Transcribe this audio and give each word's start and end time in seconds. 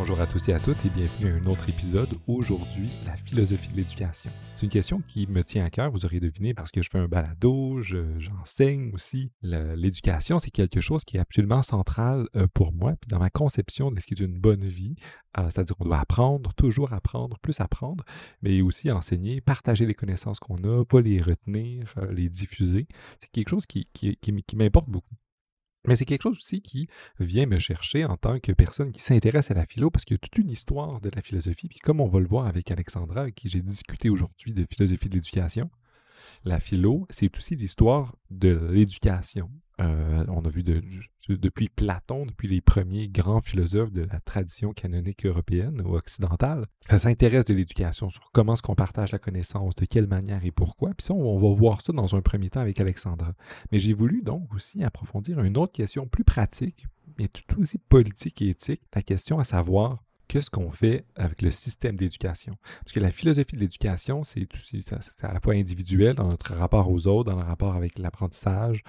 Bonjour 0.00 0.18
à 0.18 0.26
tous 0.26 0.48
et 0.48 0.54
à 0.54 0.58
toutes 0.58 0.82
et 0.86 0.88
bienvenue 0.88 1.30
à 1.30 1.34
un 1.34 1.44
autre 1.44 1.68
épisode. 1.68 2.08
Aujourd'hui, 2.26 2.88
la 3.04 3.18
philosophie 3.18 3.68
de 3.68 3.76
l'éducation. 3.76 4.30
C'est 4.54 4.62
une 4.62 4.72
question 4.72 5.02
qui 5.06 5.26
me 5.26 5.44
tient 5.44 5.62
à 5.62 5.68
cœur, 5.68 5.90
vous 5.90 6.06
aurez 6.06 6.20
deviné, 6.20 6.54
parce 6.54 6.70
que 6.70 6.80
je 6.80 6.88
fais 6.88 6.98
un 6.98 7.06
balado, 7.06 7.82
j'enseigne 7.82 8.92
aussi. 8.94 9.30
L'éducation, 9.42 10.38
c'est 10.38 10.50
quelque 10.50 10.80
chose 10.80 11.04
qui 11.04 11.18
est 11.18 11.20
absolument 11.20 11.60
central 11.60 12.26
euh, 12.34 12.46
pour 12.54 12.72
moi, 12.72 12.94
puis 12.98 13.08
dans 13.08 13.18
ma 13.18 13.28
conception 13.28 13.92
de 13.92 14.00
ce 14.00 14.06
qui 14.06 14.14
est 14.14 14.20
une 14.20 14.40
bonne 14.40 14.64
vie. 14.64 14.94
Euh, 15.36 15.50
c'est-à-dire 15.50 15.76
qu'on 15.76 15.84
doit 15.84 16.00
apprendre, 16.00 16.54
toujours 16.54 16.94
apprendre, 16.94 17.38
plus 17.40 17.60
apprendre, 17.60 18.02
mais 18.40 18.62
aussi 18.62 18.90
enseigner, 18.90 19.42
partager 19.42 19.84
les 19.84 19.94
connaissances 19.94 20.40
qu'on 20.40 20.64
a, 20.64 20.82
pas 20.82 21.02
les 21.02 21.20
retenir, 21.20 21.92
euh, 21.98 22.10
les 22.10 22.30
diffuser. 22.30 22.88
C'est 23.18 23.30
quelque 23.32 23.50
chose 23.50 23.66
qui 23.66 24.54
m'importe 24.54 24.88
beaucoup. 24.88 25.14
Mais 25.86 25.96
c'est 25.96 26.04
quelque 26.04 26.22
chose 26.22 26.36
aussi 26.36 26.60
qui 26.60 26.88
vient 27.18 27.46
me 27.46 27.58
chercher 27.58 28.04
en 28.04 28.16
tant 28.16 28.38
que 28.38 28.52
personne 28.52 28.92
qui 28.92 29.00
s'intéresse 29.00 29.50
à 29.50 29.54
la 29.54 29.66
philo, 29.66 29.90
parce 29.90 30.04
qu'il 30.04 30.14
y 30.14 30.16
a 30.16 30.18
toute 30.18 30.38
une 30.38 30.50
histoire 30.50 31.00
de 31.00 31.10
la 31.14 31.22
philosophie. 31.22 31.68
Puis 31.68 31.78
comme 31.78 32.00
on 32.00 32.08
va 32.08 32.20
le 32.20 32.26
voir 32.26 32.46
avec 32.46 32.70
Alexandra, 32.70 33.22
avec 33.22 33.34
qui 33.34 33.48
j'ai 33.48 33.62
discuté 33.62 34.10
aujourd'hui 34.10 34.52
de 34.52 34.66
philosophie 34.70 35.08
de 35.08 35.14
l'éducation, 35.14 35.70
la 36.44 36.60
philo, 36.60 37.06
c'est 37.10 37.36
aussi 37.36 37.56
l'histoire 37.56 38.14
de 38.30 38.68
l'éducation. 38.70 39.50
Euh, 39.80 40.24
on 40.28 40.44
a 40.44 40.50
vu 40.50 40.62
depuis 40.62 41.68
Platon, 41.68 42.26
depuis 42.26 42.48
les 42.48 42.60
premiers 42.60 43.08
grands 43.08 43.40
philosophes 43.40 43.92
de 43.92 44.02
la 44.02 44.20
tradition 44.20 44.72
canonique 44.72 45.24
européenne 45.24 45.80
ou 45.84 45.96
occidentale, 45.96 46.66
ça 46.80 46.98
s'intéresse 46.98 47.46
de 47.46 47.54
l'éducation, 47.54 48.10
sur 48.10 48.30
comment 48.32 48.54
est-ce 48.54 48.62
qu'on 48.62 48.74
partage 48.74 49.12
la 49.12 49.18
connaissance, 49.18 49.74
de 49.76 49.86
quelle 49.86 50.06
manière 50.06 50.44
et 50.44 50.50
pourquoi. 50.50 50.90
Puis 50.90 51.06
ça, 51.06 51.14
on, 51.14 51.38
va 51.38 51.48
voir 51.54 51.80
ça 51.80 51.92
dans 51.92 52.14
un 52.14 52.20
premier 52.20 52.50
temps 52.50 52.60
avec 52.60 52.78
Alexandra. 52.78 53.32
Mais 53.72 53.78
j'ai 53.78 53.94
voulu 53.94 54.22
donc 54.22 54.52
aussi 54.54 54.84
approfondir 54.84 55.40
une 55.40 55.56
autre 55.56 55.72
question 55.72 56.06
plus 56.06 56.24
pratique, 56.24 56.86
mais 57.18 57.28
tout 57.28 57.60
aussi 57.60 57.78
politique 57.78 58.42
et 58.42 58.50
éthique, 58.50 58.82
la 58.94 59.02
question 59.02 59.38
à 59.38 59.44
savoir 59.44 60.04
qu'est-ce 60.30 60.48
qu'on 60.48 60.70
fait 60.70 61.04
avec 61.16 61.42
le 61.42 61.50
système 61.50 61.96
d'éducation? 61.96 62.56
Parce 62.84 62.92
que 62.92 63.00
la 63.00 63.10
philosophie 63.10 63.56
de 63.56 63.60
l'éducation, 63.62 64.22
c'est 64.22 64.46
à 65.22 65.34
la 65.34 65.40
fois 65.40 65.54
individuel 65.54 66.14
dans 66.14 66.28
notre 66.28 66.54
rapport 66.54 66.88
aux 66.88 67.08
autres, 67.08 67.32
dans 67.32 67.36
le 67.40 67.44
rapport 67.44 67.74
avec 67.74 67.98
l'apprentissage, 67.98 68.84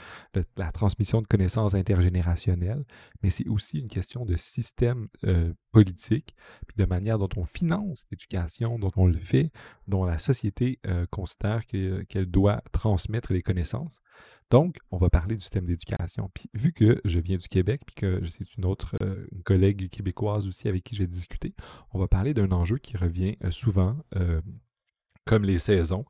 la 0.56 0.72
transmission 0.72 1.19
de 1.19 1.25
connaissances 1.25 1.73
intergénérationnelles, 1.73 2.84
mais 3.23 3.31
c'est 3.31 3.47
aussi 3.47 3.80
une 3.80 3.89
question 3.89 4.23
de 4.23 4.38
système 4.38 5.08
euh, 5.23 5.52
politique, 5.72 6.36
puis 6.67 6.78
de 6.78 6.86
manière 6.86 7.17
dont 7.17 7.30
on 7.36 7.45
finance 7.45 8.06
l'éducation, 8.12 8.78
dont 8.78 8.92
on 8.95 9.08
le 9.08 9.17
fait, 9.17 9.52
dont 9.88 10.06
la 10.06 10.19
société 10.19 10.80
euh, 10.86 11.08
considère 11.09 11.66
qu'elle 11.66 12.28
doit 12.28 12.62
transmettre 12.72 13.34
les 13.34 13.42
connaissances. 13.42 14.00
Donc, 14.52 14.80
on 14.91 14.97
va 14.97 15.09
parler 15.09 15.35
du 15.35 15.41
système 15.41 15.66
d'éducation. 15.66 16.30
Puis, 16.33 16.49
vu 16.53 16.73
que 16.73 16.99
je 17.05 17.19
viens 17.19 17.38
du 17.38 17.47
Québec, 17.47 17.81
puis 17.85 17.95
que 17.95 18.21
c'est 18.30 18.57
une 18.57 18.66
autre 18.66 18.97
euh, 19.02 19.25
collègue 19.45 19.89
québécoise 19.89 20.45
aussi 20.45 20.67
avec 20.67 20.83
qui 20.83 20.94
j'ai 20.94 21.07
discuté, 21.07 21.55
on 21.94 21.99
va 21.99 22.09
parler 22.09 22.33
d'un 22.33 22.52
enjeu 22.52 22.77
qui 22.77 22.97
revient 22.97 23.38
euh, 23.45 23.49
souvent, 23.49 23.95
euh, 24.17 24.41
comme 25.25 25.45
les 25.45 25.57
saisons, 25.57 26.03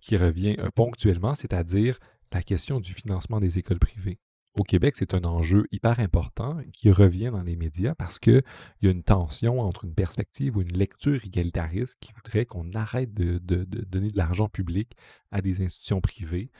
qui 0.00 0.16
revient 0.16 0.56
ponctuellement, 0.74 1.34
c'est-à-dire 1.34 1.98
la 2.32 2.42
question 2.42 2.80
du 2.80 2.94
financement 2.94 3.40
des 3.40 3.58
écoles 3.58 3.78
privées. 3.78 4.18
Au 4.54 4.64
Québec, 4.64 4.96
c'est 4.98 5.14
un 5.14 5.24
enjeu 5.24 5.64
hyper 5.72 5.98
important 5.98 6.58
qui 6.74 6.90
revient 6.90 7.30
dans 7.32 7.42
les 7.42 7.56
médias 7.56 7.94
parce 7.94 8.18
qu'il 8.18 8.42
y 8.82 8.86
a 8.86 8.90
une 8.90 9.02
tension 9.02 9.60
entre 9.60 9.86
une 9.86 9.94
perspective 9.94 10.58
ou 10.58 10.60
une 10.60 10.76
lecture 10.76 11.24
égalitariste 11.24 11.96
qui 12.00 12.12
voudrait 12.12 12.44
qu'on 12.44 12.70
arrête 12.74 13.14
de, 13.14 13.38
donner 13.38 14.08
de 14.08 14.16
l'argent 14.16 14.48
public 14.48 14.92
à 15.30 15.40
des 15.40 15.62
institutions 15.62 16.02
privées 16.02 16.50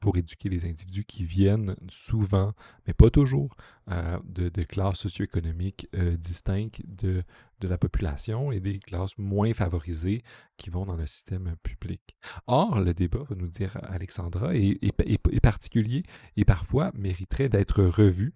pour 0.00 0.16
éduquer 0.16 0.48
les 0.48 0.64
individus 0.64 1.04
qui 1.04 1.24
viennent 1.24 1.76
souvent, 1.88 2.52
mais 2.86 2.94
pas 2.94 3.10
toujours, 3.10 3.54
euh, 3.90 4.18
de, 4.24 4.62
classes 4.62 4.98
socio-économiques 4.98 5.88
euh, 5.94 6.16
distinctes 6.16 6.80
de, 6.86 7.22
de 7.60 7.68
la 7.68 7.78
population 7.78 8.52
et 8.52 8.60
des 8.60 8.78
classes 8.78 9.18
moins 9.18 9.52
favorisées 9.54 10.22
qui 10.56 10.70
vont 10.70 10.86
dans 10.86 10.96
le 10.96 11.06
système 11.06 11.56
public. 11.62 12.16
Or, 12.46 12.80
le 12.80 12.94
débat, 12.94 13.24
va 13.28 13.34
nous 13.34 13.48
dire 13.48 13.76
Alexandra, 13.82 14.54
est 14.54 15.40
particulier 15.40 16.04
et 16.36 16.44
parfois 16.44 16.92
mériterait 16.94 17.48
d'être 17.48 17.82
revu 17.82 18.34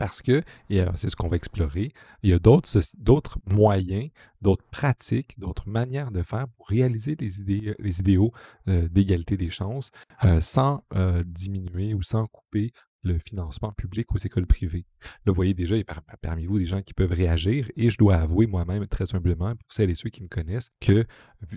parce 0.00 0.22
que, 0.22 0.42
et 0.70 0.82
c'est 0.96 1.10
ce 1.10 1.14
qu'on 1.14 1.28
va 1.28 1.36
explorer, 1.36 1.92
il 2.22 2.30
y 2.30 2.32
a 2.32 2.38
d'autres 2.38 3.38
moyens, 3.46 4.08
d'autres 4.40 4.64
pratiques, 4.70 5.38
d'autres 5.38 5.68
manières 5.68 6.10
de 6.10 6.22
faire 6.22 6.48
pour 6.56 6.68
réaliser 6.68 7.16
les, 7.20 7.40
idées, 7.40 7.74
les 7.78 8.00
idéaux 8.00 8.32
euh, 8.68 8.88
d'égalité 8.88 9.36
des 9.36 9.50
chances 9.50 9.90
euh, 10.24 10.40
sans 10.40 10.82
euh, 10.94 11.22
diminuer 11.26 11.92
ou 11.92 12.00
sans 12.00 12.26
couper 12.26 12.72
le 13.02 13.18
financement 13.18 13.72
public 13.72 14.10
aux 14.14 14.18
écoles 14.18 14.46
privées. 14.46 14.86
Là, 15.02 15.32
vous 15.32 15.34
voyez 15.34 15.52
déjà, 15.52 15.76
il 15.76 15.80
y 15.80 15.84
a 15.86 16.16
parmi 16.22 16.46
vous 16.46 16.58
des 16.58 16.64
gens 16.66 16.80
qui 16.80 16.94
peuvent 16.94 17.12
réagir 17.12 17.70
et 17.76 17.90
je 17.90 17.98
dois 17.98 18.16
avouer 18.16 18.46
moi-même 18.46 18.86
très 18.86 19.14
humblement, 19.14 19.54
pour 19.54 19.70
celles 19.70 19.90
et 19.90 19.94
ceux 19.94 20.08
qui 20.08 20.22
me 20.22 20.28
connaissent, 20.28 20.70
que 20.80 21.04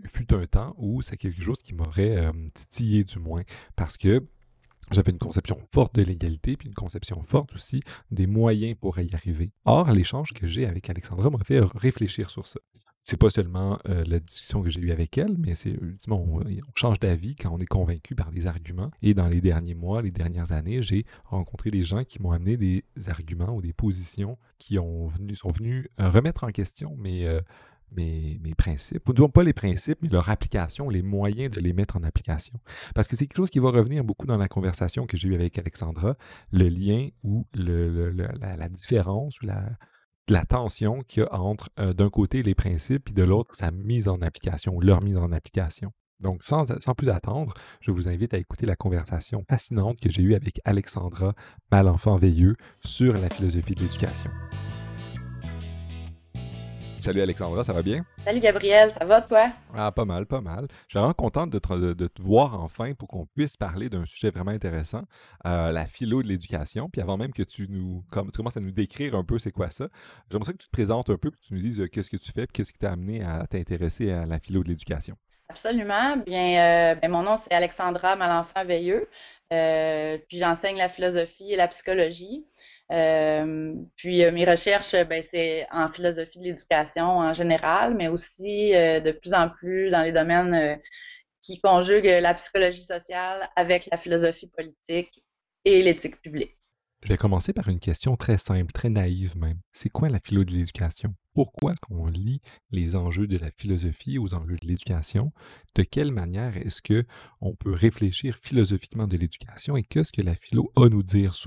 fut 0.05 0.33
un 0.33 0.45
temps 0.47 0.73
où 0.77 1.01
c'est 1.01 1.17
quelque 1.17 1.41
chose 1.41 1.61
qui 1.63 1.73
m'aurait 1.73 2.31
titillé 2.53 3.03
du 3.03 3.19
moins 3.19 3.43
parce 3.75 3.97
que 3.97 4.25
j'avais 4.93 5.11
une 5.11 5.17
conception 5.17 5.59
forte 5.71 5.95
de 5.95 6.01
l'égalité, 6.01 6.57
puis 6.57 6.67
une 6.67 6.75
conception 6.75 7.21
forte 7.23 7.53
aussi 7.55 7.81
des 8.11 8.27
moyens 8.27 8.75
pour 8.79 8.99
y 8.99 9.13
arriver. 9.13 9.51
Or, 9.65 9.91
l'échange 9.91 10.33
que 10.33 10.47
j'ai 10.47 10.65
avec 10.65 10.89
Alexandra 10.89 11.29
m'a 11.29 11.43
fait 11.43 11.59
réfléchir 11.59 12.29
sur 12.29 12.47
ça. 12.47 12.59
C'est 13.05 13.17
pas 13.17 13.29
seulement 13.29 13.79
euh, 13.89 14.05
la 14.07 14.19
discussion 14.19 14.61
que 14.61 14.69
j'ai 14.69 14.79
eue 14.79 14.91
avec 14.91 15.17
elle, 15.17 15.35
mais 15.37 15.55
c'est 15.55 15.77
on, 16.09 16.39
on 16.39 16.43
change 16.73 16.99
d'avis 16.99 17.35
quand 17.35 17.51
on 17.51 17.59
est 17.59 17.65
convaincu 17.65 18.15
par 18.15 18.31
des 18.31 18.47
arguments. 18.47 18.91
Et 19.01 19.13
dans 19.13 19.27
les 19.27 19.41
derniers 19.41 19.73
mois, 19.73 20.01
les 20.01 20.11
dernières 20.11 20.53
années, 20.53 20.81
j'ai 20.81 21.05
rencontré 21.25 21.69
des 21.69 21.83
gens 21.83 22.05
qui 22.05 22.21
m'ont 22.21 22.31
amené 22.31 22.55
des 22.55 22.85
arguments 23.07 23.53
ou 23.53 23.61
des 23.61 23.73
positions 23.73 24.37
qui 24.57 24.79
ont 24.79 25.07
venu, 25.07 25.35
sont 25.35 25.51
venus 25.51 25.87
euh, 25.99 26.09
remettre 26.09 26.45
en 26.45 26.51
question 26.51 26.95
mes, 26.95 27.27
euh, 27.27 27.41
mes, 27.95 28.53
principes, 28.57 29.07
ou 29.07 29.27
pas 29.29 29.43
les 29.43 29.53
principes, 29.53 29.99
mais 30.01 30.09
leur 30.09 30.29
application, 30.29 30.89
les 30.89 31.01
moyens 31.01 31.51
de 31.51 31.59
les 31.59 31.73
mettre 31.73 31.97
en 31.97 32.03
application. 32.03 32.59
Parce 32.95 33.07
que 33.07 33.15
c'est 33.15 33.27
quelque 33.27 33.37
chose 33.37 33.49
qui 33.49 33.59
va 33.59 33.71
revenir 33.71 34.03
beaucoup 34.03 34.25
dans 34.25 34.37
la 34.37 34.47
conversation 34.47 35.05
que 35.05 35.17
j'ai 35.17 35.29
eue 35.29 35.35
avec 35.35 35.57
Alexandra, 35.57 36.15
le 36.51 36.69
lien 36.69 37.09
ou 37.23 37.45
la, 37.53 38.69
différence 38.69 39.41
ou 39.41 39.45
la, 39.45 39.77
la 40.29 40.45
tension 40.45 41.01
qu'il 41.03 41.23
y 41.23 41.25
a 41.25 41.39
entre 41.39 41.69
euh, 41.79 41.93
d'un 41.93 42.09
côté 42.09 42.43
les 42.43 42.55
principes 42.55 43.09
et 43.09 43.13
de 43.13 43.23
l'autre 43.23 43.55
sa 43.55 43.71
mise 43.71 44.07
en 44.07 44.21
application, 44.21 44.79
leur 44.79 45.01
mise 45.01 45.17
en 45.17 45.31
application. 45.31 45.91
Donc, 46.19 46.43
sans, 46.43 46.65
sans, 46.79 46.93
plus 46.93 47.09
attendre, 47.09 47.53
je 47.81 47.91
vous 47.91 48.07
invite 48.07 48.33
à 48.33 48.37
écouter 48.37 48.65
la 48.65 48.77
conversation 48.77 49.43
fascinante 49.49 49.99
que 49.99 50.09
j'ai 50.09 50.21
eue 50.21 50.35
avec 50.35 50.61
Alexandra 50.63 51.33
Malenfant-Veilleux 51.71 52.55
sur 52.79 53.13
la 53.13 53.29
philosophie 53.29 53.75
de 53.75 53.81
l'éducation. 53.81 54.31
Salut 57.03 57.21
Alexandra, 57.21 57.65
ça 57.65 57.73
va 57.73 57.81
bien? 57.81 58.05
Salut 58.23 58.39
Gabriel, 58.39 58.89
ça 58.89 59.03
va 59.03 59.21
toi? 59.21 59.51
Ah, 59.75 59.91
pas 59.91 60.05
mal, 60.05 60.25
pas 60.25 60.39
mal. 60.39 60.67
Je 60.87 60.91
suis 60.91 60.99
vraiment 60.99 61.11
contente 61.11 61.49
de 61.49 61.59
te, 61.59 62.21
voir 62.21 62.63
enfin 62.63 62.93
pour 62.93 63.09
qu'on 63.09 63.25
puisse 63.25 63.57
parler 63.57 63.89
d'un 63.89 64.05
sujet 64.05 64.31
vraiment 64.31 64.51
intéressant, 64.51 65.01
euh, 65.45 65.73
la 65.73 65.85
philo 65.85 66.23
de 66.23 66.29
l'éducation. 66.29 66.87
Puis 66.89 67.01
avant 67.01 67.17
même 67.17 67.33
que 67.33 67.43
tu 67.43 67.67
nous 67.67 68.05
tu 68.09 68.37
commences 68.37 68.55
à 68.55 68.61
nous 68.61 68.71
décrire 68.71 69.15
un 69.15 69.25
peu 69.25 69.37
c'est 69.37 69.51
quoi 69.51 69.69
ça, 69.69 69.89
j'aimerais 70.31 70.53
que 70.53 70.59
tu 70.59 70.67
te 70.67 70.71
présentes 70.71 71.09
un 71.09 71.17
peu, 71.17 71.29
que 71.29 71.35
tu 71.45 71.53
nous 71.53 71.59
dises 71.59 71.81
euh, 71.81 71.87
qu'est-ce 71.87 72.09
que 72.09 72.15
tu 72.15 72.31
fais, 72.31 72.47
puis 72.47 72.53
qu'est-ce 72.53 72.71
qui 72.71 72.79
t'a 72.79 72.93
amené 72.93 73.21
à 73.21 73.45
t'intéresser 73.47 74.09
à 74.09 74.25
la 74.25 74.39
philo 74.39 74.63
de 74.63 74.69
l'éducation. 74.69 75.17
Absolument. 75.49 76.15
Bien, 76.25 76.93
euh, 76.93 76.95
ben, 76.95 77.11
mon 77.11 77.23
nom 77.23 77.35
c'est 77.35 77.53
Alexandra 77.53 78.15
Malenfant-Veilleux. 78.15 79.09
puis 79.49 80.37
j'enseigne 80.37 80.77
la 80.77 80.87
philosophie 80.87 81.51
et 81.51 81.57
la 81.57 81.67
psychologie. 81.67 82.45
Euh, 82.91 83.73
puis 83.95 84.23
euh, 84.23 84.31
mes 84.31 84.45
recherches, 84.45 84.95
ben, 85.07 85.23
c'est 85.23 85.67
en 85.71 85.91
philosophie 85.91 86.39
de 86.39 86.43
l'éducation 86.45 87.05
en 87.05 87.33
général, 87.33 87.95
mais 87.95 88.07
aussi 88.07 88.75
euh, 88.75 88.99
de 88.99 89.11
plus 89.11 89.33
en 89.33 89.49
plus 89.49 89.89
dans 89.89 90.01
les 90.01 90.11
domaines 90.11 90.79
qui 91.41 91.59
conjuguent 91.59 92.19
la 92.21 92.33
psychologie 92.35 92.83
sociale 92.83 93.49
avec 93.55 93.87
la 93.91 93.97
philosophie 93.97 94.47
politique 94.47 95.23
et 95.65 95.81
l'éthique 95.81 96.21
publique. 96.21 96.57
Je 97.03 97.09
vais 97.09 97.17
commencer 97.17 97.51
par 97.51 97.67
une 97.67 97.81
question 97.81 98.15
très 98.15 98.37
simple, 98.37 98.71
très 98.71 98.87
naïve 98.87 99.37
même. 99.37 99.59
C'est 99.73 99.89
quoi 99.89 100.07
la 100.07 100.21
philo 100.21 100.45
de 100.45 100.51
l'éducation? 100.51 101.13
Pourquoi 101.33 101.73
on 101.89 102.07
lit 102.07 102.39
les 102.71 102.95
enjeux 102.95 103.27
de 103.27 103.37
la 103.37 103.51
philosophie 103.51 104.17
aux 104.17 104.33
enjeux 104.33 104.55
de 104.55 104.65
l'éducation? 104.65 105.33
De 105.75 105.83
quelle 105.83 106.13
manière 106.13 106.55
est-ce 106.55 106.81
que 106.81 107.03
on 107.41 107.55
peut 107.55 107.73
réfléchir 107.73 108.37
philosophiquement 108.41 109.05
de 109.05 109.17
l'éducation? 109.17 109.75
Et 109.75 109.83
qu'est-ce 109.83 110.13
que 110.13 110.21
la 110.21 110.35
philo 110.35 110.71
a, 110.77 110.87
nous 110.87 111.01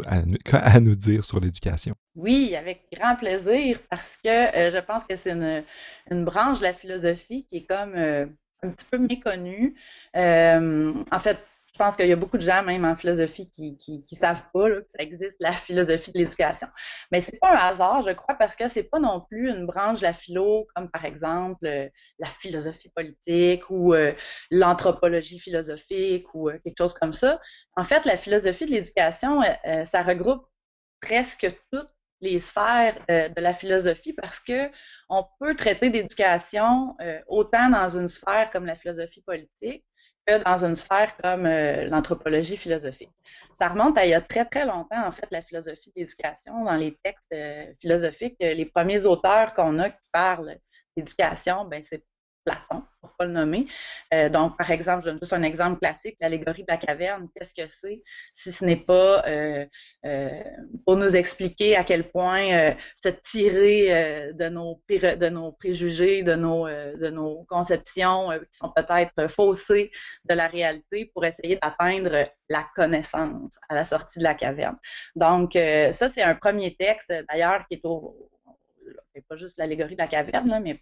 à, 0.04 0.80
nous 0.80 0.94
dire 0.94 1.24
sur 1.24 1.40
l'éducation? 1.40 1.94
Oui, 2.16 2.54
avec 2.54 2.82
grand 2.92 3.16
plaisir, 3.16 3.80
parce 3.88 4.18
que 4.22 4.28
euh, 4.28 4.70
je 4.70 4.84
pense 4.84 5.04
que 5.04 5.16
c'est 5.16 5.32
une, 5.32 5.64
branche 6.26 6.58
de 6.58 6.64
la 6.64 6.74
philosophie 6.74 7.46
qui 7.46 7.58
est 7.58 7.66
comme 7.66 7.94
euh, 7.94 8.26
un 8.62 8.68
petit 8.68 8.86
peu 8.90 8.98
méconnue. 8.98 9.74
Euh, 10.16 11.02
en 11.10 11.18
fait, 11.18 11.38
je 11.76 11.84
pense 11.84 11.94
qu'il 11.94 12.08
y 12.08 12.12
a 12.12 12.16
beaucoup 12.16 12.38
de 12.38 12.42
gens, 12.42 12.62
même 12.62 12.86
en 12.86 12.96
philosophie, 12.96 13.50
qui 13.50 13.76
ne 14.10 14.16
savent 14.16 14.42
pas 14.54 14.70
que 14.70 14.86
ça 14.88 15.02
existe, 15.02 15.36
la 15.40 15.52
philosophie 15.52 16.10
de 16.10 16.18
l'éducation. 16.20 16.68
Mais 17.12 17.20
c'est 17.20 17.38
pas 17.38 17.50
un 17.50 17.68
hasard, 17.68 18.00
je 18.00 18.12
crois, 18.12 18.34
parce 18.34 18.56
que 18.56 18.66
c'est 18.68 18.84
pas 18.84 18.98
non 18.98 19.20
plus 19.20 19.50
une 19.50 19.66
branche 19.66 19.98
de 19.98 20.04
la 20.04 20.14
philo, 20.14 20.66
comme 20.74 20.90
par 20.90 21.04
exemple 21.04 21.66
euh, 21.66 21.86
la 22.18 22.30
philosophie 22.30 22.88
politique 22.88 23.68
ou 23.68 23.92
euh, 23.92 24.14
l'anthropologie 24.50 25.38
philosophique 25.38 26.24
ou 26.32 26.48
euh, 26.48 26.58
quelque 26.64 26.78
chose 26.78 26.94
comme 26.94 27.12
ça. 27.12 27.42
En 27.76 27.84
fait, 27.84 28.06
la 28.06 28.16
philosophie 28.16 28.64
de 28.64 28.70
l'éducation, 28.70 29.42
ça 29.84 30.02
regroupe 30.02 30.46
presque 31.02 31.46
toutes 31.70 31.90
les 32.22 32.38
sphères 32.38 32.96
de 33.06 33.40
la 33.42 33.52
philosophie 33.52 34.14
parce 34.14 34.40
que 34.40 34.70
on 35.10 35.26
peut 35.38 35.54
traiter 35.54 35.90
d'éducation 35.90 36.96
autant 37.28 37.68
dans 37.68 37.90
une 37.90 38.08
sphère 38.08 38.50
comme 38.50 38.64
la 38.64 38.76
philosophie 38.76 39.20
politique 39.20 39.84
dans 40.44 40.64
une 40.64 40.76
sphère 40.76 41.16
comme 41.18 41.46
euh, 41.46 41.84
l'anthropologie 41.84 42.56
philosophique. 42.56 43.12
Ça 43.52 43.68
remonte 43.68 43.96
à 43.96 44.06
il 44.06 44.10
y 44.10 44.14
a 44.14 44.20
très, 44.20 44.44
très 44.44 44.66
longtemps, 44.66 45.06
en 45.06 45.12
fait, 45.12 45.26
la 45.30 45.40
philosophie 45.40 45.92
d'éducation. 45.96 46.64
Dans 46.64 46.74
les 46.74 46.96
textes 47.02 47.32
euh, 47.32 47.72
philosophiques, 47.80 48.36
les 48.40 48.66
premiers 48.66 49.06
auteurs 49.06 49.54
qu'on 49.54 49.78
a 49.78 49.90
qui 49.90 50.08
parlent 50.12 50.56
d'éducation, 50.96 51.64
ben, 51.64 51.82
c'est 51.82 52.04
Platon, 52.46 52.84
pour 53.00 53.10
pas 53.16 53.24
le 53.24 53.32
nommer. 53.32 53.66
Euh, 54.14 54.28
donc, 54.28 54.56
par 54.56 54.70
exemple, 54.70 55.04
je 55.04 55.10
donne 55.10 55.18
juste 55.20 55.32
un 55.32 55.42
exemple 55.42 55.80
classique, 55.80 56.16
l'allégorie 56.20 56.62
de 56.62 56.68
la 56.68 56.76
caverne. 56.76 57.28
Qu'est-ce 57.34 57.52
que 57.52 57.66
c'est 57.66 58.02
si 58.32 58.52
ce 58.52 58.64
n'est 58.64 58.76
pas 58.76 59.26
euh, 59.26 59.66
euh, 60.06 60.42
pour 60.84 60.96
nous 60.96 61.16
expliquer 61.16 61.76
à 61.76 61.82
quel 61.82 62.08
point 62.08 62.76
se 63.02 63.08
tirer 63.08 64.32
de, 64.32 64.48
nos, 64.48 64.80
préjugés, 65.58 66.22
de 66.22 66.34
nos, 66.36 66.68
de 66.68 67.10
nos 67.10 67.44
conceptions 67.48 68.30
qui 68.30 68.58
sont 68.58 68.72
peut-être 68.74 69.28
faussées 69.28 69.90
de 70.24 70.34
la 70.34 70.46
réalité 70.46 71.10
pour 71.12 71.24
essayer 71.24 71.58
d'atteindre 71.60 72.28
la 72.48 72.66
connaissance 72.76 73.56
à 73.68 73.74
la 73.74 73.84
sortie 73.84 74.20
de 74.20 74.24
la 74.24 74.34
caverne. 74.34 74.76
Donc, 75.16 75.54
ça, 75.54 76.08
c'est 76.08 76.22
un 76.22 76.36
premier 76.36 76.76
texte, 76.76 77.12
d'ailleurs, 77.28 77.66
qui 77.68 77.74
est 77.74 77.84
au 77.84 78.30
pas 79.28 79.36
juste 79.36 79.58
l'allégorie 79.58 79.94
de 79.94 80.00
la 80.00 80.06
caverne, 80.06 80.48
là, 80.48 80.60
mais 80.60 80.80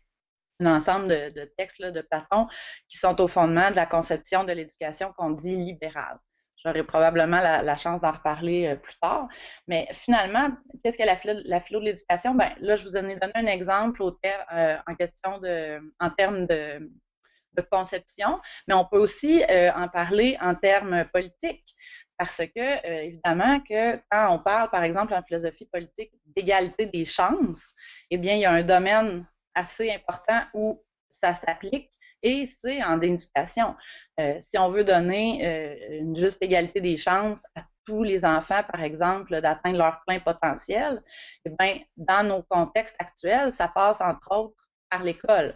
un 0.60 0.66
ensemble 0.66 1.08
de, 1.08 1.52
textes 1.56 1.82
de 1.82 2.00
Platon 2.00 2.46
qui 2.88 2.96
sont 2.96 3.20
au 3.20 3.26
fondement 3.26 3.70
de 3.70 3.76
la 3.76 3.86
conception 3.86 4.44
de 4.44 4.52
l'éducation 4.52 5.12
qu'on 5.16 5.30
dit 5.30 5.56
libérale. 5.56 6.18
J'aurai 6.64 6.82
probablement 6.82 7.40
la, 7.40 7.76
chance 7.76 8.00
d'en 8.00 8.12
reparler 8.12 8.68
euh, 8.68 8.76
plus 8.76 8.94
tard. 9.00 9.28
Mais 9.68 9.86
finalement, 9.92 10.48
qu'est-ce 10.82 10.96
que 10.96 11.04
la 11.04 11.16
philo, 11.60 11.80
de 11.80 11.84
l'éducation? 11.84 12.34
Ben, 12.34 12.52
là, 12.60 12.74
je 12.74 12.84
vous 12.84 12.96
en 12.96 13.06
ai 13.06 13.16
donné 13.16 13.32
un 13.34 13.46
exemple 13.46 14.02
euh, 14.02 14.76
en 16.00 16.10
termes 16.10 16.46
de, 16.46 16.90
conception, 17.70 18.40
mais 18.66 18.74
on 18.74 18.84
peut 18.84 18.98
aussi 18.98 19.44
euh, 19.48 19.70
en 19.74 19.88
parler 19.88 20.36
en 20.40 20.54
termes 20.54 21.04
politiques. 21.12 21.74
Parce 22.16 22.38
que, 22.38 22.86
évidemment, 23.04 23.58
que 23.60 23.96
quand 24.08 24.32
on 24.32 24.38
parle, 24.38 24.70
par 24.70 24.84
exemple, 24.84 25.12
en 25.14 25.22
philosophie 25.22 25.66
politique 25.66 26.12
d'égalité 26.36 26.86
des 26.86 27.04
chances, 27.04 27.74
eh 28.10 28.16
bien, 28.18 28.34
il 28.34 28.40
y 28.40 28.44
a 28.44 28.52
un 28.52 28.62
domaine 28.62 29.26
assez 29.54 29.90
important 29.92 30.40
où 30.54 30.82
ça 31.10 31.34
s'applique 31.34 31.90
et 32.24 32.46
c'est 32.46 32.82
en 32.82 33.00
éducation. 33.00 33.76
Euh, 34.18 34.38
si 34.40 34.58
on 34.58 34.70
veut 34.70 34.82
donner 34.84 35.46
euh, 35.46 35.98
une 36.00 36.16
juste 36.16 36.42
égalité 36.42 36.80
des 36.80 36.96
chances 36.96 37.44
à 37.54 37.62
tous 37.86 38.02
les 38.02 38.24
enfants, 38.24 38.62
par 38.72 38.82
exemple, 38.82 39.40
d'atteindre 39.42 39.78
leur 39.78 40.00
plein 40.06 40.18
potentiel, 40.18 41.02
eh 41.44 41.50
bien, 41.58 41.80
dans 41.98 42.26
nos 42.26 42.42
contextes 42.42 42.96
actuels, 42.98 43.52
ça 43.52 43.68
passe 43.68 44.00
entre 44.00 44.32
autres 44.32 44.68
par 44.90 45.04
l'école. 45.04 45.54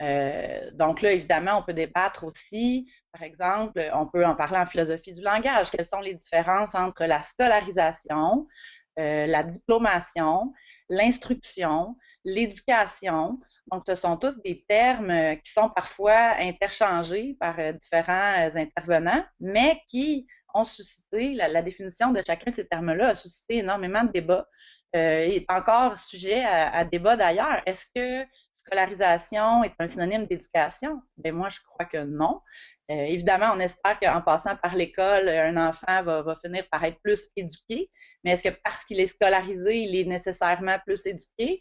Euh, 0.00 0.70
donc 0.72 1.02
là, 1.02 1.12
évidemment, 1.12 1.58
on 1.58 1.62
peut 1.62 1.74
débattre 1.74 2.24
aussi, 2.24 2.90
par 3.12 3.22
exemple, 3.22 3.84
on 3.92 4.06
peut 4.06 4.24
en 4.24 4.34
parler 4.34 4.58
en 4.58 4.66
philosophie 4.66 5.12
du 5.12 5.20
langage. 5.20 5.70
Quelles 5.70 5.84
sont 5.84 6.00
les 6.00 6.14
différences 6.14 6.74
entre 6.74 7.04
la 7.04 7.22
scolarisation, 7.22 8.46
la 8.96 9.42
diplomation, 9.42 10.52
l'instruction, 10.88 11.96
l'éducation. 12.28 13.38
Donc, 13.70 13.84
ce 13.86 13.94
sont 13.94 14.16
tous 14.16 14.40
des 14.42 14.64
termes 14.68 15.10
euh, 15.10 15.34
qui 15.36 15.52
sont 15.52 15.68
parfois 15.68 16.36
interchangés 16.38 17.36
par 17.38 17.58
euh, 17.58 17.72
différents 17.72 18.48
euh, 18.48 18.50
intervenants, 18.54 19.24
mais 19.40 19.82
qui 19.88 20.26
ont 20.54 20.64
suscité, 20.64 21.34
la, 21.34 21.62
définition 21.62 22.10
de 22.10 22.22
chacun 22.26 22.50
de 22.50 22.56
ces 22.56 22.66
termes-là 22.66 23.08
a 23.08 23.14
suscité 23.14 23.58
énormément 23.58 24.04
de 24.04 24.12
débats. 24.12 24.46
Euh, 24.96 25.20
est 25.20 25.44
encore 25.50 25.98
sujet 25.98 26.42
à, 26.42 26.82
débat 26.82 27.14
d'ailleurs. 27.14 27.60
Est-ce 27.66 27.84
que 27.94 28.26
scolarisation 28.54 29.62
est 29.62 29.74
un 29.78 29.86
synonyme 29.86 30.24
d'éducation? 30.24 31.02
Bien, 31.18 31.32
moi, 31.32 31.50
je 31.50 31.58
crois 31.60 31.84
que 31.84 32.04
non. 32.04 32.40
évidemment, 32.88 33.50
on 33.52 33.60
espère 33.60 34.00
qu'en 34.00 34.22
passant 34.22 34.56
par 34.56 34.74
l'école, 34.74 35.28
un 35.28 35.58
enfant 35.68 36.02
va, 36.02 36.22
va, 36.22 36.34
finir 36.36 36.64
par 36.70 36.82
être 36.84 36.98
plus 37.02 37.28
éduqué, 37.36 37.90
mais 38.24 38.30
est-ce 38.30 38.42
que 38.42 38.56
parce 38.64 38.82
qu'il 38.86 38.98
est 38.98 39.08
scolarisé, 39.08 39.82
il 39.82 39.94
est 39.94 40.06
nécessairement 40.06 40.78
plus 40.86 41.04
éduqué? 41.04 41.60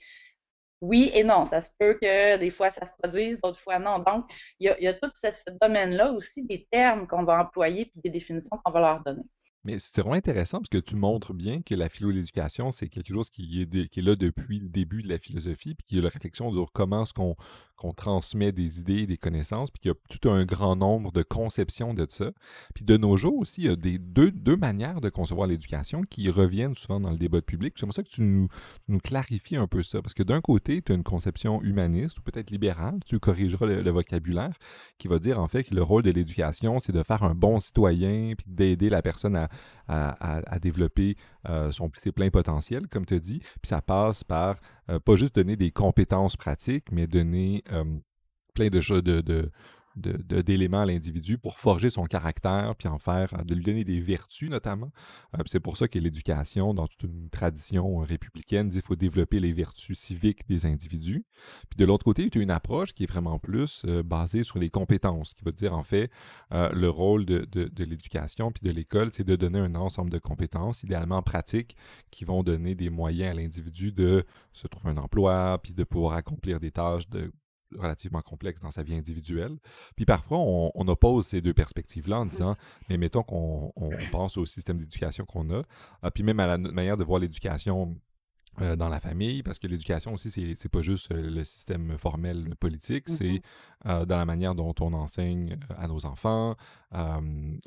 Oui 0.81 1.11
et 1.13 1.23
non. 1.23 1.45
Ça 1.45 1.61
se 1.61 1.69
peut 1.79 1.97
que 2.01 2.37
des 2.37 2.51
fois 2.51 2.69
ça 2.71 2.85
se 2.85 2.91
produise, 2.97 3.39
d'autres 3.41 3.59
fois 3.59 3.79
non. 3.79 3.99
Donc, 3.99 4.25
il 4.59 4.75
y 4.79 4.87
a, 4.87 4.93
tout 4.93 5.11
ce, 5.15 5.27
ce 5.33 5.51
domaine-là 5.61 6.11
aussi 6.11 6.43
des 6.43 6.67
termes 6.71 7.07
qu'on 7.07 7.23
va 7.23 7.41
employer 7.41 7.85
puis 7.85 8.01
des 8.03 8.09
définitions 8.09 8.57
qu'on 8.63 8.71
va 8.71 8.79
leur 8.79 9.03
donner. 9.03 9.23
Mais 9.67 9.79
c'est 9.79 9.99
vraiment 9.99 10.15
intéressant 10.15 10.59
parce 10.59 10.69
que 10.69 10.77
tu 10.77 10.95
montres 10.95 11.33
bien 11.33 11.61
que 11.61 11.75
la 11.75 11.89
philo 11.89 12.09
l'éducation, 12.09 12.71
c'est 12.71 12.87
quelque 12.87 13.13
chose 13.13 13.29
qui 13.29 13.61
est, 13.61 13.89
qui 13.89 13.99
est 13.99 14.01
là 14.01 14.15
depuis 14.15 14.59
le 14.59 14.69
début 14.69 15.03
de 15.03 15.09
la 15.09 15.19
philosophie, 15.19 15.75
puis 15.75 15.83
qui 15.85 15.97
est 15.97 16.01
la 16.01 16.07
réflexion 16.07 16.53
sur 16.53 16.71
comment 16.71 17.03
est-ce 17.03 17.13
qu'on 17.13 17.35
qu'on 17.77 17.93
transmet 17.93 18.51
des 18.51 18.79
idées, 18.79 19.05
des 19.05 19.17
connaissances, 19.17 19.69
puis 19.71 19.79
qu'il 19.79 19.89
y 19.89 19.93
a 19.93 19.97
tout 20.09 20.29
un 20.29 20.45
grand 20.45 20.75
nombre 20.75 21.11
de 21.11 21.21
conceptions 21.21 21.93
de 21.93 22.07
ça. 22.09 22.31
Puis 22.73 22.83
de 22.83 22.97
nos 22.97 23.15
jours 23.17 23.37
aussi, 23.37 23.61
il 23.61 23.67
y 23.67 23.69
a 23.69 23.75
des, 23.75 23.99
deux, 23.99 24.31
deux 24.31 24.57
manières 24.57 24.99
de 24.99 25.09
concevoir 25.09 25.47
l'éducation 25.47 26.01
qui 26.01 26.29
reviennent 26.29 26.75
souvent 26.75 26.99
dans 26.99 27.11
le 27.11 27.17
débat 27.17 27.41
public. 27.41 27.75
J'aimerais 27.77 27.93
ça 27.93 28.03
que 28.03 28.09
tu 28.09 28.21
nous, 28.21 28.47
nous 28.87 28.99
clarifies 28.99 29.57
un 29.57 29.67
peu 29.67 29.83
ça, 29.83 30.01
parce 30.01 30.15
que 30.15 30.23
d'un 30.23 30.41
côté, 30.41 30.81
tu 30.81 30.91
as 30.91 30.95
une 30.95 31.03
conception 31.03 31.61
humaniste 31.61 32.17
ou 32.17 32.21
peut-être 32.21 32.49
libérale, 32.49 32.99
tu 33.05 33.19
corrigeras 33.19 33.67
le, 33.67 33.91
vocabulaire, 33.91 34.57
qui 34.97 35.07
va 35.07 35.19
dire 35.19 35.39
en 35.39 35.47
fait 35.47 35.63
que 35.63 35.75
le 35.75 35.83
rôle 35.83 36.01
de 36.01 36.11
l'éducation, 36.11 36.79
c'est 36.79 36.91
de 36.91 37.03
faire 37.03 37.23
un 37.23 37.35
bon 37.35 37.59
citoyen, 37.59 38.33
puis 38.35 38.47
d'aider 38.47 38.89
la 38.89 39.03
personne 39.03 39.35
à, 39.35 39.49
à, 39.87 40.59
développer 40.59 41.15
euh, 41.47 41.71
son, 41.71 41.89
ses 41.97 42.11
pleins 42.11 42.29
potentiels, 42.29 42.87
comme 42.87 43.05
tu 43.05 43.19
dit. 43.19 43.39
Puis 43.39 43.69
ça 43.69 43.81
passe 43.81 44.23
par 44.23 44.57
euh, 44.89 44.99
pas 44.99 45.15
juste 45.15 45.35
donner 45.35 45.55
des 45.55 45.71
compétences 45.71 46.35
pratiques, 46.35 46.91
mais 46.91 47.07
donner 47.07 47.63
euh, 47.71 47.83
plein 48.53 48.67
de, 48.67 48.81
choses 48.81 49.03
de, 49.03 49.49
d'éléments 49.97 50.81
à 50.81 50.85
l'individu 50.85 51.37
pour 51.37 51.57
forger 51.59 51.89
son 51.89 52.05
caractère, 52.05 52.75
puis 52.77 52.87
en 52.87 52.97
faire, 52.97 53.43
de 53.45 53.55
lui 53.55 53.63
donner 53.63 53.83
des 53.83 53.99
vertus 53.99 54.49
notamment. 54.49 54.91
Euh, 55.37 55.43
c'est 55.45 55.59
pour 55.59 55.77
ça 55.77 55.87
que 55.87 55.99
l'éducation, 55.99 56.73
dans 56.73 56.87
toute 56.87 57.03
une 57.03 57.29
tradition 57.29 57.97
républicaine, 57.97 58.69
dit 58.69 58.77
qu'il 58.77 58.81
faut 58.85 58.95
développer 58.95 59.39
les 59.39 59.53
vertus 59.53 59.97
civiques 59.97 60.47
des 60.47 60.65
individus. 60.65 61.25
Puis 61.69 61.77
de 61.77 61.85
l'autre 61.85 62.05
côté, 62.05 62.23
il 62.23 62.35
y 62.35 62.39
a 62.39 62.41
une 62.41 62.51
approche 62.51 62.93
qui 62.93 63.03
est 63.03 63.11
vraiment 63.11 63.39
plus 63.39 63.83
euh, 63.85 64.03
basée 64.03 64.43
sur 64.43 64.59
les 64.59 64.69
compétences, 64.69 65.33
qui 65.33 65.43
va 65.43 65.51
dire 65.51 65.73
en 65.73 65.83
fait 65.83 66.11
euh, 66.53 66.69
le 66.73 66.89
rôle 66.89 67.25
de, 67.25 67.45
de 67.45 67.83
l'éducation 67.83 68.51
puis 68.51 68.67
de 68.67 68.71
l'école, 68.71 69.09
c'est 69.13 69.23
de 69.23 69.35
donner 69.35 69.59
un 69.59 69.75
ensemble 69.75 70.11
de 70.11 70.19
compétences, 70.19 70.83
idéalement 70.83 71.21
pratiques, 71.21 71.75
qui 72.11 72.25
vont 72.25 72.43
donner 72.43 72.75
des 72.75 72.89
moyens 72.89 73.31
à 73.31 73.33
l'individu 73.33 73.91
de 73.91 74.25
se 74.53 74.67
trouver 74.67 74.91
un 74.91 74.97
emploi, 74.97 75.59
puis 75.61 75.73
de 75.73 75.83
pouvoir 75.83 76.13
accomplir 76.13 76.59
des 76.59 76.71
tâches 76.71 77.09
de 77.09 77.31
relativement 77.75 78.21
complexe 78.21 78.61
dans 78.61 78.71
sa 78.71 78.83
vie 78.83 78.95
individuelle. 78.95 79.57
Puis 79.95 80.05
parfois, 80.05 80.39
on, 80.39 80.87
oppose 80.87 81.27
ces 81.27 81.41
deux 81.41 81.53
perspectives-là 81.53 82.19
en 82.19 82.25
disant, 82.25 82.55
mais 82.89 82.97
mettons 82.97 83.23
qu'on 83.23 83.73
pense 84.11 84.37
au 84.37 84.45
système 84.45 84.77
d'éducation 84.77 85.25
qu'on 85.25 85.49
a, 85.51 85.63
ah, 86.01 86.11
puis 86.11 86.23
même 86.23 86.39
à 86.39 86.47
la 86.47 86.57
manière 86.57 86.97
de 86.97 87.03
voir 87.03 87.19
l'éducation 87.19 87.97
euh, 88.61 88.75
dans 88.75 88.89
la 88.89 88.99
famille, 88.99 89.43
parce 89.43 89.59
que 89.59 89.67
l'éducation 89.67 90.15
aussi, 90.15 90.31
c'est 90.31 90.69
pas 90.69 90.81
juste 90.81 91.11
euh, 91.11 91.29
le 91.29 91.43
système 91.43 91.95
formel 91.99 92.55
politique, 92.59 93.07
c'est 93.07 93.25
mm-hmm. 93.25 93.41
euh, 93.85 94.05
dans 94.05 94.17
la 94.17 94.25
manière 94.25 94.55
dont 94.55 94.73
on 94.79 94.93
enseigne 94.93 95.59
à 95.77 95.87
nos 95.87 96.07
enfants, 96.07 96.55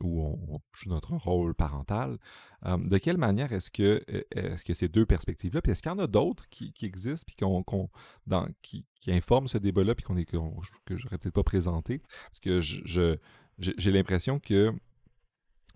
où 0.00 0.22
on, 0.22 0.60
joue 0.72 0.90
notre 0.90 1.14
rôle 1.14 1.54
parental. 1.54 2.18
de 2.66 2.98
quelle 2.98 3.18
manière 3.18 3.52
est-ce 3.52 3.70
que, 3.70 4.02
est-ce 4.34 4.64
que 4.64 4.74
ces 4.74 4.88
deux 4.88 5.06
perspectives-là, 5.06 5.62
puis 5.62 5.72
est-ce 5.72 5.82
qu'il 5.82 5.92
y 5.92 5.94
en 5.94 5.98
a 5.98 6.06
d'autres 6.06 6.48
qui, 6.48 6.72
existent, 6.82 7.24
puis 7.26 7.36
qu'on, 7.36 7.62
qui, 8.62 8.86
qui, 9.00 9.12
informent 9.12 9.46
ce 9.46 9.58
débat-là, 9.58 9.94
puis 9.94 10.04
qu'on 10.04 10.16
est, 10.16 10.24
que 10.24 10.96
j'aurais 10.96 11.18
peut-être 11.18 11.34
pas 11.34 11.44
présenté, 11.44 11.98
parce 11.98 12.40
que 12.40 12.60
je, 12.60 13.16
j'ai 13.58 13.92
l'impression 13.92 14.40
que 14.40 14.72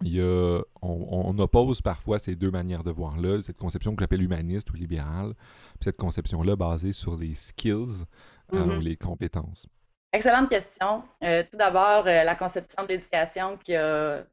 il 0.02 0.14
y 0.14 0.20
a, 0.20 0.60
on, 0.82 1.38
oppose 1.38 1.82
parfois 1.82 2.18
ces 2.18 2.34
deux 2.34 2.50
manières 2.50 2.82
de 2.82 2.90
voir-là, 2.90 3.42
cette 3.42 3.58
conception 3.58 3.94
que 3.94 4.02
j'appelle 4.02 4.22
humaniste 4.22 4.70
ou 4.70 4.74
libérale, 4.74 5.34
puis 5.34 5.84
cette 5.84 5.96
conception-là 5.96 6.56
basée 6.56 6.92
sur 6.92 7.16
les 7.16 7.34
skills 7.34 8.04
euh, 8.52 8.58
mm-hmm. 8.58 8.76
ou 8.76 8.80
les 8.80 8.96
compétences. 8.96 9.66
Excellente 10.12 10.48
question. 10.48 11.02
Euh, 11.22 11.42
tout 11.50 11.56
d'abord, 11.56 12.06
euh, 12.06 12.24
la 12.24 12.34
conception 12.34 12.82
de 12.84 12.88
l'éducation 12.88 13.56
qui 13.56 13.74
a 13.74 14.24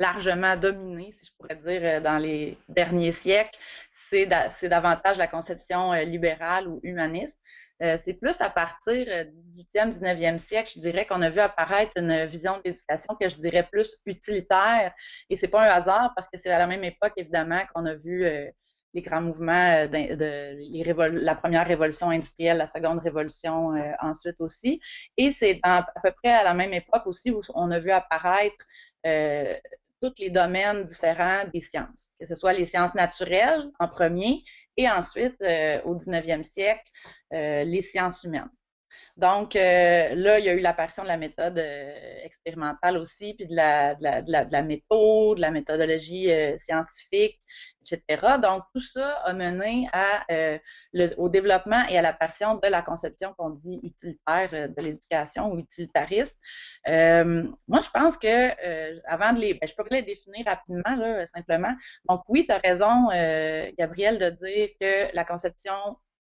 largement 0.00 0.56
dominé, 0.56 1.10
si 1.10 1.26
je 1.26 1.32
pourrais 1.36 1.56
dire, 1.56 2.00
dans 2.00 2.18
les 2.18 2.56
derniers 2.68 3.12
siècles, 3.12 3.58
c'est 3.90 4.26
davantage 4.26 5.18
la 5.18 5.26
conception 5.26 5.92
libérale 5.92 6.68
ou 6.68 6.80
humaniste. 6.82 7.38
Euh, 7.82 7.96
c'est 8.02 8.14
plus 8.14 8.40
à 8.40 8.50
partir 8.50 9.04
du 9.04 9.62
18e, 9.62 9.98
19e 9.98 10.38
siècle, 10.40 10.72
je 10.74 10.80
dirais 10.80 11.06
qu'on 11.06 11.22
a 11.22 11.30
vu 11.30 11.38
apparaître 11.38 11.92
une 11.96 12.26
vision 12.26 12.60
d'éducation 12.64 13.14
que 13.20 13.28
je 13.28 13.36
dirais 13.36 13.68
plus 13.70 13.96
utilitaire. 14.04 14.92
Et 15.30 15.36
c'est 15.36 15.48
pas 15.48 15.62
un 15.62 15.70
hasard 15.70 16.12
parce 16.16 16.28
que 16.28 16.38
c'est 16.38 16.50
à 16.50 16.58
la 16.58 16.66
même 16.66 16.82
époque, 16.84 17.12
évidemment, 17.16 17.60
qu'on 17.72 17.86
a 17.86 17.94
vu 17.94 18.24
euh, 18.24 18.50
les 18.94 19.02
grands 19.02 19.20
mouvements 19.20 19.86
euh, 19.86 19.86
de, 19.86 21.24
la 21.24 21.34
première 21.36 21.66
révolution 21.66 22.10
industrielle, 22.10 22.58
la 22.58 22.66
seconde 22.66 22.98
révolution 22.98 23.74
ensuite 24.00 24.40
aussi. 24.40 24.80
Et 25.16 25.30
c'est 25.30 25.60
à 25.62 25.86
peu 26.02 26.10
près 26.10 26.32
à 26.32 26.42
la 26.42 26.54
même 26.54 26.72
époque 26.72 27.06
aussi 27.06 27.30
où 27.30 27.42
on 27.54 27.70
a 27.70 27.78
vu 27.78 27.90
apparaître 27.90 28.66
tous 30.00 30.12
les 30.18 30.30
domaines 30.30 30.84
différents 30.84 31.44
des 31.52 31.60
sciences, 31.60 32.10
que 32.20 32.26
ce 32.26 32.34
soit 32.34 32.52
les 32.52 32.64
sciences 32.64 32.94
naturelles 32.94 33.64
en 33.78 33.88
premier 33.88 34.44
et 34.78 34.88
ensuite, 34.88 35.36
au 35.84 35.94
19e 35.94 36.44
siècle, 36.44 36.90
les 37.30 37.82
sciences 37.82 38.24
humaines. 38.24 38.48
Donc, 39.18 39.54
là, 39.54 40.38
il 40.38 40.44
y 40.44 40.48
a 40.48 40.54
eu 40.54 40.60
l'apparition 40.60 41.02
de 41.02 41.08
la 41.08 41.16
méthode 41.16 41.58
expérimentale 42.22 42.96
aussi, 42.96 43.34
puis 43.34 43.46
de 43.46 43.54
la, 43.54 43.94
de 43.96 44.02
la, 44.02 44.22
de 44.22 44.52
la, 44.52 44.62
méthode, 44.62 45.36
de 45.36 45.40
la 45.40 45.50
méthodologie 45.50 46.30
scientifique, 46.56 47.40
etc. 47.92 48.38
Donc, 48.42 48.64
tout 48.74 48.80
ça 48.80 49.14
a 49.24 49.32
mené 49.32 49.88
euh, 50.30 50.58
au 51.16 51.28
développement 51.28 51.84
et 51.88 51.98
à 51.98 52.02
l'apparition 52.02 52.56
de 52.56 52.68
la 52.68 52.82
conception 52.82 53.34
qu'on 53.36 53.50
dit 53.50 53.80
utilitaire 53.82 54.50
euh, 54.52 54.68
de 54.68 54.82
l'éducation 54.82 55.52
ou 55.52 55.58
utilitariste. 55.58 56.38
Euh, 56.88 57.44
moi, 57.66 57.80
je 57.80 57.90
pense 57.90 58.16
que, 58.16 59.06
avant 59.06 59.32
de 59.32 59.40
les, 59.40 59.54
ben, 59.54 59.68
je 59.68 59.74
pourrais 59.74 59.90
les 59.90 60.02
définir 60.02 60.46
rapidement, 60.46 60.96
là, 60.96 61.26
simplement. 61.26 61.74
Donc, 62.08 62.22
oui, 62.28 62.46
tu 62.46 62.52
as 62.52 62.58
raison, 62.58 63.08
Gabriel, 63.78 64.18
de 64.18 64.30
dire 64.30 64.68
que 64.80 65.14
la 65.14 65.24
conception, 65.24 65.74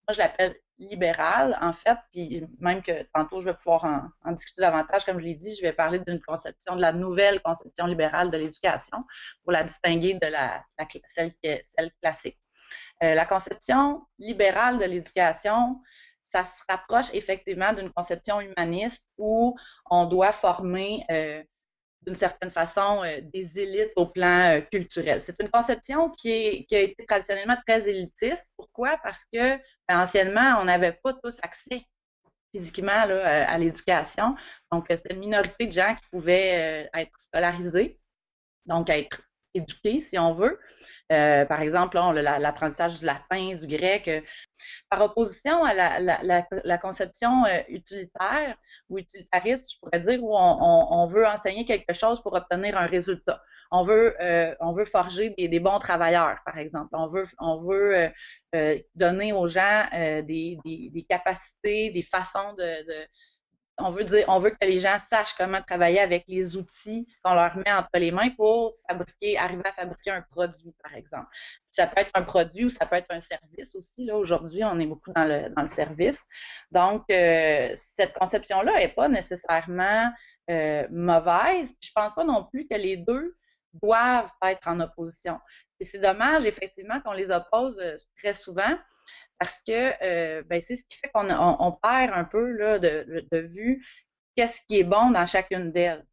moi, 0.08 0.14
je 0.14 0.18
l'appelle 0.18 0.54
libérale, 0.78 1.58
en 1.60 1.72
fait, 1.72 1.98
puis 2.12 2.44
même 2.60 2.82
que 2.82 3.02
tantôt, 3.14 3.40
je 3.40 3.46
vais 3.46 3.54
pouvoir 3.54 4.10
en, 4.24 4.32
discuter 4.32 4.62
davantage, 4.62 5.04
comme 5.04 5.18
je 5.18 5.24
l'ai 5.24 5.34
dit, 5.34 5.54
je 5.56 5.62
vais 5.62 5.72
parler 5.72 5.98
d'une 6.00 6.20
conception, 6.20 6.76
de 6.76 6.80
la 6.80 6.92
nouvelle 6.92 7.40
conception 7.42 7.86
libérale 7.86 8.30
de 8.30 8.36
l'éducation, 8.36 8.98
pour 9.42 9.52
la 9.52 9.64
distinguer 9.64 10.14
de 10.14 10.26
la, 10.26 10.64
celle, 11.08 11.32
celle, 11.62 11.90
classique. 12.02 12.38
Euh, 13.02 13.14
la 13.14 13.26
conception 13.26 14.06
libérale 14.18 14.78
de 14.78 14.84
l'éducation, 14.84 15.80
ça 16.24 16.44
se 16.44 16.62
rapproche 16.68 17.12
effectivement 17.14 17.72
d'une 17.72 17.92
conception 17.92 18.40
humaniste 18.40 19.08
où 19.16 19.56
on 19.90 20.06
doit 20.06 20.32
former 20.32 21.04
euh, 21.10 21.42
d'une 22.06 22.16
certaine 22.16 22.50
façon 22.50 23.02
euh, 23.04 23.20
des 23.32 23.58
élites 23.58 23.92
au 23.96 24.06
plan 24.06 24.60
culturel. 24.70 25.20
C'est 25.20 25.40
une 25.40 25.50
conception 25.50 26.10
qui, 26.10 26.66
a 26.70 26.78
été 26.78 27.04
traditionnellement 27.06 27.56
très 27.66 27.88
élitiste. 27.88 28.46
Pourquoi? 28.56 28.98
Parce 29.02 29.24
que 29.32 29.56
ben, 29.88 30.06
on 30.60 30.64
n'avait 30.64 30.98
pas 31.02 31.14
tous 31.14 31.38
accès 31.42 31.82
physiquement 32.54 32.92
à, 32.92 33.58
l'éducation. 33.58 34.34
Donc, 34.72 34.86
c'était 34.88 35.14
une 35.14 35.20
minorité 35.20 35.66
de 35.66 35.72
gens 35.72 35.94
qui 35.94 36.08
pouvaient 36.10 36.86
euh, 36.94 36.98
être 37.00 37.12
scolarisés, 37.18 37.98
donc 38.64 38.88
être 38.88 39.20
éduqués, 39.52 40.00
si 40.00 40.18
on 40.18 40.34
veut. 40.34 40.58
Euh, 41.12 41.44
par 41.44 41.60
exemple, 41.60 41.96
l'apprentissage 41.96 42.98
du 42.98 43.06
latin, 43.06 43.54
du 43.54 43.66
grec, 43.66 44.08
euh, 44.08 44.20
par 44.90 45.02
opposition 45.02 45.64
à 45.64 45.74
la, 46.00 46.78
conception 46.78 47.44
utilitaire 47.68 48.56
ou 48.88 48.98
utilitariste, 48.98 49.72
je 49.72 49.78
pourrais 49.78 50.00
dire, 50.00 50.22
où 50.22 50.36
on, 50.36 51.06
veut 51.06 51.26
enseigner 51.26 51.64
quelque 51.64 51.92
chose 51.92 52.20
pour 52.22 52.32
obtenir 52.34 52.76
un 52.76 52.86
résultat 52.86 53.40
on 53.70 53.82
veut, 53.82 54.14
euh, 54.20 54.54
on 54.60 54.72
veut 54.72 54.84
forger 54.84 55.30
des, 55.36 55.60
bons 55.60 55.78
travailleurs, 55.78 56.38
par 56.44 56.58
exemple. 56.58 56.90
On 56.92 57.06
veut, 57.06 57.24
on 57.38 57.56
veut 57.56 57.96
euh, 57.96 58.08
euh, 58.54 58.78
donner 58.94 59.32
aux 59.32 59.48
gens 59.48 59.84
des, 59.92 61.06
capacités, 61.08 61.90
des 61.90 62.02
façons 62.02 62.54
de, 62.54 63.06
on 63.78 63.90
veut 63.90 64.04
dire, 64.04 64.24
on 64.28 64.38
veut 64.38 64.50
que 64.50 64.64
les 64.64 64.78
gens 64.78 64.98
sachent 64.98 65.34
comment 65.34 65.60
travailler 65.60 66.00
avec 66.00 66.24
les 66.28 66.56
outils 66.56 67.06
qu'on 67.22 67.34
leur 67.34 67.56
met 67.56 67.70
entre 67.70 67.90
les 67.94 68.10
mains 68.10 68.30
pour 68.30 68.74
fabriquer, 68.88 69.36
arriver 69.36 69.66
à 69.66 69.72
fabriquer 69.72 70.10
un 70.10 70.22
produit, 70.22 70.74
par 70.82 70.94
exemple. 70.94 71.26
Ça 71.70 71.86
peut 71.86 72.00
être 72.00 72.10
un 72.14 72.22
produit 72.22 72.64
ou 72.64 72.70
ça 72.70 72.86
peut 72.86 72.96
être 72.96 73.10
un 73.10 73.20
service 73.20 73.74
aussi. 73.74 74.06
Là, 74.06 74.16
aujourd'hui, 74.16 74.64
on 74.64 74.78
est 74.80 74.86
beaucoup 74.86 75.12
dans 75.12 75.24
le, 75.24 75.68
service. 75.68 76.22
Donc, 76.70 77.04
cette 77.08 78.14
conception-là 78.18 78.78
n'est 78.78 78.94
pas 78.94 79.08
nécessairement 79.08 80.10
mauvaise. 80.90 81.74
Je 81.80 81.90
pense 81.94 82.14
pas 82.14 82.24
non 82.24 82.44
plus 82.44 82.66
que 82.66 82.76
les 82.76 82.96
deux 82.96 83.36
doivent 83.82 84.30
être 84.42 84.68
en 84.68 84.80
opposition. 84.80 85.38
C'est 85.80 85.98
dommage, 85.98 86.46
effectivement, 86.46 87.00
qu'on 87.00 87.12
les 87.12 87.30
oppose 87.30 87.78
euh, 87.78 87.96
très 88.18 88.32
souvent 88.32 88.76
parce 89.38 89.60
que 89.66 89.92
euh, 90.04 90.42
ben, 90.44 90.60
c'est 90.62 90.76
ce 90.76 90.84
qui 90.84 90.98
fait 90.98 91.10
qu'on 91.12 91.28
on, 91.30 91.72
perd 91.72 92.12
un 92.14 92.24
peu 92.24 92.50
là, 92.52 92.78
de, 92.78 93.38
vue 93.38 93.84
qu'est-ce 94.34 94.60
qui 94.66 94.80
est 94.80 94.84
bon 94.84 95.10
dans 95.10 95.26
chacune 95.26 95.72
d'elles. 95.72 96.06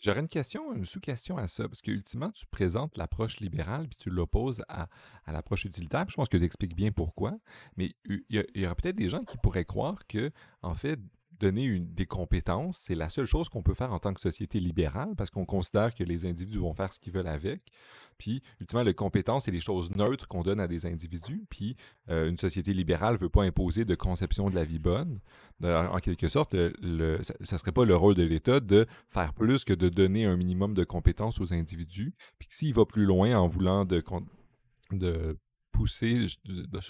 J'aurais 0.00 0.20
une 0.20 0.28
question, 0.28 0.72
une 0.72 0.86
sous-question 0.86 1.36
à 1.36 1.46
ça, 1.46 1.68
parce 1.68 1.82
que 1.82 1.90
ultimement, 1.90 2.30
tu 2.30 2.46
présentes 2.46 2.96
l'approche 2.96 3.38
libérale, 3.40 3.86
puis 3.86 3.98
tu 3.98 4.08
l'opposes 4.08 4.64
à, 4.68 4.86
l'approche 5.26 5.66
utilitaire. 5.66 6.06
Je 6.08 6.14
pense 6.14 6.28
que 6.30 6.38
tu 6.38 6.44
expliques 6.44 6.74
bien 6.74 6.90
pourquoi, 6.90 7.36
mais 7.76 7.92
il 8.06 8.22
y, 8.30 8.60
y 8.60 8.64
aura 8.64 8.74
peut-être 8.74 8.96
des 8.96 9.10
gens 9.10 9.20
qui 9.20 9.36
pourraient 9.36 9.66
croire 9.66 10.06
que, 10.06 10.30
en 10.62 10.74
fait, 10.74 10.98
donner 11.40 11.80
des 11.80 12.06
compétences, 12.06 12.78
c'est 12.78 12.94
la 12.94 13.08
seule 13.08 13.26
chose 13.26 13.48
qu'on 13.48 13.62
peut 13.62 13.74
faire 13.74 13.92
en 13.92 13.98
tant 13.98 14.14
que 14.14 14.20
société 14.20 14.60
libérale 14.60 15.14
parce 15.16 15.30
qu'on 15.30 15.44
considère 15.44 15.94
que 15.94 16.04
les 16.04 16.26
individus 16.26 16.58
vont 16.58 16.74
faire 16.74 16.92
ce 16.92 17.00
qu'ils 17.00 17.12
veulent 17.12 17.26
avec. 17.26 17.62
Puis, 18.18 18.42
ultimement, 18.60 18.84
les 18.84 18.94
compétences, 18.94 19.44
c'est 19.44 19.50
les 19.50 19.60
choses 19.60 19.90
neutres 19.96 20.28
qu'on 20.28 20.42
donne 20.42 20.60
à 20.60 20.68
des 20.68 20.86
individus. 20.86 21.44
Puis, 21.48 21.76
euh, 22.10 22.28
une 22.28 22.36
société 22.36 22.74
libérale 22.74 23.14
ne 23.14 23.20
veut 23.20 23.30
pas 23.30 23.42
imposer 23.42 23.84
de 23.84 23.94
conception 23.94 24.50
de 24.50 24.54
la 24.54 24.64
vie 24.64 24.78
bonne. 24.78 25.20
en 25.62 25.98
quelque 25.98 26.28
sorte, 26.28 26.54
le, 26.54 27.18
ça 27.22 27.34
ne 27.40 27.58
serait 27.58 27.72
pas 27.72 27.84
le 27.84 27.96
rôle 27.96 28.14
de 28.14 28.22
l'État 28.22 28.60
de 28.60 28.86
faire 29.08 29.32
plus 29.32 29.64
que 29.64 29.72
de 29.72 29.88
donner 29.88 30.26
un 30.26 30.36
minimum 30.36 30.74
de 30.74 30.84
compétences 30.84 31.40
aux 31.40 31.54
individus. 31.54 32.14
Puis, 32.38 32.48
s'il 32.50 32.74
va 32.74 32.84
plus 32.84 33.06
loin 33.06 33.34
en 33.36 33.48
voulant 33.48 33.86
de 33.86 34.02
pousser 35.80 36.26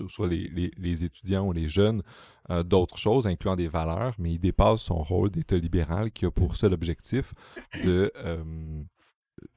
soit 0.08 0.26
les, 0.26 0.72
les, 0.76 1.04
étudiants 1.04 1.46
ou 1.46 1.52
les 1.52 1.68
jeunes 1.68 2.02
euh, 2.50 2.64
d'autres 2.64 2.98
choses, 2.98 3.28
incluant 3.28 3.54
des 3.54 3.68
valeurs, 3.68 4.14
mais 4.18 4.32
il 4.32 4.40
dépasse 4.40 4.80
son 4.80 5.00
rôle 5.00 5.30
d'État 5.30 5.56
libéral 5.56 6.10
qui 6.10 6.26
a 6.26 6.30
pour 6.32 6.56
seul 6.56 6.72
objectif 6.72 7.32
de 7.84 8.12
euh, 8.16 8.42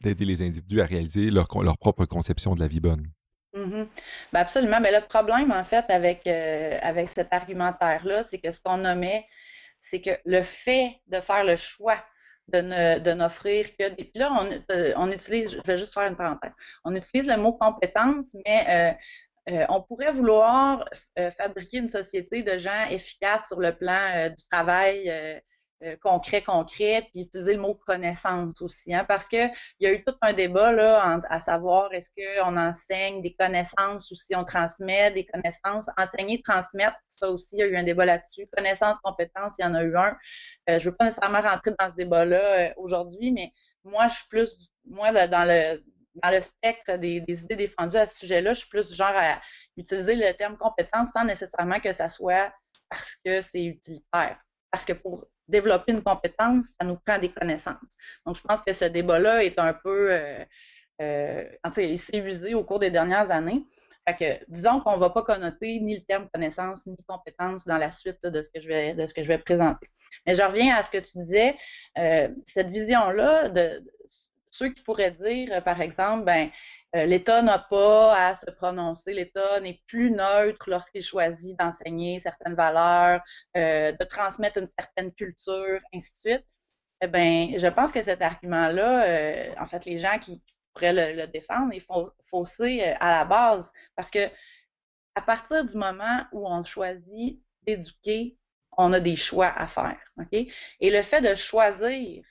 d'aider 0.01 0.25
les 0.25 0.43
individus 0.43 0.81
à 0.81 0.85
réaliser 0.85 1.31
leur, 1.31 1.47
leur, 1.63 1.79
propre 1.79 2.05
conception 2.05 2.53
de 2.53 2.59
la 2.59 2.67
vie 2.67 2.79
bonne. 2.79 3.07
Mm-hmm. 3.55 3.87
Ben, 4.33 4.39
absolument. 4.39 4.79
Mais 4.79 4.91
le 4.91 5.03
problème, 5.07 5.51
en 5.51 5.63
fait, 5.63 5.85
avec, 5.89 6.27
euh, 6.27 6.77
avec 6.83 7.09
cet 7.09 7.33
argumentaire-là, 7.33 8.23
c'est 8.23 8.37
que 8.37 8.51
ce 8.51 8.61
qu'on 8.61 8.77
nommait, 8.77 9.25
c'est 9.79 9.99
que 9.99 10.11
le 10.25 10.43
fait 10.43 11.01
de 11.07 11.19
faire 11.19 11.43
le 11.43 11.55
choix 11.55 11.97
de, 12.49 13.13
n'offrir 13.13 13.75
que 13.77 13.89
des. 13.89 14.03
Puis 14.03 14.19
là, 14.19 14.31
on, 14.31 15.03
on, 15.03 15.11
utilise, 15.11 15.51
je 15.51 15.61
vais 15.65 15.79
juste 15.79 15.93
faire 15.93 16.07
une 16.07 16.15
parenthèse, 16.15 16.53
on 16.83 16.95
utilise 16.95 17.27
le 17.27 17.37
mot 17.37 17.53
compétence, 17.53 18.35
mais 18.45 18.97
on 19.47 19.81
pourrait 19.81 20.13
vouloir 20.13 20.87
euh, 21.19 21.31
fabriquer 21.31 21.77
une 21.77 21.89
société 21.89 22.43
de 22.43 22.57
gens 22.57 22.87
efficaces 22.89 23.47
sur 23.47 23.59
le 23.59 23.75
plan 23.75 24.11
euh, 24.15 24.29
du 24.29 24.47
travail 24.49 25.41
concret, 26.01 26.41
concret, 26.41 27.09
puis 27.11 27.23
utiliser 27.23 27.55
le 27.55 27.59
mot 27.59 27.75
connaissance 27.75 28.61
aussi, 28.61 28.95
hein, 28.95 29.03
parce 29.05 29.27
qu'il 29.27 29.51
y 29.81 29.85
a 29.85 29.91
eu 29.91 30.01
tout 30.05 30.15
un 30.21 30.31
débat 30.31 30.71
là, 30.71 31.19
à 31.29 31.41
savoir 31.41 31.93
est-ce 31.93 32.09
qu'on 32.15 32.55
enseigne 32.55 33.21
des 33.21 33.33
connaissances 33.33 34.09
ou 34.09 34.15
si 34.15 34.33
on 34.33 34.45
transmet 34.45 35.11
des 35.11 35.25
connaissances. 35.25 35.87
Enseigner, 35.97 36.41
transmettre, 36.41 36.95
ça 37.09 37.29
aussi, 37.29 37.57
il 37.57 37.59
y 37.59 37.63
a 37.63 37.65
eu 37.65 37.75
un 37.75 37.83
débat 37.83 38.05
là-dessus. 38.05 38.47
Connaissances, 38.55 38.97
compétences, 39.03 39.55
il 39.59 39.63
y 39.63 39.65
en 39.65 39.73
a 39.73 39.83
eu 39.83 39.97
un. 39.97 40.15
je 40.69 40.73
ne 40.75 40.79
veux 40.79 40.95
pas 40.95 41.03
nécessairement 41.03 41.41
rentrer 41.41 41.71
dans 41.77 41.91
ce 41.91 41.95
débat-là 41.95 42.73
aujourd'hui, 42.77 43.33
mais 43.33 43.51
moi, 43.83 44.07
je 44.07 44.15
suis 44.15 44.27
plus, 44.29 44.71
moi, 44.85 45.11
dans 45.27 45.45
le 45.45 45.83
dans 46.15 46.29
le 46.29 46.41
spectre 46.41 46.97
des, 46.97 47.23
idées 47.27 47.55
défendues 47.55 47.97
à 47.97 48.05
ce 48.05 48.19
sujet-là, 48.19 48.53
je 48.53 48.59
suis 48.59 48.69
plus 48.69 48.89
du 48.89 48.95
genre 48.95 49.13
à 49.13 49.41
utiliser 49.77 50.15
le 50.15 50.31
terme 50.33 50.57
compétence 50.57 51.09
sans 51.11 51.25
nécessairement 51.25 51.79
que 51.79 51.93
ça 51.93 52.09
soit 52.09 52.53
parce 52.89 53.15
que 53.25 53.41
c'est 53.41 53.65
utilitaire. 53.65 54.37
Parce 54.71 54.85
que 54.85 54.93
pour 54.93 55.25
développer 55.47 55.91
une 55.91 56.03
compétence, 56.03 56.67
ça 56.79 56.85
nous 56.85 56.97
prend 57.05 57.19
des 57.19 57.29
connaissances. 57.29 57.77
Donc, 58.25 58.35
je 58.35 58.41
pense 58.41 58.61
que 58.61 58.73
ce 58.73 58.85
débat-là 58.85 59.43
est 59.43 59.59
un 59.59 59.73
peu, 59.73 60.11
euh, 60.11 60.45
euh, 61.01 61.43
en 61.63 61.69
tout 61.69 61.75
cas, 61.75 61.81
il 61.81 61.99
s'est 61.99 62.17
usé 62.17 62.53
au 62.53 62.63
cours 62.63 62.79
des 62.79 62.91
dernières 62.91 63.29
années. 63.31 63.65
Fait 64.07 64.15
que, 64.15 64.51
disons 64.51 64.81
qu'on 64.81 64.95
ne 64.95 64.99
va 64.99 65.09
pas 65.11 65.23
connoter 65.23 65.79
ni 65.79 65.95
le 65.95 66.01
terme 66.01 66.27
connaissance 66.33 66.85
ni 66.85 66.97
compétence 67.07 67.65
dans 67.65 67.77
la 67.77 67.89
suite 67.89 68.21
de 68.23 68.41
ce 68.41 68.49
que 68.49 68.59
je 68.59 68.67
vais 68.67 68.93
de 68.95 69.07
ce 69.07 69.13
que 69.13 69.23
je 69.23 69.29
vais 69.29 69.37
présenter. 69.37 69.89
Mais 70.25 70.35
je 70.35 70.41
reviens 70.41 70.75
à 70.75 70.83
ce 70.83 70.91
que 70.91 70.97
tu 70.97 71.17
disais, 71.17 71.55
euh, 71.97 72.27
cette 72.45 72.67
vision-là 72.67 73.47
de, 73.49 73.81
ceux 74.53 74.69
qui 74.69 74.83
pourraient 74.83 75.11
dire, 75.11 75.51
euh, 75.51 75.61
par 75.61 75.81
exemple, 75.81 76.25
ben, 76.25 76.49
euh, 76.95 77.05
l'État 77.05 77.41
n'a 77.41 77.57
pas 77.57 78.15
à 78.15 78.35
se 78.35 78.45
prononcer, 78.51 79.11
l'État 79.13 79.59
n'est 79.59 79.81
plus 79.87 80.11
neutre 80.11 80.69
lorsqu'il 80.69 81.01
choisit 81.01 81.57
d'enseigner 81.57 82.19
certaines 82.19 82.53
valeurs, 82.53 83.21
euh, 83.57 83.91
de 83.91 84.03
transmettre 84.05 84.59
une 84.59 84.67
certaine 84.67 85.11
culture, 85.11 85.79
ainsi 85.93 86.13
de 86.13 86.17
suite. 86.17 86.45
Eh 87.01 87.07
bien, 87.07 87.53
je 87.57 87.67
pense 87.67 87.91
que 87.91 88.01
cet 88.03 88.21
argument-là, 88.21 89.55
en 89.59 89.65
fait, 89.65 89.85
les 89.85 89.97
gens 89.97 90.19
qui 90.19 90.41
pourraient 90.73 91.15
le, 91.15 91.27
défendre, 91.27 91.73
ils 91.73 91.81
font 91.81 92.11
fausser 92.23 92.81
à 92.99 93.09
la 93.17 93.25
base, 93.25 93.71
parce 93.95 94.11
que 94.11 94.29
à 95.15 95.21
partir 95.21 95.65
du 95.65 95.75
moment 95.75 96.25
où 96.31 96.47
on 96.47 96.63
choisit 96.63 97.41
d'éduquer, 97.63 98.37
on 98.77 98.93
a 98.93 98.99
des 98.99 99.15
choix 99.15 99.51
à 99.57 99.67
faire. 99.67 99.99
Et 100.31 100.91
le 100.91 101.01
fait 101.01 101.21
de 101.21 101.35
choisir 101.35 102.23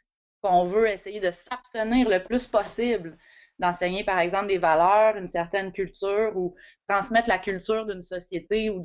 qu'on 0.43 0.65
veut 0.65 0.89
essayer 0.89 1.21
de 1.21 1.31
s'abstenir 1.31 2.09
le 2.09 2.23
plus 2.23 2.47
possible 2.47 3.17
d'enseigner, 3.59 4.03
par 4.05 4.19
exemple, 4.19 4.49
des 4.49 4.59
valeurs, 4.59 5.17
une 5.17 5.29
certaine 5.29 5.73
culture 5.73 6.37
ou 6.37 6.55
transmettre 6.89 7.29
la 7.29 7.39
culture 7.39 7.87
d'une 7.87 8.03
société 8.03 8.71
ou 8.71 8.83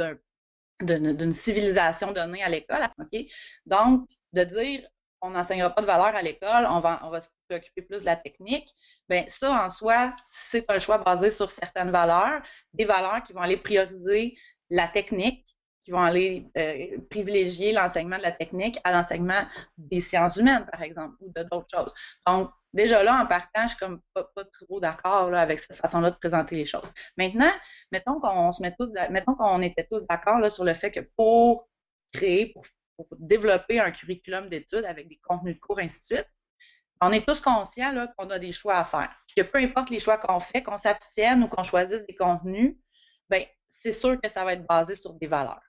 d'une 0.82 1.34
civilisation 1.34 2.12
donnée 2.12 2.44
à 2.44 2.50
l'école. 2.50 2.88
Donc, 3.66 4.08
de 4.34 4.44
dire 4.44 4.88
on 5.22 5.32
n'enseignera 5.32 5.72
pas 5.72 5.82
de 5.82 5.88
valeur 5.88 6.16
à 6.16 6.22
l'école, 6.22 6.68
on 6.70 6.80
va, 6.80 7.02
on 7.04 7.10
plus 7.50 8.02
de 8.02 8.06
la 8.06 8.16
technique. 8.16 8.70
Bien, 9.10 9.26
ça, 9.30 9.66
en 9.66 9.70
soi, 9.70 10.16
c'est 10.30 10.70
un 10.70 10.80
choix 10.80 11.00
basé 11.00 11.32
sur 11.32 11.50
certaines 11.50 11.92
valeurs, 11.92 12.42
des 12.74 12.86
valeurs 12.86 13.24
qui 13.24 13.34
vont 13.34 13.42
aller 13.42 13.58
prioriser 13.58 14.38
la 14.70 14.88
technique, 14.88 15.57
qui 15.88 15.92
vont 15.92 16.02
aller 16.02 16.46
euh, 16.58 16.98
privilégier 17.10 17.72
l'enseignement 17.72 18.18
de 18.18 18.24
la 18.24 18.34
technique 18.34 18.78
à 18.84 18.92
l'enseignement 18.92 19.48
des 19.78 20.02
sciences 20.02 20.36
humaines, 20.36 20.68
par 20.70 20.82
exemple, 20.82 21.16
ou 21.22 21.32
d'autres 21.32 21.70
choses. 21.74 21.94
Donc, 22.26 22.52
déjà 22.74 23.02
là, 23.04 23.24
en 23.24 23.26
partant, 23.26 23.62
je 23.64 23.70
suis 23.70 23.78
comme 23.78 24.02
pas, 24.14 24.28
trop 24.60 24.82
d'accord 24.82 25.34
avec 25.34 25.62
cette 25.62 25.78
façon-là 25.78 26.12
de 26.12 26.18
présenter 26.18 26.58
les 26.58 26.66
choses. 26.66 26.92
Maintenant, 27.16 27.54
mettons 27.94 28.20
qu'on 28.20 28.52
se 28.52 28.62
met 28.62 28.76
tous, 28.78 28.92
qu'on 29.38 29.62
était 29.62 29.88
tous 29.90 30.06
d'accord 30.08 30.52
sur 30.52 30.66
le 30.66 30.74
fait 30.74 30.92
que 30.92 31.00
pour 31.16 31.70
créer, 32.12 32.48
pour, 32.48 32.66
développer 33.18 33.80
un 33.80 33.92
curriculum 33.92 34.50
d'études 34.50 34.84
avec 34.84 35.08
des 35.08 35.20
contenus 35.24 35.56
de 35.56 35.60
cours, 35.62 35.80
ainsi 35.80 36.02
de 36.02 36.06
suite, 36.18 36.30
on 37.00 37.14
est 37.14 37.26
tous 37.26 37.40
conscients 37.40 38.08
qu'on 38.18 38.30
a 38.30 38.40
des 38.40 38.52
choix 38.52 38.76
à 38.76 38.84
faire. 38.84 39.16
Que 39.38 39.44
peu 39.44 39.60
importe 39.60 39.90
les 39.90 40.00
choix 40.00 40.18
qu'on 40.18 40.42
fait, 40.42 40.64
qu'on 40.64 40.78
s'abstienne 40.78 41.44
ou 41.44 41.48
qu'on 41.48 41.64
choisisse 41.64 42.06
des 42.06 42.16
contenus, 42.16 42.76
ben 43.30 43.46
c'est 43.70 43.94
sûr 43.94 44.20
que 44.20 44.28
ça 44.28 44.44
va 44.44 44.52
être 44.52 44.68
basé 44.68 44.94
sur 44.94 45.14
des 45.14 45.28
valeurs 45.28 45.62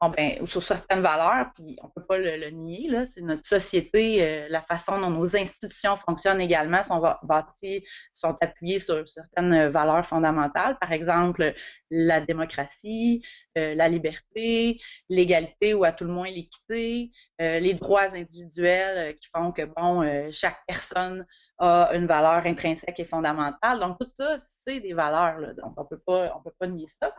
bon, 0.00 0.10
ben, 0.10 0.46
sur 0.46 0.62
certaines 0.62 1.00
valeurs, 1.00 1.50
puis 1.54 1.76
on 1.82 1.86
ne 1.86 1.92
peut 1.94 2.06
pas 2.06 2.18
le, 2.18 2.50
nier, 2.50 2.88
là, 2.88 3.06
c'est 3.06 3.20
notre 3.20 3.46
société, 3.46 4.22
euh, 4.22 4.48
la 4.48 4.60
façon 4.60 5.00
dont 5.00 5.10
nos 5.10 5.36
institutions 5.36 5.96
fonctionnent 5.96 6.40
également 6.40 6.82
sont 6.82 7.02
bâties, 7.22 7.84
sont 8.14 8.36
appuyées 8.40 8.78
sur 8.78 9.08
certaines 9.08 9.68
valeurs 9.68 10.04
fondamentales, 10.06 10.78
par 10.80 10.92
exemple 10.92 11.54
la 11.90 12.20
démocratie, 12.20 13.22
euh, 13.58 13.74
la 13.74 13.88
liberté, 13.88 14.80
l'égalité 15.08 15.74
ou 15.74 15.84
à 15.84 15.92
tout 15.92 16.04
le 16.04 16.12
moins 16.12 16.30
l'équité, 16.30 17.10
euh, 17.40 17.58
les 17.58 17.74
droits 17.74 18.14
individuels 18.14 19.16
qui 19.16 19.28
font 19.34 19.52
que 19.52 19.62
bon, 19.76 20.30
chaque 20.30 20.60
personne 20.66 21.26
a 21.60 21.94
une 21.94 22.06
valeur 22.06 22.44
intrinsèque 22.46 22.98
et 22.98 23.04
fondamentale. 23.04 23.78
Donc, 23.80 23.98
tout 23.98 24.08
ça, 24.08 24.36
c'est 24.38 24.80
des 24.80 24.94
valeurs. 24.94 25.54
Donc, 25.54 25.74
on 25.76 25.84
peut 25.84 26.00
pas, 26.04 26.34
on 26.36 26.42
peut 26.42 26.54
pas 26.58 26.66
nier 26.66 26.86
ça. 26.88 27.14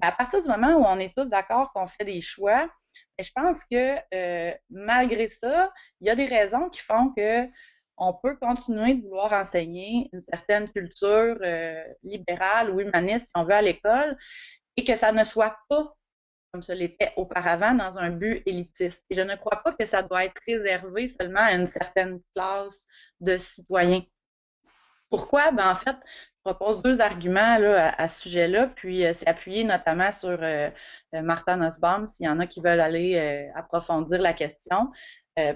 à 0.00 0.12
partir 0.12 0.42
du 0.42 0.48
moment 0.48 0.76
où 0.76 0.84
on 0.84 0.98
est 0.98 1.14
tous 1.16 1.28
d'accord 1.28 1.72
qu'on 1.72 1.86
fait 1.86 2.04
des 2.04 2.20
choix, 2.20 2.68
ben, 3.16 3.24
je 3.24 3.30
pense 3.34 3.64
que 3.64 3.96
euh, 4.14 4.54
malgré 4.70 5.28
ça, 5.28 5.72
il 6.00 6.06
y 6.06 6.10
a 6.10 6.14
des 6.14 6.26
raisons 6.26 6.68
qui 6.68 6.80
font 6.80 7.12
que 7.16 7.48
on 7.96 8.14
peut 8.14 8.36
continuer 8.36 8.94
de 8.94 9.02
vouloir 9.02 9.32
enseigner 9.32 10.08
une 10.12 10.20
certaine 10.20 10.70
culture 10.70 11.36
euh, 11.42 11.82
libérale 12.04 12.70
ou 12.70 12.80
humaniste, 12.80 13.26
si 13.26 13.32
on 13.34 13.44
veut, 13.44 13.54
à 13.54 13.62
l'école, 13.62 14.16
et 14.76 14.84
que 14.84 14.94
ça 14.94 15.10
ne 15.10 15.24
soit 15.24 15.56
pas 15.68 15.96
comme 16.52 16.62
ce 16.62 16.72
l'était 16.72 17.12
auparavant, 17.16 17.74
dans 17.74 17.98
un 17.98 18.10
but 18.10 18.42
élitiste. 18.46 19.04
Et 19.10 19.14
je 19.14 19.20
ne 19.20 19.36
crois 19.36 19.62
pas 19.62 19.72
que 19.72 19.84
ça 19.84 20.02
doit 20.02 20.24
être 20.24 20.40
réservé 20.46 21.06
seulement 21.06 21.40
à 21.40 21.52
une 21.52 21.66
certaine 21.66 22.20
classe 22.34 22.86
de 23.20 23.36
citoyens. 23.36 24.02
Pourquoi? 25.10 25.52
Ben, 25.52 25.70
en 25.70 25.74
fait, 25.74 25.96
je 26.48 26.52
propose 26.52 26.82
deux 26.82 27.00
arguments 27.00 27.58
là, 27.58 27.94
à, 27.96 28.08
ce 28.08 28.22
sujet-là, 28.22 28.68
puis 28.68 29.04
euh, 29.04 29.12
c'est 29.12 29.26
appuyé 29.26 29.64
notamment 29.64 30.12
sur 30.12 30.30
euh, 30.42 30.70
euh, 31.14 31.22
Martha 31.22 31.56
Nussbaum, 31.56 32.06
s'il 32.06 32.26
y 32.26 32.28
en 32.28 32.40
a 32.40 32.46
qui 32.46 32.60
veulent 32.60 32.80
aller 32.80 33.50
approfondir 33.54 34.20
la 34.20 34.32
question, 34.32 34.90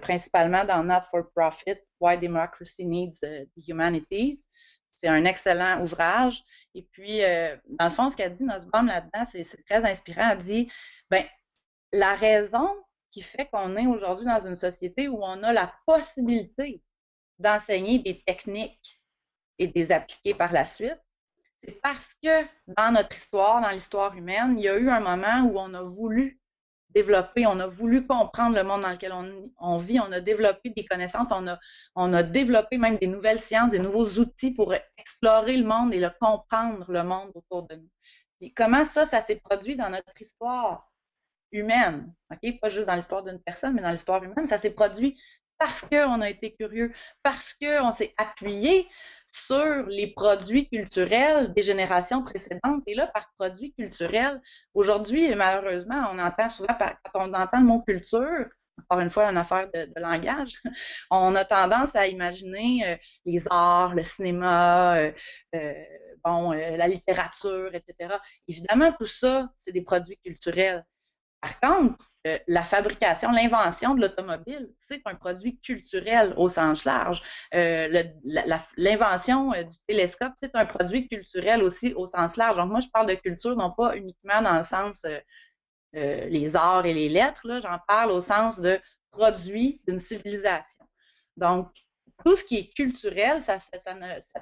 principalement 0.00 0.64
dans 0.64 0.84
Not 0.84 1.02
for 1.10 1.28
Profit, 1.34 1.76
Why 2.00 2.16
Democracy 2.16 2.86
Needs 2.86 3.18
the 3.20 3.68
Humanities. 3.68 4.48
C'est 4.94 5.08
un 5.08 5.24
excellent 5.24 5.82
ouvrage. 5.82 6.44
Et 6.74 6.82
puis, 6.92 7.20
dans 7.20 7.84
le 7.84 7.90
fond, 7.90 8.10
ce 8.10 8.16
qu'a 8.16 8.30
dit 8.30 8.44
Nussbaum 8.44 8.86
là-dedans, 8.86 9.24
c'est 9.24 9.64
très 9.64 9.84
inspirant. 9.84 10.30
Elle 10.30 10.38
dit, 10.38 10.72
ben, 11.10 11.24
la 11.92 12.14
raison 12.14 12.68
qui 13.10 13.22
fait 13.22 13.46
qu'on 13.46 13.76
est 13.76 13.86
aujourd'hui 13.86 14.26
dans 14.26 14.46
une 14.46 14.56
société 14.56 15.08
où 15.08 15.22
on 15.22 15.42
a 15.42 15.52
la 15.52 15.72
possibilité 15.86 16.82
d'enseigner 17.38 17.98
des 17.98 18.22
techniques 18.22 19.00
et 19.58 19.66
de 19.66 19.72
les 19.74 19.92
appliquer 19.92 20.34
par 20.34 20.52
la 20.52 20.64
suite, 20.64 20.98
c'est 21.58 21.80
parce 21.80 22.14
que 22.14 22.44
dans 22.66 22.92
notre 22.92 23.14
histoire, 23.14 23.60
dans 23.60 23.70
l'histoire 23.70 24.16
humaine, 24.16 24.58
il 24.58 24.64
y 24.64 24.68
a 24.68 24.76
eu 24.76 24.88
un 24.90 25.00
moment 25.00 25.48
où 25.48 25.58
on 25.58 25.74
a 25.74 25.82
voulu 25.82 26.41
développer, 26.94 27.46
on 27.46 27.58
a 27.60 27.66
voulu 27.66 28.06
comprendre 28.06 28.56
le 28.56 28.64
monde 28.64 28.82
dans 28.82 28.90
lequel 28.90 29.12
on, 29.58 29.76
vit, 29.78 30.00
on 30.00 30.10
a 30.12 30.20
développé 30.20 30.70
des 30.70 30.84
connaissances, 30.84 31.32
on 31.32 31.46
a, 31.46 31.58
on 31.94 32.12
a 32.12 32.22
développé 32.22 32.78
même 32.78 32.96
des 32.98 33.06
nouvelles 33.06 33.40
sciences, 33.40 33.70
des 33.70 33.78
nouveaux 33.78 34.06
outils 34.18 34.52
pour 34.52 34.74
explorer 34.98 35.56
le 35.56 35.64
monde 35.64 35.92
et 35.94 36.00
le 36.00 36.10
comprendre, 36.20 36.90
le 36.90 37.02
monde 37.02 37.32
autour 37.34 37.66
de 37.68 37.76
nous. 37.76 38.50
Comment 38.56 38.84
ça, 38.84 39.04
ça 39.04 39.20
s'est 39.20 39.36
produit 39.36 39.76
dans 39.76 39.88
notre 39.90 40.20
histoire 40.20 40.90
humaine? 41.52 42.12
Pas 42.60 42.68
juste 42.68 42.86
dans 42.86 42.94
l'histoire 42.94 43.22
d'une 43.22 43.40
personne, 43.40 43.74
mais 43.74 43.82
dans 43.82 43.90
l'histoire 43.92 44.22
humaine, 44.22 44.46
ça 44.46 44.58
s'est 44.58 44.70
produit 44.70 45.18
parce 45.58 45.82
qu'on 45.82 46.20
a 46.20 46.28
été 46.28 46.54
curieux, 46.54 46.92
parce 47.22 47.54
qu'on 47.54 47.92
s'est 47.92 48.14
appuyé 48.16 48.88
sur 49.32 49.86
les 49.86 50.08
produits 50.08 50.68
culturels 50.68 51.52
des 51.54 51.62
générations 51.62 52.22
précédentes. 52.22 52.82
Et 52.86 52.94
là, 52.94 53.06
par 53.08 53.32
produits 53.38 53.72
culturels, 53.72 54.40
aujourd'hui, 54.74 55.34
malheureusement, 55.34 56.04
on 56.10 56.18
entend 56.18 56.48
souvent, 56.50 56.76
quand 56.78 56.98
on 57.14 57.32
entend 57.32 57.60
le 57.60 57.66
mot 57.66 57.80
culture, 57.80 58.46
encore 58.78 59.00
une 59.00 59.10
fois, 59.10 59.30
une 59.30 59.38
affaire 59.38 59.70
de, 59.72 59.88
langage, 59.96 60.60
on 61.10 61.34
a 61.34 61.44
tendance 61.44 61.96
à 61.96 62.06
imaginer 62.08 62.86
euh, 62.86 62.96
les 63.24 63.42
arts, 63.50 63.94
le 63.94 64.02
cinéma, 64.02 64.98
euh, 64.98 65.12
euh, 65.54 65.72
bon, 66.24 66.52
la 66.52 66.86
littérature, 66.86 67.74
etc. 67.74 68.16
Évidemment, 68.48 68.92
tout 68.92 69.06
ça, 69.06 69.48
c'est 69.56 69.72
des 69.72 69.82
produits 69.82 70.18
culturels. 70.18 70.84
Par 71.40 71.58
contre, 71.58 72.11
euh, 72.26 72.38
la 72.46 72.62
fabrication, 72.62 73.32
l'invention 73.32 73.94
de 73.94 74.02
l'automobile, 74.02 74.70
c'est 74.78 75.02
un 75.06 75.16
produit 75.16 75.58
culturel 75.58 76.34
au 76.36 76.48
sens 76.48 76.84
large. 76.84 77.20
Euh, 77.54 78.04
l'invention 78.76 79.52
euh, 79.52 79.64
du 79.64 79.76
télescope, 79.88 80.32
c'est 80.36 80.54
un 80.54 80.64
produit 80.64 81.08
culturel 81.08 81.64
aussi 81.64 81.92
au 81.94 82.06
sens 82.06 82.36
large. 82.36 82.56
Donc, 82.56 82.70
moi, 82.70 82.80
je 82.80 82.88
parle 82.88 83.08
de 83.08 83.14
culture, 83.14 83.56
non 83.56 83.72
pas 83.72 83.96
uniquement 83.96 84.40
dans 84.40 84.56
le 84.56 84.62
sens 84.62 85.04
les 85.94 86.56
arts 86.56 86.86
et 86.86 86.94
les 86.94 87.10
lettres, 87.10 87.60
j'en 87.60 87.78
parle 87.86 88.12
au 88.12 88.22
sens 88.22 88.58
de 88.58 88.80
produit 89.10 89.82
d'une 89.86 89.98
civilisation. 89.98 90.86
Donc, 91.36 91.68
tout 92.24 92.36
ce 92.36 92.44
qui 92.44 92.56
est 92.56 92.74
culturel, 92.74 93.42
ça, 93.42 93.58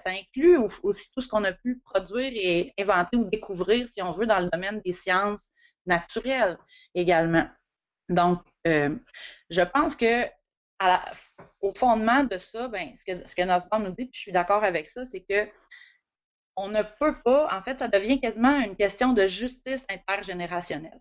inclut 0.04 0.58
aussi 0.82 1.12
tout 1.12 1.20
ce 1.20 1.28
qu'on 1.28 1.42
a 1.44 1.52
pu 1.52 1.80
produire 1.80 2.30
et 2.34 2.72
inventer 2.78 3.16
ou 3.16 3.24
découvrir, 3.24 3.88
si 3.88 4.00
on 4.02 4.12
veut, 4.12 4.26
dans 4.26 4.38
le 4.38 4.48
domaine 4.52 4.80
des 4.84 4.92
sciences 4.92 5.50
naturelles 5.86 6.58
également. 6.94 7.48
Donc, 8.10 8.40
euh, 8.66 8.94
je 9.48 9.62
pense 9.62 9.96
que 9.96 10.26
au 11.60 11.72
fondement 11.74 12.24
de 12.24 12.38
ça, 12.38 12.68
ben, 12.68 12.94
ce 12.96 13.04
que, 13.04 13.26
ce 13.26 13.34
que 13.34 13.78
nous 13.78 13.90
dit, 13.90 14.06
puis 14.06 14.14
je 14.14 14.20
suis 14.20 14.32
d'accord 14.32 14.64
avec 14.64 14.86
ça, 14.86 15.04
c'est 15.04 15.20
que 15.20 15.48
on 16.56 16.68
ne 16.68 16.82
peut 16.98 17.16
pas, 17.24 17.48
en 17.56 17.62
fait, 17.62 17.78
ça 17.78 17.88
devient 17.88 18.20
quasiment 18.20 18.58
une 18.60 18.76
question 18.76 19.12
de 19.12 19.26
justice 19.26 19.86
intergénérationnelle. 19.88 21.00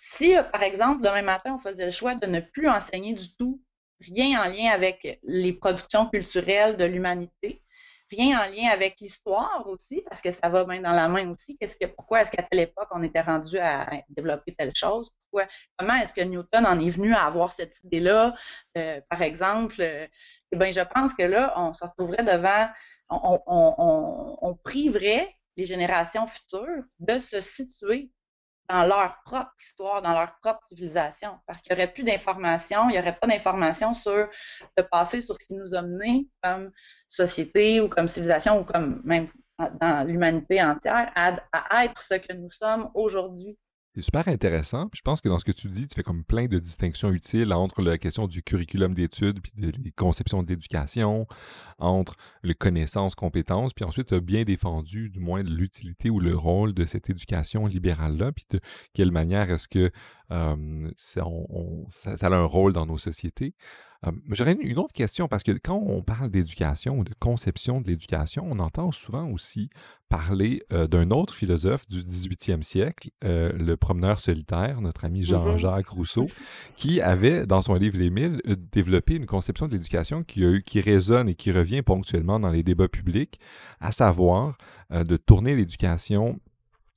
Si, 0.00 0.34
par 0.52 0.62
exemple, 0.62 1.02
demain 1.02 1.22
matin, 1.22 1.54
on 1.54 1.58
faisait 1.58 1.86
le 1.86 1.90
choix 1.90 2.14
de 2.14 2.26
ne 2.26 2.40
plus 2.40 2.68
enseigner 2.68 3.14
du 3.14 3.34
tout 3.36 3.60
rien 4.00 4.42
en 4.42 4.44
lien 4.44 4.70
avec 4.70 5.18
les 5.22 5.52
productions 5.52 6.06
culturelles 6.06 6.76
de 6.76 6.84
l'humanité, 6.84 7.62
rien 8.10 8.40
en 8.40 8.50
lien 8.50 8.68
avec 8.70 9.00
l'histoire 9.00 9.64
aussi, 9.66 10.02
parce 10.08 10.20
que 10.20 10.30
ça 10.30 10.48
va 10.48 10.64
bien 10.64 10.80
dans 10.80 10.92
la 10.92 11.08
main 11.08 11.30
aussi. 11.30 11.56
Qu'est-ce 11.58 11.76
que, 11.76 11.86
pourquoi 11.86 12.22
est-ce 12.22 12.30
qu'à 12.30 12.42
telle 12.42 12.60
époque, 12.60 12.88
on 12.92 13.02
était 13.02 13.20
rendu 13.20 13.58
à 13.58 13.90
développer 14.08 14.54
telle 14.54 14.74
chose? 14.74 15.10
Comment 15.76 15.94
est-ce 15.96 16.14
que 16.14 16.22
Newton 16.22 16.66
en 16.66 16.78
est 16.80 16.88
venu 16.88 17.14
à 17.14 17.24
avoir 17.24 17.52
cette 17.52 17.82
idée-là? 17.84 18.34
Euh, 18.78 19.00
par 19.10 19.22
exemple, 19.22 19.76
euh, 19.80 20.06
eh 20.52 20.56
bien, 20.56 20.70
je 20.70 20.80
pense 20.80 21.14
que 21.14 21.22
là, 21.22 21.52
on 21.56 21.72
se 21.72 21.84
retrouverait 21.84 22.24
devant, 22.24 22.68
on, 23.10 23.40
on, 23.46 24.38
on 24.40 24.54
priverait 24.54 25.34
les 25.56 25.66
générations 25.66 26.26
futures 26.26 26.84
de 27.00 27.18
se 27.18 27.40
situer 27.40 28.10
dans 28.68 28.84
leur 28.84 29.22
propre 29.24 29.52
histoire, 29.60 30.02
dans 30.02 30.12
leur 30.12 30.36
propre 30.40 30.62
civilisation, 30.62 31.38
parce 31.46 31.60
qu'il 31.60 31.74
n'y 31.74 31.82
aurait 31.82 31.92
plus 31.92 32.04
d'informations, 32.04 32.88
il 32.88 32.92
n'y 32.92 32.98
aurait 32.98 33.16
pas 33.16 33.26
d'informations 33.26 33.94
sur 33.94 34.28
le 34.76 34.82
passé, 34.82 35.20
sur 35.20 35.36
ce 35.40 35.46
qui 35.46 35.54
nous 35.54 35.74
a 35.74 35.82
menés 35.82 36.28
comme 36.42 36.70
société 37.08 37.80
ou 37.80 37.88
comme 37.88 38.08
civilisation 38.08 38.60
ou 38.60 38.64
comme 38.64 39.00
même 39.04 39.28
dans 39.80 40.06
l'humanité 40.06 40.62
entière 40.62 41.12
à, 41.14 41.38
à 41.52 41.84
être 41.84 42.00
ce 42.02 42.14
que 42.14 42.32
nous 42.34 42.50
sommes 42.50 42.90
aujourd'hui. 42.94 43.56
C'est 43.96 44.02
super 44.02 44.28
intéressant. 44.28 44.90
je 44.92 45.00
pense 45.00 45.22
que 45.22 45.30
dans 45.30 45.38
ce 45.38 45.46
que 45.46 45.52
tu 45.52 45.68
dis, 45.68 45.88
tu 45.88 45.94
fais 45.94 46.02
comme 46.02 46.22
plein 46.22 46.48
de 46.48 46.58
distinctions 46.58 47.10
utiles 47.12 47.50
entre 47.54 47.80
la 47.80 47.96
question 47.96 48.26
du 48.26 48.42
curriculum 48.42 48.92
d'études, 48.92 49.40
puis 49.40 49.52
des 49.56 49.90
conceptions 49.90 50.42
d'éducation, 50.42 51.26
entre 51.78 52.14
les 52.42 52.54
connaissances, 52.54 53.14
compétences, 53.14 53.72
puis 53.72 53.86
ensuite 53.86 54.08
tu 54.08 54.14
as 54.14 54.20
bien 54.20 54.44
défendu 54.44 55.08
du 55.08 55.18
moins 55.18 55.42
l'utilité 55.42 56.10
ou 56.10 56.20
le 56.20 56.36
rôle 56.36 56.74
de 56.74 56.84
cette 56.84 57.08
éducation 57.08 57.66
libérale-là, 57.66 58.32
puis 58.32 58.44
de 58.50 58.60
quelle 58.92 59.12
manière 59.12 59.50
est-ce 59.50 59.66
que 59.66 59.90
ça, 60.28 61.22
a 61.24 62.34
un 62.34 62.44
rôle 62.44 62.74
dans 62.74 62.84
nos 62.84 62.98
sociétés. 62.98 63.54
Euh, 64.06 64.12
j'aurais 64.30 64.56
une 64.60 64.78
autre 64.78 64.92
question 64.92 65.28
parce 65.28 65.42
que 65.42 65.52
quand 65.52 65.82
on 65.86 66.02
parle 66.02 66.30
d'éducation 66.30 66.98
ou 66.98 67.04
de 67.04 67.14
conception 67.18 67.80
de 67.80 67.88
l'éducation, 67.88 68.44
on 68.48 68.58
entend 68.58 68.92
souvent 68.92 69.28
aussi 69.30 69.68
parler 70.08 70.62
euh, 70.72 70.86
d'un 70.86 71.10
autre 71.10 71.34
philosophe 71.34 71.88
du 71.88 72.02
18e 72.02 72.62
siècle, 72.62 73.10
euh, 73.24 73.52
le 73.52 73.76
promeneur 73.76 74.20
solitaire, 74.20 74.80
notre 74.80 75.04
ami 75.04 75.22
mm-hmm. 75.22 75.26
Jean-Jacques 75.26 75.88
Rousseau, 75.88 76.28
qui 76.76 77.00
avait, 77.00 77.46
dans 77.46 77.62
son 77.62 77.74
livre 77.74 77.98
Les 77.98 78.10
Mille, 78.10 78.40
développé 78.72 79.16
une 79.16 79.26
conception 79.26 79.66
de 79.66 79.72
l'éducation 79.72 80.22
qui, 80.22 80.62
qui 80.62 80.80
résonne 80.80 81.28
et 81.28 81.34
qui 81.34 81.50
revient 81.50 81.82
ponctuellement 81.82 82.38
dans 82.38 82.50
les 82.50 82.62
débats 82.62 82.88
publics, 82.88 83.40
à 83.80 83.90
savoir 83.90 84.56
de 84.90 85.16
tourner 85.16 85.56
l'éducation 85.56 86.38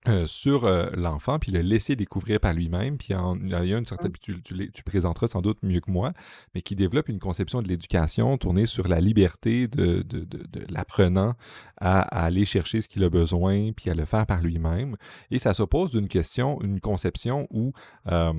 euh, 0.07 0.25
sur 0.25 0.63
euh, 0.63 0.89
l'enfant, 0.95 1.39
puis 1.39 1.51
le 1.51 1.59
laisser 1.59 1.97
découvrir 1.97 2.39
par 2.39 2.53
lui-même. 2.53 2.97
Puis 2.97 3.09
il 3.09 3.49
y 3.49 3.73
a 3.73 3.77
une 3.77 3.85
certaine, 3.85 4.13
tu, 4.13 4.41
tu, 4.41 4.83
présenteras 4.83 5.27
sans 5.27 5.41
doute 5.41 5.57
mieux 5.61 5.81
que 5.81 5.91
moi, 5.91 6.13
mais 6.55 6.61
qui 6.61 6.77
développe 6.77 7.09
une 7.09 7.19
conception 7.19 7.61
de 7.61 7.67
l'éducation 7.67 8.37
tournée 8.37 8.65
sur 8.65 8.87
la 8.87 9.01
liberté 9.01 9.67
de, 9.67 10.01
de, 10.03 10.23
de, 10.23 10.39
l'apprenant 10.69 11.33
à, 11.81 11.99
aller 11.99 12.45
chercher 12.45 12.79
ce 12.79 12.87
qu'il 12.87 13.03
a 13.03 13.09
besoin, 13.09 13.73
puis 13.73 13.89
à 13.89 13.93
le 13.93 14.05
faire 14.05 14.25
par 14.25 14.41
lui-même. 14.41 14.95
Et 15.31 15.37
ça 15.39 15.53
s'oppose 15.53 15.91
d'une 15.91 16.07
question, 16.07 16.61
une 16.61 16.79
conception 16.79 17.45
où 17.51 17.73
euh, 18.09 18.31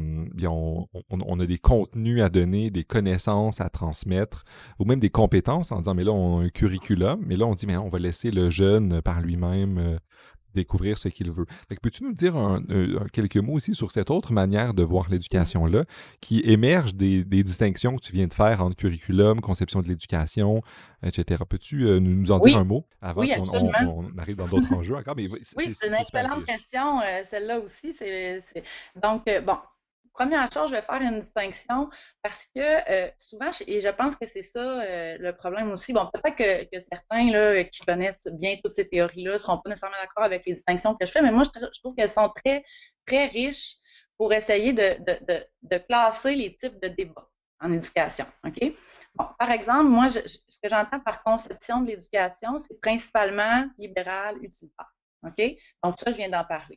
on, 0.43 0.89
on, 1.11 1.41
a 1.41 1.47
des 1.47 1.59
contenus 1.59 2.23
à 2.23 2.31
donner, 2.31 2.71
des 2.71 2.85
connaissances 2.85 3.61
à 3.61 3.69
transmettre, 3.69 4.45
ou 4.79 4.87
même 4.87 4.99
des 4.99 5.11
compétences 5.11 5.73
en 5.73 5.81
disant, 5.81 5.95
mais 5.95 6.05
là, 6.05 6.13
on 6.13 6.41
a 6.41 6.45
un 6.45 6.49
curriculum, 6.49 7.23
mais 7.27 7.37
là, 7.37 7.45
on 7.47 7.55
dit, 7.55 7.67
mais 7.67 7.77
on 7.77 7.91
va 7.91 7.99
laisser 7.99 8.31
le 8.31 8.49
jeune 8.49 9.03
par 9.03 9.21
lui-même 9.21 9.99
découvrir 10.55 10.99
ce 10.99 11.09
qu'il 11.09 11.31
veut. 11.31 11.47
Peux-tu 11.83 12.05
nous 12.05 12.13
dire 12.13 12.35
quelques 13.13 13.37
mots 13.37 13.55
aussi 13.55 13.75
sur 13.75 13.91
cette 13.91 14.11
autre 14.11 14.33
manière 14.33 14.75
de 14.75 14.83
voir 14.83 15.09
l'éducation-là, 15.11 15.85
qui 16.21 16.41
émerge 16.45 16.95
des, 16.95 17.25
distinctions 17.25 17.97
que 17.97 18.03
tu 18.03 18.13
viens 18.13 18.27
de 18.27 18.35
faire 18.35 18.63
entre 18.63 18.77
curriculum, 18.77 19.41
conception 19.41 19.83
de 19.83 19.89
l'éducation, 19.89 20.61
etc. 21.03 21.43
Peux-tu 21.49 21.85
euh, 21.85 22.01
nous 22.01 22.31
en 22.33 22.39
dire 22.39 22.59
un 22.59 22.65
mot 22.65 22.87
avant 23.01 23.23
qu'on 23.23 24.19
arrive 24.19 24.37
dans 24.37 24.47
d'autres 24.47 24.73
enjeux 24.75 24.97
encore? 24.97 25.15
oui, 25.17 25.31
c'est 25.43 25.87
une 25.87 25.95
excellente 25.95 26.45
question, 26.45 27.01
euh, 27.01 27.23
celle-là 27.29 27.61
aussi. 27.61 27.95
Donc, 29.01 29.23
euh, 29.29 29.41
bon, 29.41 29.57
première 30.13 30.51
chose, 30.53 30.71
je 30.71 30.77
vais 30.77 30.83
faire 30.83 31.01
une 31.01 31.21
distinction 31.21 31.89
parce 32.23 32.45
que 32.55 32.61
euh, 32.91 33.11
souvent, 33.19 33.51
et 33.67 33.81
je 33.81 33.89
pense 33.89 34.17
que 34.17 34.27
c'est 34.27 34.43
ça 34.43 34.61
euh, 34.61 35.17
le 35.19 35.35
problème 35.35 35.71
aussi. 35.71 35.93
Bon, 35.93 36.09
peut-être 36.13 36.37
que, 36.37 36.81
certains 36.81 37.31
là, 37.31 37.65
qui 37.65 37.85
connaissent 37.85 38.27
bien 38.33 38.57
toutes 38.63 38.75
ces 38.75 38.89
théories-là 38.89 39.35
ne 39.35 39.39
seront 39.39 39.59
pas 39.59 39.71
nécessairement 39.71 39.97
d'accord 40.01 40.25
avec 40.25 40.45
les 40.47 40.55
distinctions 40.55 40.95
que 40.95 41.07
je 41.07 41.13
fais, 41.13 41.23
mais 41.23 41.33
moi, 41.33 41.45
je, 41.45 41.81
trouve 41.81 41.95
qu'elles 41.95 42.11
sont 42.11 42.29
très, 42.31 42.65
très 43.07 43.27
riches 43.27 43.77
pour 44.17 44.33
essayer 44.33 44.73
de, 44.73 45.79
classer 45.89 46.35
les 46.35 46.57
types 46.57 46.81
de 46.83 46.89
débats 46.89 47.29
en 47.61 47.73
éducation. 47.73 48.27
OK? 48.45 48.75
Bon, 49.15 49.27
par 49.39 49.51
exemple, 49.51 49.85
moi, 49.85 50.09
ce 50.09 50.39
que 50.63 50.69
j'entends 50.69 51.01
par 51.01 51.23
conception 51.23 51.81
de 51.81 51.89
l'éducation, 51.89 52.59
c'est 52.59 52.81
principalement 52.81 53.67
libéral, 53.79 54.37
utilitaire. 54.43 54.93
OK? 55.27 55.57
Donc, 55.83 55.99
ça, 55.99 56.11
je 56.11 56.17
viens 56.17 56.29
d'en 56.29 56.45
parler. 56.45 56.77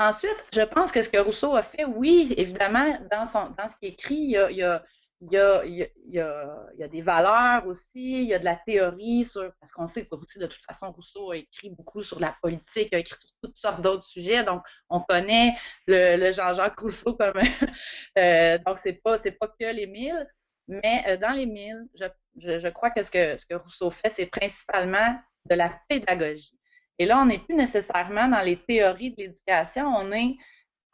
Ensuite, 0.00 0.46
je 0.54 0.62
pense 0.62 0.92
que 0.92 1.02
ce 1.02 1.10
que 1.10 1.18
Rousseau 1.18 1.54
a 1.54 1.62
fait, 1.62 1.84
oui, 1.84 2.32
évidemment, 2.38 2.98
dans, 3.10 3.26
son, 3.26 3.50
dans 3.50 3.68
ce 3.68 3.76
qu'il 3.76 3.90
écrit, 3.90 4.14
il 4.14 4.30
y 4.30 4.36
a, 4.38 4.50
il 4.50 4.56
y 4.56 4.62
a 4.62 4.82
il 5.22 5.30
y, 5.30 5.36
a, 5.36 5.64
il, 5.66 5.74
y 5.74 6.18
a, 6.18 6.66
il 6.72 6.80
y 6.80 6.82
a, 6.82 6.88
des 6.88 7.02
valeurs 7.02 7.66
aussi, 7.66 8.22
il 8.22 8.28
y 8.28 8.32
a 8.32 8.38
de 8.38 8.44
la 8.46 8.56
théorie 8.56 9.26
sur, 9.26 9.52
parce 9.60 9.70
qu'on 9.70 9.86
sait 9.86 10.06
que 10.06 10.38
de 10.38 10.46
toute 10.46 10.62
façon, 10.62 10.90
Rousseau 10.92 11.32
a 11.32 11.36
écrit 11.36 11.68
beaucoup 11.68 12.02
sur 12.02 12.18
la 12.18 12.34
politique, 12.40 12.94
a 12.94 12.98
écrit 12.98 13.18
sur 13.20 13.28
toutes 13.42 13.58
sortes 13.58 13.82
d'autres 13.82 14.02
sujets, 14.02 14.42
donc 14.44 14.62
on 14.88 15.00
connaît 15.00 15.54
le, 15.86 16.32
Jean-Jacques 16.32 16.80
Rousseau 16.80 17.12
comme, 17.12 17.34
euh, 18.18 18.56
donc 18.64 18.78
c'est 18.78 18.94
pas, 18.94 19.18
c'est 19.18 19.32
pas 19.32 19.48
que 19.48 19.66
les 19.66 19.86
mille, 19.86 20.26
mais 20.68 21.04
euh, 21.08 21.16
dans 21.18 21.32
les 21.32 21.44
mille, 21.44 21.86
je, 21.94 22.06
je, 22.38 22.58
je, 22.58 22.68
crois 22.68 22.90
que 22.90 23.02
ce, 23.02 23.10
que 23.10 23.36
ce 23.36 23.44
que 23.44 23.56
Rousseau 23.56 23.90
fait, 23.90 24.08
c'est 24.08 24.24
principalement 24.24 25.20
de 25.44 25.54
la 25.54 25.78
pédagogie. 25.86 26.58
Et 27.00 27.06
là, 27.06 27.18
on 27.18 27.24
n'est 27.24 27.38
plus 27.38 27.54
nécessairement 27.54 28.28
dans 28.28 28.42
les 28.42 28.58
théories 28.58 29.12
de 29.12 29.22
l'éducation, 29.22 29.86
on 29.86 30.12
est 30.12 30.36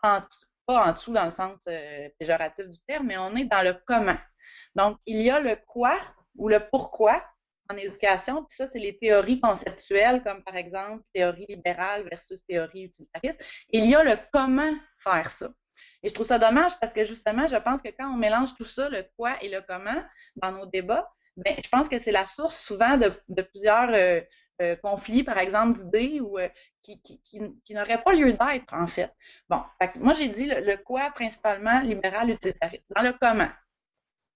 en, 0.04 0.22
pas 0.64 0.86
en 0.86 0.92
dessous 0.92 1.12
dans 1.12 1.24
le 1.24 1.32
sens 1.32 1.58
euh, 1.66 2.08
péjoratif 2.16 2.68
du 2.68 2.78
terme, 2.86 3.08
mais 3.08 3.18
on 3.18 3.34
est 3.34 3.46
dans 3.46 3.62
le 3.62 3.76
comment. 3.84 4.16
Donc, 4.76 4.98
il 5.04 5.20
y 5.20 5.30
a 5.30 5.40
le 5.40 5.56
quoi 5.66 5.98
ou 6.36 6.48
le 6.48 6.60
pourquoi 6.70 7.24
en 7.68 7.76
éducation, 7.76 8.44
puis 8.44 8.54
ça, 8.54 8.68
c'est 8.68 8.78
les 8.78 8.96
théories 8.96 9.40
conceptuelles, 9.40 10.22
comme 10.22 10.44
par 10.44 10.54
exemple 10.54 11.02
théorie 11.12 11.46
libérale 11.48 12.08
versus 12.08 12.38
théorie 12.48 12.84
utilitariste. 12.84 13.44
Il 13.70 13.86
y 13.86 13.96
a 13.96 14.04
le 14.04 14.16
comment 14.32 14.74
faire 14.98 15.28
ça. 15.28 15.48
Et 16.04 16.08
je 16.08 16.14
trouve 16.14 16.26
ça 16.26 16.38
dommage 16.38 16.78
parce 16.78 16.92
que 16.92 17.02
justement, 17.02 17.48
je 17.48 17.56
pense 17.56 17.82
que 17.82 17.88
quand 17.88 18.08
on 18.08 18.16
mélange 18.16 18.54
tout 18.54 18.64
ça, 18.64 18.88
le 18.88 19.04
quoi 19.16 19.42
et 19.42 19.48
le 19.48 19.60
comment, 19.66 20.04
dans 20.36 20.52
nos 20.52 20.66
débats, 20.66 21.10
ben, 21.36 21.56
je 21.62 21.68
pense 21.68 21.88
que 21.88 21.98
c'est 21.98 22.12
la 22.12 22.24
source 22.24 22.56
souvent 22.64 22.96
de, 22.96 23.42
plusieurs 23.42 23.90
euh, 23.90 24.20
euh, 24.62 24.76
conflits, 24.76 25.22
par 25.22 25.38
exemple, 25.38 25.78
d'idées 25.78 26.20
ou 26.20 26.38
euh, 26.38 26.48
qui, 26.82 27.00
qui, 27.00 27.20
qui, 27.22 27.74
n'auraient 27.74 28.02
pas 28.02 28.12
lieu 28.12 28.32
d'être, 28.32 28.72
en 28.72 28.86
fait. 28.86 29.12
Bon, 29.48 29.60
moi, 29.96 30.12
j'ai 30.14 30.28
dit 30.28 30.46
le, 30.46 30.76
quoi 30.76 31.10
principalement 31.10 31.80
libéral 31.80 32.30
utilitariste. 32.30 32.86
Dans 32.94 33.02
le 33.02 33.12
comment, 33.20 33.50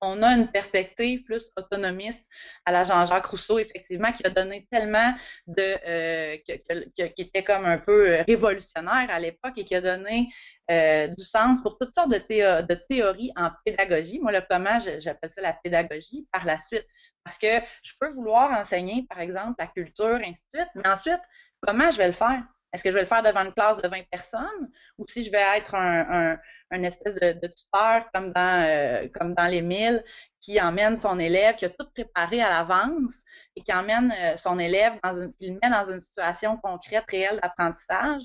on 0.00 0.22
a 0.22 0.28
une 0.36 0.50
perspective 0.50 1.22
plus 1.24 1.50
autonomiste 1.56 2.28
à 2.64 2.72
la 2.72 2.84
Jean-Jacques 2.84 3.26
Rousseau, 3.26 3.58
effectivement, 3.58 4.12
qui 4.12 4.26
a 4.26 4.30
donné 4.30 4.66
tellement 4.70 5.14
de. 5.46 5.76
Euh, 5.86 6.36
qui 6.46 7.22
était 7.22 7.44
comme 7.44 7.64
un 7.64 7.78
peu 7.78 8.22
révolutionnaire 8.26 9.08
à 9.10 9.18
l'époque 9.18 9.54
et 9.56 9.64
qui 9.64 9.74
a 9.74 9.80
donné 9.80 10.28
du 10.68 11.24
sens 11.24 11.60
pour 11.62 11.78
toutes 11.78 11.94
sortes 11.94 12.10
de, 12.10 12.74
théories 12.88 13.32
en 13.36 13.50
pédagogie. 13.64 14.20
Moi, 14.20 14.32
le 14.32 14.40
comment, 14.48 14.78
j'appelle 14.78 15.30
ça 15.30 15.42
la 15.42 15.52
pédagogie. 15.52 16.28
Par 16.32 16.44
la 16.44 16.56
suite, 16.56 16.86
parce 17.24 17.38
que 17.38 17.60
je 17.82 17.92
peux 18.00 18.10
vouloir 18.10 18.50
enseigner, 18.58 19.06
par 19.08 19.20
exemple, 19.20 19.54
la 19.58 19.66
culture, 19.66 20.20
ainsi 20.24 20.42
de 20.52 20.58
suite, 20.58 20.70
mais 20.74 20.88
ensuite, 20.88 21.20
comment 21.60 21.90
je 21.90 21.98
vais 21.98 22.06
le 22.06 22.12
faire? 22.12 22.42
Est-ce 22.72 22.84
que 22.84 22.90
je 22.90 22.94
vais 22.94 23.02
le 23.02 23.06
faire 23.06 23.22
devant 23.22 23.44
une 23.44 23.52
classe 23.52 23.82
de 23.82 23.88
20 23.88 24.02
personnes? 24.10 24.70
Ou 24.98 25.04
si 25.08 25.24
je 25.24 25.30
vais 25.30 25.44
être 25.56 25.74
un, 25.74 26.38
espèce 26.84 27.14
de, 27.14 27.46
tuteur 27.48 28.10
comme 28.14 28.32
dans, 28.32 28.64
euh, 28.66 29.08
comme 29.14 29.34
dans 29.34 29.46
les 29.46 29.62
milles 29.62 30.04
qui 30.40 30.60
emmène 30.60 30.96
son 30.96 31.18
élève, 31.18 31.56
qui 31.56 31.64
a 31.64 31.70
tout 31.70 31.86
préparé 31.92 32.40
à 32.40 32.50
l'avance 32.50 33.22
et 33.56 33.62
qui 33.62 33.72
emmène 33.72 34.14
euh, 34.16 34.36
son 34.36 34.58
élève 34.58 34.94
dans 35.02 35.14
une, 35.20 35.32
qui 35.34 35.48
le 35.48 35.58
met 35.62 35.70
dans 35.70 35.90
une 35.90 36.00
situation 36.00 36.56
concrète, 36.56 37.04
réelle 37.08 37.40
d'apprentissage 37.42 38.22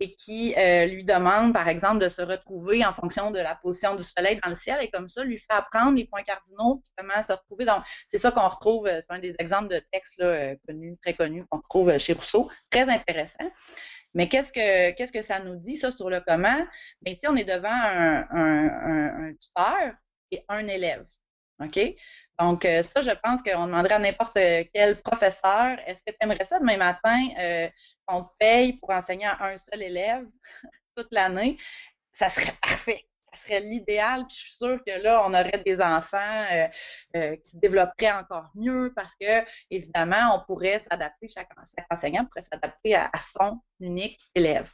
et 0.00 0.14
qui 0.14 0.54
euh, 0.56 0.86
lui 0.86 1.04
demande, 1.04 1.52
par 1.52 1.68
exemple, 1.68 1.98
de 1.98 2.08
se 2.08 2.22
retrouver 2.22 2.84
en 2.86 2.94
fonction 2.94 3.32
de 3.32 3.38
la 3.40 3.56
position 3.56 3.96
du 3.96 4.04
soleil 4.04 4.38
dans 4.42 4.50
le 4.50 4.54
ciel 4.54 4.78
et 4.80 4.90
comme 4.90 5.08
ça, 5.08 5.24
lui 5.24 5.38
fait 5.38 5.46
apprendre 5.50 5.96
les 5.96 6.04
points 6.04 6.22
cardinaux, 6.22 6.82
comment 6.96 7.20
se 7.22 7.32
retrouver. 7.32 7.64
Donc, 7.64 7.82
c'est 8.06 8.18
ça 8.18 8.30
qu'on 8.30 8.48
retrouve, 8.48 8.88
c'est 8.88 9.10
un 9.10 9.18
des 9.18 9.34
exemples 9.40 9.68
de 9.68 9.82
textes 9.92 10.20
là, 10.20 10.54
connus, 10.68 10.96
très 11.02 11.14
connus 11.14 11.44
qu'on 11.50 11.58
retrouve 11.58 11.98
chez 11.98 12.12
Rousseau, 12.12 12.48
très 12.70 12.88
intéressant. 12.88 13.50
Mais 14.14 14.28
qu'est-ce 14.28 14.52
que 14.52 14.90
qu'est-ce 14.92 15.12
que 15.12 15.22
ça 15.22 15.40
nous 15.40 15.56
dit, 15.56 15.76
ça, 15.76 15.90
sur 15.90 16.10
le 16.10 16.20
comment? 16.26 16.66
Bien, 17.02 17.12
ici, 17.12 17.26
on 17.28 17.36
est 17.36 17.44
devant 17.44 17.68
un, 17.70 19.32
tuteur 19.40 19.94
et 20.30 20.44
un 20.48 20.66
élève. 20.66 21.06
OK? 21.60 21.78
Donc, 22.38 22.62
ça, 22.62 23.02
je 23.02 23.10
pense 23.22 23.42
qu'on 23.42 23.66
demanderait 23.66 23.96
à 23.96 23.98
n'importe 23.98 24.38
quel 24.72 25.00
professeur, 25.02 25.78
est-ce 25.86 26.02
que 26.02 26.12
tu 26.12 26.16
aimerais 26.20 26.44
ça 26.44 26.58
demain 26.58 26.76
matin 26.76 27.28
on 28.08 28.24
te 28.24 28.30
paye 28.38 28.72
pour 28.78 28.90
enseigner 28.90 29.26
à 29.26 29.44
un 29.44 29.58
seul 29.58 29.82
élève 29.82 30.26
toute 30.96 31.08
l'année, 31.12 31.58
ça 32.12 32.28
serait 32.28 32.56
parfait 32.62 33.07
ça 33.32 33.42
serait 33.42 33.60
l'idéal. 33.60 34.26
Puis 34.26 34.36
je 34.36 34.42
suis 34.44 34.54
sûre 34.54 34.78
que 34.84 35.02
là, 35.02 35.22
on 35.24 35.30
aurait 35.30 35.62
des 35.64 35.80
enfants 35.80 36.44
euh, 36.52 36.66
euh, 37.16 37.36
qui 37.36 37.50
se 37.52 37.56
développeraient 37.58 38.12
encore 38.12 38.50
mieux 38.54 38.92
parce 38.94 39.14
que, 39.16 39.44
évidemment, 39.70 40.36
on 40.36 40.44
pourrait 40.44 40.78
s'adapter, 40.78 41.28
chaque, 41.28 41.48
enseignant 41.90 42.24
pourrait 42.24 42.42
s'adapter 42.42 42.94
à, 42.94 43.10
son 43.34 43.60
unique 43.80 44.20
élève. 44.34 44.72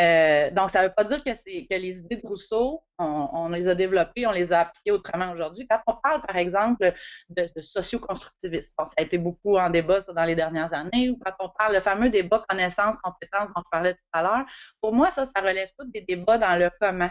Euh, 0.00 0.50
donc, 0.50 0.70
ça 0.70 0.82
ne 0.82 0.88
veut 0.88 0.94
pas 0.94 1.04
dire 1.04 1.22
que, 1.22 1.30
que 1.30 1.74
les 1.74 2.00
idées 2.00 2.16
de 2.16 2.26
Rousseau, 2.26 2.82
on, 2.98 3.48
les 3.48 3.66
a 3.68 3.74
développées, 3.74 4.26
on 4.26 4.32
les 4.32 4.52
a 4.52 4.60
appliquées 4.60 4.90
autrement 4.90 5.32
aujourd'hui. 5.32 5.66
Quand 5.66 5.80
on 5.86 5.94
parle, 6.02 6.20
par 6.22 6.36
exemple, 6.36 6.92
de, 7.30 7.48
de 7.54 7.60
socio-constructivisme, 7.60 8.74
ça 8.76 8.92
a 8.96 9.02
été 9.02 9.16
beaucoup 9.16 9.56
en 9.56 9.70
débat 9.70 10.02
ça, 10.02 10.12
dans 10.12 10.24
les 10.24 10.34
dernières 10.34 10.74
années, 10.74 11.10
ou 11.10 11.18
quand 11.24 11.32
on 11.38 11.48
parle 11.50 11.74
le 11.74 11.80
fameux 11.80 12.10
débat 12.10 12.44
connaissance, 12.48 12.96
compétence 12.98 13.48
dont 13.54 13.62
je 13.64 13.70
parlais 13.70 13.94
tout 13.94 14.00
à 14.12 14.22
l'heure, 14.22 14.44
pour 14.80 14.92
moi, 14.92 15.10
ça, 15.10 15.24
ça 15.24 15.40
relève 15.40 15.68
pas 15.76 15.84
des 15.86 16.02
débats 16.02 16.38
dans 16.38 16.58
le 16.58 16.70
comment. 16.80 17.10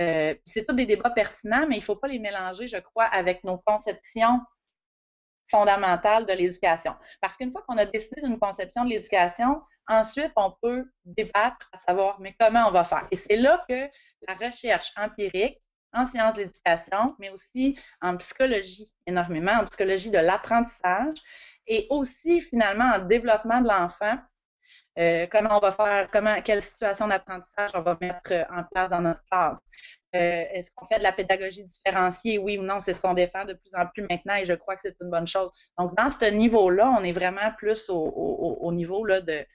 Euh, 0.00 0.34
c'est 0.44 0.66
tous 0.66 0.74
des 0.74 0.86
débats 0.86 1.10
pertinents, 1.10 1.66
mais 1.68 1.76
il 1.76 1.80
ne 1.80 1.84
faut 1.84 1.96
pas 1.96 2.08
les 2.08 2.18
mélanger, 2.18 2.66
je 2.66 2.78
crois, 2.78 3.04
avec 3.04 3.44
nos 3.44 3.58
conceptions 3.58 4.40
fondamentales 5.50 6.26
de 6.26 6.32
l'éducation. 6.32 6.94
Parce 7.20 7.36
qu'une 7.36 7.50
fois 7.50 7.62
qu'on 7.66 7.76
a 7.76 7.84
décidé 7.84 8.22
d'une 8.22 8.38
conception 8.38 8.84
de 8.84 8.90
l'éducation, 8.90 9.60
ensuite, 9.88 10.32
on 10.36 10.54
peut 10.62 10.90
débattre 11.04 11.68
à 11.72 11.76
savoir, 11.76 12.18
comment 12.38 12.68
on 12.68 12.70
va 12.70 12.84
faire? 12.84 13.06
Et 13.10 13.16
c'est 13.16 13.36
là 13.36 13.62
que 13.68 13.88
la 14.28 14.34
recherche 14.34 14.92
empirique 14.96 15.60
en 15.92 16.06
sciences 16.06 16.36
de 16.36 16.42
l'éducation, 16.42 17.16
mais 17.18 17.30
aussi 17.30 17.78
en 18.00 18.16
psychologie 18.16 18.94
énormément, 19.06 19.52
en 19.52 19.66
psychologie 19.66 20.10
de 20.10 20.18
l'apprentissage, 20.18 21.18
et 21.66 21.86
aussi 21.90 22.40
finalement 22.40 22.92
en 22.94 22.98
développement 23.00 23.60
de 23.60 23.68
l'enfant, 23.68 24.16
euh, 24.98 25.26
comment 25.30 25.56
on 25.56 25.60
va 25.60 25.72
faire, 25.72 26.10
comment, 26.10 26.40
quelle 26.42 26.62
situation 26.62 27.08
d'apprentissage 27.08 27.70
on 27.74 27.82
va 27.82 27.96
mettre 28.00 28.32
en 28.50 28.64
place 28.64 28.90
dans 28.90 29.00
notre 29.00 29.22
classe. 29.30 29.60
Est-ce 30.12 30.72
qu'on 30.74 30.86
fait 30.86 30.98
de 30.98 31.04
la 31.04 31.12
pédagogie 31.12 31.62
différenciée? 31.62 32.36
Oui 32.38 32.58
ou 32.58 32.62
non? 32.62 32.80
C'est 32.80 32.94
ce 32.94 33.00
qu'on 33.00 33.14
défend 33.14 33.44
de 33.44 33.52
plus 33.52 33.72
en 33.76 33.86
plus 33.86 34.04
maintenant 34.10 34.34
et 34.34 34.44
je 34.44 34.54
crois 34.54 34.74
que 34.74 34.82
c'est 34.82 34.96
une 35.00 35.08
bonne 35.08 35.28
chose. 35.28 35.50
Donc, 35.78 35.96
dans 35.96 36.10
ce 36.10 36.24
niveau-là, 36.30 36.92
on 36.98 37.04
est 37.04 37.12
vraiment 37.12 37.52
plus 37.56 37.88
au, 37.88 38.72
niveau 38.72 39.04
là, 39.04 39.20
de 39.20 39.46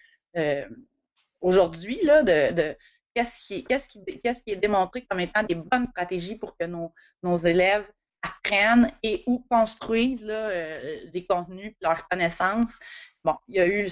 aujourd'hui, 1.42 2.00
de, 2.04 2.76
qu'est-ce 3.16 3.90
qui, 3.90 4.52
est 4.52 4.56
démontré 4.56 5.06
comme 5.06 5.20
étant 5.20 5.44
des 5.44 5.56
bonnes 5.56 5.88
stratégies 5.88 6.36
pour 6.36 6.58
que 6.58 6.66
nos, 6.66 7.38
élèves 7.38 7.90
apprennent 8.22 8.92
et 9.04 9.24
ou 9.28 9.46
construisent 9.50 10.28
euh, 10.28 11.10
des 11.12 11.26
contenus, 11.26 11.76
leurs 11.82 12.08
connaissances. 12.08 12.80
Bon, 13.26 13.36
il 13.48 13.56
y 13.56 13.60
a 13.60 13.66
eu, 13.66 13.90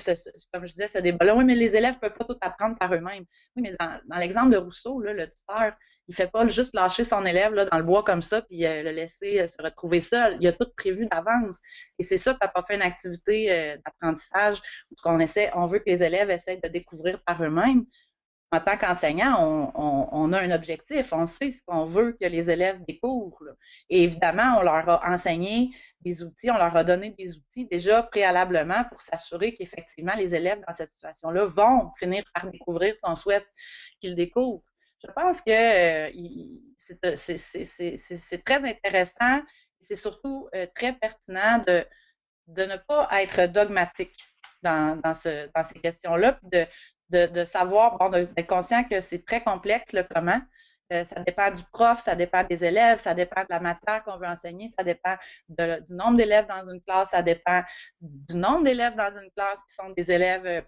comme 0.54 0.68
je 0.68 0.74
disais, 0.74 0.88
ce 0.88 1.00
débat-là. 1.00 1.36
Oui, 1.36 1.44
mais 1.44 1.56
les 1.56 1.76
élèves 1.76 1.96
ne 1.96 2.00
peuvent 2.00 2.14
pas 2.14 2.26
tout 2.26 2.38
apprendre 2.40 2.78
par 2.78 2.94
eux-mêmes. 2.94 3.26
Oui, 3.56 3.64
mais 3.64 3.76
dans, 3.80 4.18
l'exemple 4.20 4.52
de 4.52 4.58
Rousseau, 4.58 5.02
là, 5.02 5.12
le 5.12 5.26
tuteur, 5.28 5.74
il 6.08 6.12
ne 6.12 6.16
fait 6.16 6.30
pas 6.30 6.48
juste 6.50 6.76
lâcher 6.76 7.04
son 7.04 7.26
élève 7.26 7.52
là, 7.56 7.66
dans 7.66 7.78
le 7.78 7.84
bois 7.84 8.04
comme 8.04 8.22
ça 8.22 8.44
puis 8.44 8.64
euh, 8.66 8.84
le 8.84 8.92
laisser 8.92 9.40
euh, 9.40 9.48
se 9.48 9.60
retrouver 9.60 10.02
seul. 10.02 10.38
Il 10.40 10.48
a 10.48 10.54
tout 10.54 10.68
prévu 10.78 11.08
d'avance. 11.08 11.58
Et 11.98 12.04
c'est 12.04 12.18
ça, 12.18 12.36
pas 12.36 12.62
fait 12.62 12.76
une 12.76 12.84
activité 12.84 13.78
d'apprentissage 13.84 14.62
où 14.92 14.96
on 15.06 15.20
essaie, 15.20 15.50
on 15.56 15.66
veut 15.66 15.80
que 15.80 15.90
les 15.90 16.04
élèves 16.04 16.30
essayent 16.30 16.62
de 16.62 16.68
découvrir 16.68 17.20
par 17.24 17.42
eux-mêmes 17.44 17.86
en 18.54 18.60
tant 18.60 18.78
qu'enseignant, 18.78 19.72
on, 19.74 20.32
a 20.32 20.40
un 20.40 20.52
objectif, 20.52 21.12
on 21.12 21.26
sait 21.26 21.50
ce 21.50 21.64
qu'on 21.66 21.86
veut 21.86 22.16
que 22.22 22.28
les 22.28 22.52
élèves 22.52 22.86
découvrent. 22.88 23.56
Et 23.90 24.04
évidemment, 24.04 24.60
on 24.60 24.62
leur 24.62 24.88
a 24.88 25.12
enseigné 25.12 25.72
des 26.02 26.22
outils, 26.22 26.52
on 26.52 26.58
leur 26.58 26.76
a 26.78 26.84
donné 26.84 27.10
des 27.18 27.36
outils 27.36 27.66
déjà 27.66 28.04
préalablement 28.04 28.84
pour 28.92 29.02
s'assurer 29.02 29.56
qu'effectivement, 29.56 30.14
les 30.16 30.36
élèves 30.36 30.62
dans 30.68 30.74
cette 30.76 30.94
situation-là 30.94 31.46
vont 31.46 31.92
finir 31.98 32.24
par 32.32 32.52
découvrir 32.52 32.96
ce 32.96 33.02
qu'on 33.02 33.16
souhaite 33.16 33.48
qu'ils 34.00 34.16
découvrent. 34.16 34.62
Je 35.04 35.12
pense 35.12 35.42
que 35.42 35.50
euh, 35.50 36.12
euh, 37.06 37.16
c'est 37.16 38.44
très 38.46 38.70
intéressant 38.70 39.38
et 39.40 39.44
c'est 39.80 39.96
surtout 39.96 40.48
euh, 40.54 40.68
très 40.76 40.94
pertinent 40.94 41.64
de, 41.66 41.88
ne 42.56 42.78
pas 42.88 43.10
être 43.20 43.52
dogmatique 43.52 44.16
dans, 44.62 45.02
dans, 45.02 45.16
ce, 45.16 45.50
dans 45.56 45.64
ces 45.64 45.80
questions-là, 45.80 46.40
de, 47.14 47.46
savoir, 47.46 47.98
bon, 47.98 48.10
d'être 48.10 48.48
conscient 48.48 48.84
que 48.84 49.02
c'est 49.02 49.26
très 49.26 49.44
complexe 49.44 49.94
le 49.94 50.04
comment. 50.04 50.42
Euh, 50.92 51.04
ça 51.04 51.22
dépend 51.22 51.50
du 51.52 51.64
prof, 51.72 52.02
ça 52.04 52.16
dépend 52.16 52.44
des 52.44 52.64
élèves, 52.66 53.00
ça 53.00 53.14
dépend 53.14 53.42
de 53.42 53.48
la 53.50 53.60
matière 53.60 54.04
qu'on 54.04 54.18
veut 54.18 54.28
enseigner, 54.28 54.68
ça 54.68 54.84
dépend 54.84 55.16
du 55.48 55.64
nombre 55.90 56.18
d'élèves 56.18 56.48
dans 56.48 56.70
une 56.70 56.82
classe, 56.82 57.10
ça 57.12 57.22
dépend 57.22 57.64
du 58.02 58.36
nombre 58.36 58.66
d'élèves 58.66 58.96
dans 58.96 59.18
une 59.18 59.32
classe 59.36 59.62
qui 59.68 59.74
sont 59.74 59.90
des 59.92 60.12
élèves 60.12 60.46
euh, 60.46 60.62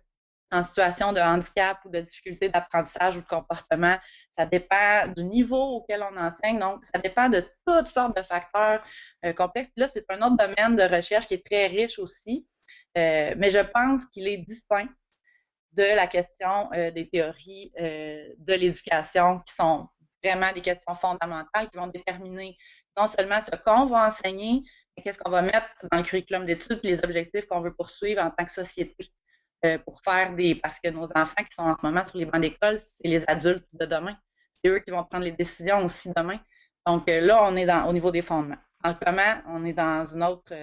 en 0.51 0.63
situation 0.63 1.12
de 1.12 1.19
handicap 1.19 1.79
ou 1.86 1.89
de 1.89 1.99
difficulté 1.99 2.49
d'apprentissage 2.49 3.17
ou 3.17 3.21
de 3.21 3.27
comportement. 3.27 3.97
Ça 4.31 4.45
dépend 4.45 5.08
du 5.15 5.25
niveau 5.25 5.77
auquel 5.77 6.03
on 6.10 6.17
enseigne. 6.17 6.60
Donc, 6.60 6.86
ça 6.86 6.99
dépend 6.99 7.29
de 7.29 7.43
toutes 7.67 7.88
sortes 7.88 8.15
de 8.15 8.21
facteurs 8.21 8.81
euh, 9.25 9.34
complexes. 9.34 9.71
Là, 9.75 9.88
c'est 9.88 10.05
un 10.10 10.21
autre 10.21 10.38
domaine 10.38 10.75
de 10.75 10.84
recherche 10.84 11.27
qui 11.27 11.34
est 11.34 11.45
très 11.45 11.67
riche 11.67 11.99
aussi. 11.99 12.47
mais 12.95 13.49
je 13.49 13.60
pense 13.60 14.05
qu'il 14.05 14.27
est 14.27 14.38
distinct 14.38 14.88
de 15.75 15.95
la 15.95 16.07
question 16.07 16.71
euh, 16.73 16.91
des 16.91 17.07
théories 17.09 17.71
euh, 17.79 18.29
de 18.38 18.53
l'éducation 18.53 19.39
qui 19.39 19.53
sont 19.53 19.88
vraiment 20.23 20.51
des 20.53 20.61
questions 20.61 20.93
fondamentales 20.95 21.69
qui 21.69 21.77
vont 21.77 21.88
déterminer 21.88 22.57
non 22.97 23.07
seulement 23.07 23.39
ce 23.41 23.51
qu'on 23.57 23.85
va 23.85 24.07
enseigner, 24.07 24.63
mais 24.95 25.03
qu'est-ce 25.03 25.19
qu'on 25.19 25.29
va 25.29 25.41
mettre 25.41 25.67
dans 25.91 25.97
le 25.97 26.03
curriculum 26.03 26.45
d'études 26.45 26.79
les 26.83 27.03
objectifs 27.03 27.45
qu'on 27.47 27.61
veut 27.61 27.73
poursuivre 27.73 28.21
en 28.21 28.31
tant 28.31 28.45
que 28.45 28.51
société 28.51 29.11
euh, 29.65 29.77
pour 29.79 30.01
faire 30.01 30.33
des. 30.33 30.55
Parce 30.55 30.79
que 30.79 30.89
nos 30.89 31.07
enfants 31.13 31.43
qui 31.43 31.53
sont 31.53 31.63
en 31.63 31.75
ce 31.77 31.85
moment 31.85 32.03
sur 32.03 32.17
les 32.17 32.25
bancs 32.25 32.41
d'école, 32.41 32.79
c'est 32.79 33.07
les 33.07 33.23
adultes 33.27 33.67
de 33.73 33.85
demain. 33.85 34.17
C'est 34.53 34.69
eux 34.69 34.79
qui 34.79 34.91
vont 34.91 35.03
prendre 35.03 35.25
les 35.25 35.33
décisions 35.33 35.85
aussi 35.85 36.09
demain. 36.15 36.39
Donc 36.88 37.03
là, 37.07 37.43
on 37.43 37.55
est 37.55 37.65
dans, 37.65 37.85
au 37.88 37.93
niveau 37.93 38.11
des 38.11 38.21
fondements. 38.21 38.57
En 38.83 38.93
comment, 38.93 39.41
on 39.47 39.65
est 39.65 39.73
dans 39.73 40.05
une 40.05 40.23
autre 40.23 40.53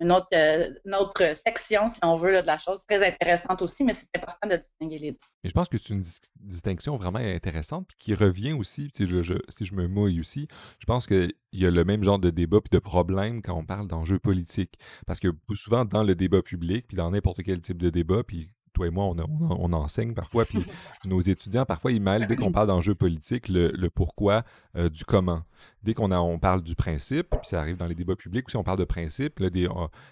une 0.00 0.12
autre, 0.12 0.28
euh, 0.34 0.68
autre 0.98 1.36
section, 1.36 1.88
si 1.88 1.98
on 2.02 2.16
veut, 2.16 2.42
de 2.42 2.46
la 2.46 2.58
chose, 2.58 2.84
très 2.86 3.06
intéressante 3.06 3.62
aussi, 3.62 3.84
mais 3.84 3.94
c'est 3.94 4.06
important 4.14 4.48
de 4.48 4.56
distinguer 4.56 4.98
les 4.98 5.12
deux. 5.12 5.18
je 5.44 5.52
pense 5.52 5.68
que 5.68 5.78
c'est 5.78 5.94
une 5.94 6.04
distinction 6.40 6.96
vraiment 6.96 7.18
intéressante, 7.18 7.90
qui 7.98 8.14
revient 8.14 8.52
aussi, 8.52 8.90
si 8.94 9.06
je, 9.06 9.34
si 9.48 9.64
je 9.64 9.74
me 9.74 9.88
mouille 9.88 10.20
aussi, 10.20 10.48
je 10.78 10.86
pense 10.86 11.06
qu'il 11.06 11.32
y 11.52 11.66
a 11.66 11.70
le 11.70 11.84
même 11.84 12.02
genre 12.02 12.18
de 12.18 12.30
débat 12.30 12.60
puis 12.60 12.70
de 12.70 12.78
problème 12.78 13.42
quand 13.42 13.54
on 13.54 13.64
parle 13.64 13.86
d'enjeux 13.86 14.18
politiques. 14.18 14.74
Parce 15.06 15.20
que 15.20 15.28
souvent, 15.54 15.84
dans 15.84 16.02
le 16.02 16.14
débat 16.14 16.42
public, 16.42 16.86
puis 16.88 16.96
dans 16.96 17.10
n'importe 17.10 17.42
quel 17.42 17.60
type 17.60 17.78
de 17.78 17.90
débat, 17.90 18.22
puis 18.22 18.50
toi 18.76 18.86
et 18.88 18.90
moi, 18.90 19.06
on, 19.06 19.72
enseigne 19.72 20.12
parfois, 20.12 20.44
puis 20.44 20.58
nos 21.06 21.20
étudiants, 21.20 21.64
parfois, 21.64 21.92
ils 21.92 22.00
mêlent, 22.00 22.26
dès 22.26 22.36
qu'on 22.36 22.52
parle 22.52 22.66
d'enjeux 22.66 22.94
politiques, 22.94 23.48
le, 23.48 23.88
pourquoi 23.88 24.44
euh, 24.76 24.90
du 24.90 25.06
comment. 25.06 25.44
Dès 25.82 25.94
qu'on 25.94 26.12
on 26.12 26.38
parle 26.38 26.62
du 26.62 26.74
principe, 26.74 27.30
puis 27.30 27.40
ça 27.44 27.58
arrive 27.58 27.78
dans 27.78 27.86
les 27.86 27.94
débats 27.94 28.16
publics, 28.16 28.50
si 28.50 28.56
on 28.56 28.62
parle 28.62 28.78
de 28.78 28.84
principe, 28.84 29.40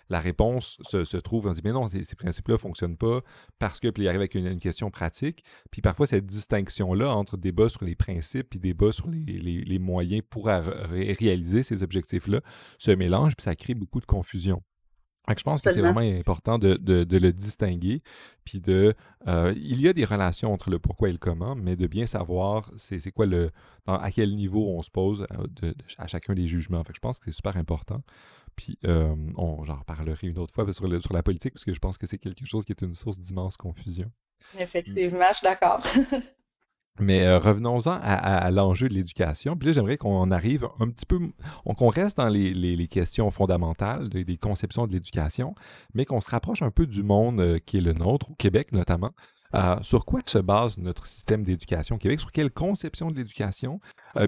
la 0.09 0.19
réponse 0.19 0.79
se, 0.83 1.17
trouve, 1.19 1.47
on 1.47 1.53
dit, 1.53 1.61
mais 1.63 1.73
non, 1.73 1.89
ces, 1.89 2.05
principes-là 2.17 2.55
ne 2.55 2.59
fonctionnent 2.59 2.97
pas 2.97 3.21
parce 3.59 3.81
que, 3.81 3.89
puis 3.89 4.05
il 4.05 4.09
arrive 4.09 4.21
avec 4.21 4.35
une, 4.35 4.59
question 4.59 4.91
pratique. 4.91 5.45
Puis 5.71 5.83
parfois, 5.83 6.07
cette 6.07 6.25
distinction-là 6.25 7.15
entre 7.15 7.37
débat 7.37 7.69
sur 7.69 7.85
les 7.85 7.95
principes 7.95 8.55
et 8.55 8.59
débat 8.59 8.93
sur 8.93 9.11
les, 9.11 9.79
moyens 9.79 10.23
pour 10.31 10.47
réaliser 10.47 11.63
ces 11.63 11.83
objectifs-là 11.83 12.41
se 12.79 12.93
mélange, 12.93 13.37
puis 13.37 13.45
ça 13.45 13.55
crée 13.55 13.75
beaucoup 13.75 14.01
de 14.01 14.07
confusion 14.07 14.63
je 15.29 15.43
pense 15.43 15.63
que 15.63 15.73
c'est 15.73 15.81
vraiment 15.81 16.01
important 16.01 16.59
de, 16.59 16.79
le 16.87 17.33
distinguer, 17.33 18.03
puis 18.45 18.61
de... 18.61 18.95
Euh, 19.27 19.55
il 19.57 19.81
y 19.81 19.89
a 19.89 19.93
des 19.93 20.05
relations 20.05 20.53
entre 20.53 20.71
le 20.71 20.79
pourquoi 20.79 21.09
et 21.09 21.13
le 21.13 21.19
comment, 21.19 21.55
mais 21.55 21.77
de 21.77 21.87
bien 21.87 22.07
savoir 22.07 22.71
c'est 22.77 23.11
quoi 23.11 23.27
le... 23.27 23.51
à 23.87 24.11
quel 24.11 24.35
niveau 24.35 24.69
on 24.69 24.83
se 24.83 24.91
pose 24.91 25.27
euh, 25.63 25.73
à, 25.99 26.07
chacun 26.07 26.35
des 26.35 26.47
jugements. 26.47 26.85
je 26.93 27.01
pense 27.01 27.19
que 27.19 27.27
c'est 27.27 27.37
super 27.37 27.57
important. 27.57 28.03
Puis 28.57 28.79
euh, 28.85 29.15
j'en 29.65 29.77
reparlerai 29.77 30.29
une 30.29 30.39
autre 30.39 30.55
fois 30.55 30.71
sur, 30.73 31.03
sur 31.03 31.15
la 31.15 31.23
politique, 31.23 31.55
parce 31.55 31.65
que 31.65 31.75
je 31.75 31.81
pense 31.81 31.99
que 31.99 32.07
c'est 32.07 32.19
quelque 32.19 32.47
chose 32.47 32.65
qui 32.65 32.73
est 32.73 32.83
une 32.83 32.95
source 32.95 33.19
d'immense 33.19 33.57
confusion. 33.57 34.11
Effectivement, 34.59 35.27
je 35.31 35.37
suis 35.39 35.45
d'accord. 35.45 35.83
Mais 37.01 37.23
euh, 37.23 37.41
revenons-en 37.41 37.99
à, 38.01 38.51
l'enjeu 38.53 38.89
de 38.89 38.95
l'éducation. 38.95 39.57
Puis 39.57 39.67
là, 39.67 39.73
j'aimerais 39.73 39.97
qu'on 39.97 40.31
arrive 40.31 40.69
un 40.79 40.89
petit 40.89 41.07
peu, 41.07 41.19
qu'on 41.65 41.89
reste 41.89 42.19
dans 42.19 42.29
les, 42.29 42.89
questions 42.89 43.31
fondamentales 43.33 44.09
des, 44.09 44.37
conceptions 44.37 44.87
de 44.87 44.93
l'éducation, 44.93 45.55
mais 45.93 46.05
qu'on 46.05 46.21
se 46.21 46.31
rapproche 46.31 46.63
un 46.63 46.71
peu 46.71 46.87
du 46.87 47.03
monde 47.03 47.41
euh, 47.41 47.59
qui 47.59 47.79
est 47.79 47.81
le 47.81 47.95
nôtre, 47.95 48.31
au 48.31 48.35
Québec 48.35 48.71
notamment. 48.73 49.11
Euh, 49.55 49.77
sur 49.83 50.05
quoi 50.05 50.21
se 50.25 50.39
base 50.39 50.79
notre 50.79 51.07
système 51.07 51.43
d'éducation 51.43 51.97
au 51.97 51.99
Québec? 51.99 52.21
Sur 52.21 52.33
quelle 52.33 52.51
conception 52.51 53.11
de 53.11 53.17
l'éducation? 53.17 53.81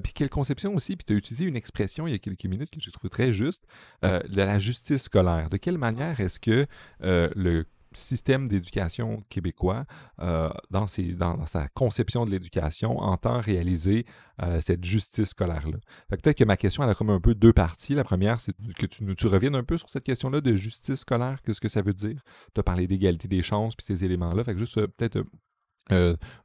puis 0.02 0.12
quelle 0.12 0.31
conception 0.31 0.74
aussi? 0.74 0.96
Puis 0.96 1.05
tu 1.05 1.12
as 1.12 1.16
utilisé 1.16 1.44
une 1.44 1.57
expression 1.57 2.09
il 2.09 2.12
y 2.12 2.14
a 2.14 2.18
quelques 2.18 2.46
minutes 2.46 2.70
que 2.70 2.81
j'ai 2.81 2.90
trouvé 2.90 3.09
très 3.09 3.33
juste, 3.33 3.64
de 4.02 4.37
la 4.37 4.59
justice 4.59 5.05
scolaire. 5.05 5.48
De 5.48 5.57
quelle 5.57 5.79
manière 5.79 6.20
est-ce 6.20 6.40
que 6.40 6.66
le 7.00 7.64
système 7.97 8.49
d'éducation 8.49 9.23
québécois, 9.29 9.85
euh, 10.21 10.51
dans, 10.71 10.87
sa 10.87 11.69
conception 11.69 12.27
de 12.27 12.31
l'éducation, 12.31 12.99
entend 12.99 13.41
réaliser 13.41 14.07
euh, 14.43 14.61
cette 14.61 14.85
justice 14.85 15.31
scolaire-là. 15.31 15.79
Peut-être 16.09 16.37
que 16.37 16.45
ma 16.45 16.57
question, 16.57 16.83
elle 16.83 16.91
a 16.91 16.95
comme 16.95 17.11
un 17.11 17.21
peu 17.21 17.35
deux 17.35 17.53
parties. 17.53 17.95
La 17.95 18.05
première, 18.05 18.41
c'est 18.41 18.53
que 18.79 18.87
tu, 18.87 19.15
tu 19.17 19.27
reviennes 19.27 19.55
un 19.55 19.65
peu 19.65 19.79
sur 19.79 19.91
cette 19.91 20.05
question-là 20.05 20.41
de 20.41 20.57
justice 20.57 21.01
scolaire, 21.01 21.41
qu'est-ce 21.43 21.61
que 21.61 21.69
ça 21.69 21.83
veut 21.83 21.95
dire? 21.95 22.23
Tu 22.55 22.61
as 22.61 22.63
parlé 22.63 22.87
d'égalité 22.87 23.29
des 23.29 23.43
chances, 23.43 23.75
puis 23.75 23.85
ces 23.87 24.05
éléments-là. 24.05 24.45
Fait 24.45 24.53
que 24.53 24.59
juste 24.59 24.79
euh, 24.79 24.87
peut-être 24.87 25.25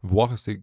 voir 0.04 0.38
c'est 0.38 0.62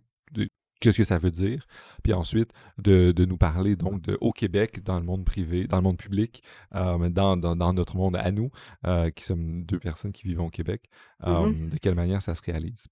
qu'est-ce 0.80 0.98
que 0.98 1.04
ça 1.04 1.18
veut 1.18 1.30
dire, 1.30 1.66
puis 2.02 2.12
ensuite 2.12 2.50
de, 2.78 3.12
nous 3.24 3.36
parler 3.36 3.76
donc 3.76 4.02
de, 4.02 4.16
au 4.20 4.32
Québec, 4.32 4.82
dans 4.82 4.98
le 4.98 5.04
monde 5.04 5.24
privé, 5.24 5.66
dans 5.66 5.76
le 5.76 5.82
monde 5.82 5.98
public, 5.98 6.42
euh, 6.74 7.08
dans, 7.08 7.36
notre 7.72 7.96
monde 7.96 8.16
à 8.16 8.30
nous, 8.30 8.50
euh, 8.86 9.10
qui 9.10 9.24
sommes 9.24 9.64
deux 9.64 9.78
personnes 9.78 10.12
qui 10.12 10.26
vivent 10.26 10.40
au 10.40 10.50
Québec, 10.50 10.84
euh, 11.24 11.46
mm-hmm. 11.46 11.68
de 11.70 11.78
quelle 11.78 11.94
manière 11.94 12.22
ça 12.22 12.34
se 12.34 12.42
réalise. 12.42 12.86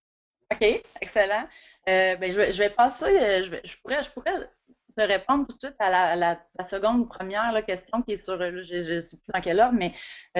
OK, 0.52 0.82
excellent. 1.00 1.46
Ben, 1.86 2.32
je, 2.32 2.58
vais, 2.58 2.70
passer, 2.70 3.44
je, 3.44 3.76
pourrais, 3.80 4.02
je 4.02 4.10
pourrais 4.10 4.48
te 4.96 5.02
répondre 5.02 5.46
tout 5.46 5.54
de 5.54 5.60
suite 5.66 5.76
à 5.78 6.16
la, 6.16 6.40
seconde 6.64 7.00
ou 7.00 7.06
première 7.06 7.64
question 7.64 8.02
qui 8.02 8.12
est 8.12 8.16
sur, 8.16 8.38
je 8.38 8.94
ne 8.96 9.00
sais 9.02 9.16
plus 9.16 9.32
dans 9.32 9.40
quel 9.40 9.60
ordre, 9.60 9.78
mais 9.78 9.94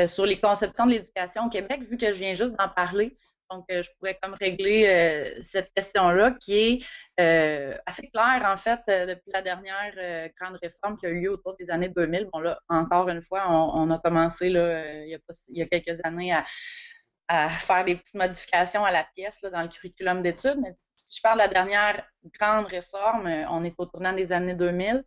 sur 0.09 0.27
les 0.27 0.39
conceptions 0.39 0.87
de 0.87 0.93
l'éducation 0.93 1.47
au 1.47 1.51
Québec, 1.51 1.83
vu 1.83 1.97
que 1.97 2.07
je 2.07 2.19
viens 2.19 2.35
juste 2.35 2.57
d'en 2.57 2.69
parler. 2.69 3.17
Donc, 3.51 3.65
euh, 3.71 3.83
je 3.83 3.91
pourrais 3.99 4.19
comme 4.21 4.35
régler 4.35 4.87
euh, 4.87 5.43
cette 5.43 5.73
question-là 5.75 6.33
qui 6.41 6.59
est 6.59 6.87
euh, 7.21 7.77
assez 7.87 8.09
claire, 8.11 8.43
en 8.45 8.57
fait, 8.57 8.81
depuis 8.87 9.31
la 9.33 9.43
dernière 9.43 9.93
grande 10.39 10.59
réforme 10.63 10.97
qui 10.99 11.07
a 11.07 11.11
eu 11.11 11.21
lieu 11.23 11.33
autour 11.33 11.57
des 11.57 11.71
années 11.71 11.89
2000. 11.89 12.29
Bon, 12.33 12.41
là, 12.41 12.59
encore 12.69 13.09
une 13.09 13.23
fois, 13.23 13.45
on, 13.49 13.91
a 13.91 13.99
commencé 13.99 14.51
là, 14.51 15.05
il, 15.05 15.19
y 15.49 15.63
a 15.63 15.67
quelques 15.67 16.01
années 16.05 16.35
à, 17.29 17.49
faire 17.49 17.85
des 17.85 17.97
petites 17.97 18.15
modifications 18.15 18.85
à 18.85 18.91
la 18.91 19.05
pièce 19.15 19.41
dans 19.43 19.63
le 19.63 19.69
curriculum 19.69 20.23
d'études. 20.23 20.59
Mais 20.61 20.75
si 21.05 21.17
je 21.17 21.23
parle 21.23 21.39
de 21.39 21.45
la 21.45 21.49
dernière 21.49 22.05
grande 22.39 22.67
réforme, 22.67 23.27
on 23.51 23.65
est 23.65 23.75
au 23.79 23.87
tournant 23.87 24.13
des 24.13 24.33
années 24.33 24.55
2000. 24.55 25.05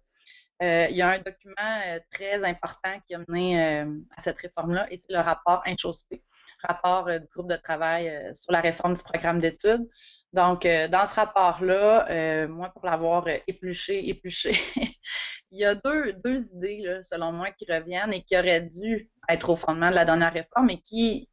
il 0.62 0.96
y 0.96 1.02
a 1.02 1.10
un 1.10 1.20
document 1.20 2.00
très 2.12 2.44
important 2.44 3.00
qui 3.06 3.16
a 3.16 3.20
mené 3.20 3.82
à 4.18 4.22
cette 4.22 4.38
réforme-là 4.40 4.88
et 4.92 4.98
c'est 4.98 5.14
le 5.14 5.20
rapport 5.20 5.62
Inchospé 5.66 6.24
rapport 6.64 7.08
euh, 7.08 7.20
du 7.20 7.28
groupe 7.28 7.50
de 7.50 7.56
travail 7.56 8.10
euh, 8.10 8.34
sur 8.34 8.52
la 8.52 8.62
réforme 8.62 8.94
du 8.94 9.04
programme 9.04 9.40
d'études. 9.40 9.88
Donc, 10.32 10.62
dans 10.64 11.08
ce 11.08 11.16
rapport-là, 11.16 12.46
moi, 12.46 12.70
pour 12.70 12.86
l'avoir 12.86 13.26
épluché, 13.48 14.10
épluché, 14.10 14.52
il 15.52 15.60
y 15.60 15.66
a 15.66 15.74
deux, 15.74 16.14
deux 16.24 16.54
idées, 16.54 17.00
selon 17.02 17.32
moi, 17.32 17.50
qui 17.50 17.66
reviennent 17.66 18.14
et 18.14 18.22
qui 18.22 18.38
auraient 18.38 18.62
dû 18.62 19.10
être 19.28 19.50
au 19.50 19.56
fondement 19.56 19.90
de 19.90 19.96
la 19.96 20.06
dernière 20.06 20.32
réforme 20.32 20.70
et 20.70 20.82
qui, 20.82 21.32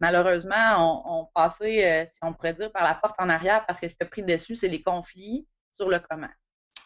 malheureusement, 0.00 1.20
ont, 1.20 1.30
passé, 1.32 2.04
si 2.10 2.18
on 2.22 2.34
pourrait 2.34 2.54
dire, 2.54 2.72
par 2.72 2.82
la 2.82 2.96
porte 2.96 3.14
en 3.20 3.28
arrière 3.28 3.64
parce 3.64 3.78
que 3.78 3.86
ce 3.86 3.94
qui 3.94 4.02
a 4.02 4.06
pris 4.06 4.24
dessus, 4.24 4.56
c'est 4.56 4.66
les 4.66 4.82
conflits 4.82 5.46
sur 5.70 5.88
le 5.88 6.00
comment 6.00 6.30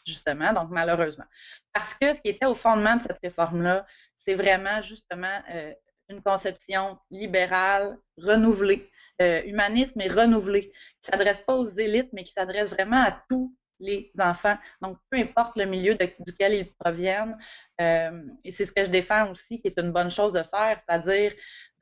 justement, 0.07 0.53
donc 0.53 0.71
malheureusement. 0.71 1.25
Parce 1.73 1.95
que 1.95 2.12
ce 2.12 2.21
qui 2.21 2.29
était 2.29 2.47
au 2.47 2.55
fondement 2.55 2.97
de 2.97 3.03
cette 3.03 3.19
réforme-là, 3.23 3.87
c'est 4.17 4.35
vraiment 4.35 4.81
justement 4.83 5.40
euh, 5.51 5.73
une 6.09 6.23
conception 6.23 6.99
libérale, 7.11 7.99
renouvelée, 8.19 8.90
euh, 9.23 9.43
humaniste, 9.45 9.97
mais 9.97 10.09
renouvelée, 10.09 10.73
qui 11.01 11.11
s'adresse 11.11 11.40
pas 11.40 11.55
aux 11.55 11.67
élites, 11.67 12.11
mais 12.12 12.25
qui 12.25 12.33
s'adresse 12.33 12.71
vraiment 12.71 13.03
à 13.03 13.23
tous 13.29 13.55
les 13.81 14.12
enfants. 14.19 14.57
Donc, 14.81 14.99
peu 15.11 15.19
importe 15.19 15.57
le 15.57 15.67
milieu 15.67 15.97
duquel 16.21 16.55
ils 16.55 16.73
proviennent, 16.75 17.37
euh, 17.81 18.23
et 18.45 18.53
c'est 18.53 18.64
ce 18.64 18.73
que 18.73 18.85
je 18.85 18.90
défends 18.90 19.31
aussi, 19.31 19.61
qui 19.61 19.69
est 19.69 19.79
une 19.79 19.93
bonne 19.93 20.11
chose 20.11 20.33
de 20.33 20.43
faire, 20.43 20.79
c'est-à-dire 20.81 21.33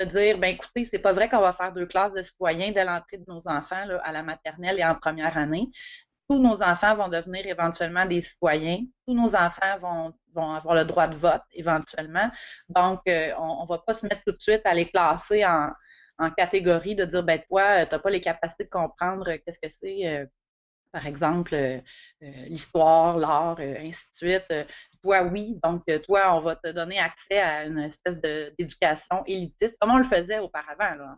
de 0.00 0.04
dire, 0.06 0.38
ben 0.38 0.54
écoutez, 0.54 0.85
c'est 0.85 0.98
pas 0.98 1.12
vrai 1.12 1.28
qu'on 1.28 1.40
va 1.40 1.52
faire 1.52 1.72
deux 1.72 1.87
classes 1.87 2.12
de 2.12 2.22
citoyens 2.22 2.72
dès 2.72 2.85
l'entrée 2.85 3.18
de 3.18 3.24
nos 3.28 3.46
enfants 3.46 3.85
à 4.02 4.12
la 4.12 4.22
maternelle 4.22 4.78
et 4.78 4.85
en 4.85 4.94
première 4.94 5.37
année 5.37 5.70
tous 6.28 6.38
nos 6.38 6.62
enfants 6.62 6.94
vont 6.94 7.08
devenir 7.08 7.46
éventuellement 7.46 8.06
des 8.06 8.20
citoyens, 8.22 8.78
tous 9.06 9.14
nos 9.14 9.35
enfants 9.35 9.76
vont, 10.35 10.54
avoir 10.54 10.74
le 10.74 10.85
droit 10.85 11.08
de 11.08 11.16
vote 11.16 11.42
éventuellement. 11.52 12.30
Donc, 12.68 13.00
euh, 13.08 13.32
on 13.38 13.62
ne 13.62 13.68
va 13.68 13.78
pas 13.78 13.94
se 13.94 14.06
mettre 14.06 14.22
tout 14.24 14.32
de 14.32 14.40
suite 14.40 14.62
à 14.64 14.74
les 14.74 14.87
classer 14.87 15.44
en, 15.44 15.70
en 16.18 16.30
catégorie 16.30 16.94
de 16.94 17.04
dire, 17.04 17.22
ben 17.22 17.40
toi, 17.48 17.85
tu 17.85 17.92
n'as 17.92 17.98
pas 17.98 18.11
les 18.11 18.20
capacités 18.20 18.64
de 18.64 18.70
comprendre 18.70 19.28
euh, 19.28 19.37
qu'est-ce 19.44 19.58
que 19.58 19.68
c'est, 19.68 20.06
euh, 20.06 20.26
par 20.92 21.06
exemple, 21.06 21.56
l'histoire, 22.20 23.16
l'art, 23.16 23.58
ainsi 23.58 24.04
de 24.11 24.14
suite. 24.14 24.66
toi, 25.02 25.22
oui. 25.22 25.58
Donc, 25.64 25.85
toi, 26.04 26.37
on 26.37 26.40
va 26.40 26.54
te 26.56 26.70
donner 26.70 26.98
accès 26.98 27.38
à 27.38 27.64
une 27.64 27.78
espèce 27.78 28.20
d'éducation 28.20 29.24
élitiste, 29.24 29.78
comme 29.80 29.90
on 29.90 29.96
le 29.96 30.04
faisait 30.04 30.38
auparavant, 30.38 30.94
là, 30.96 31.14
en 31.14 31.16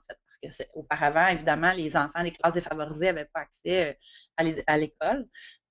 auparavant, 0.75 1.29
évidemment, 1.29 1.73
les 1.73 1.97
enfants 1.97 2.23
des 2.23 2.33
classes 2.33 2.55
défavorisées 2.55 3.07
n'avaient 3.07 3.29
pas 3.33 3.41
accès 3.41 3.99
euh, 4.41 4.53
à 4.67 4.77
l'école. 4.77 5.27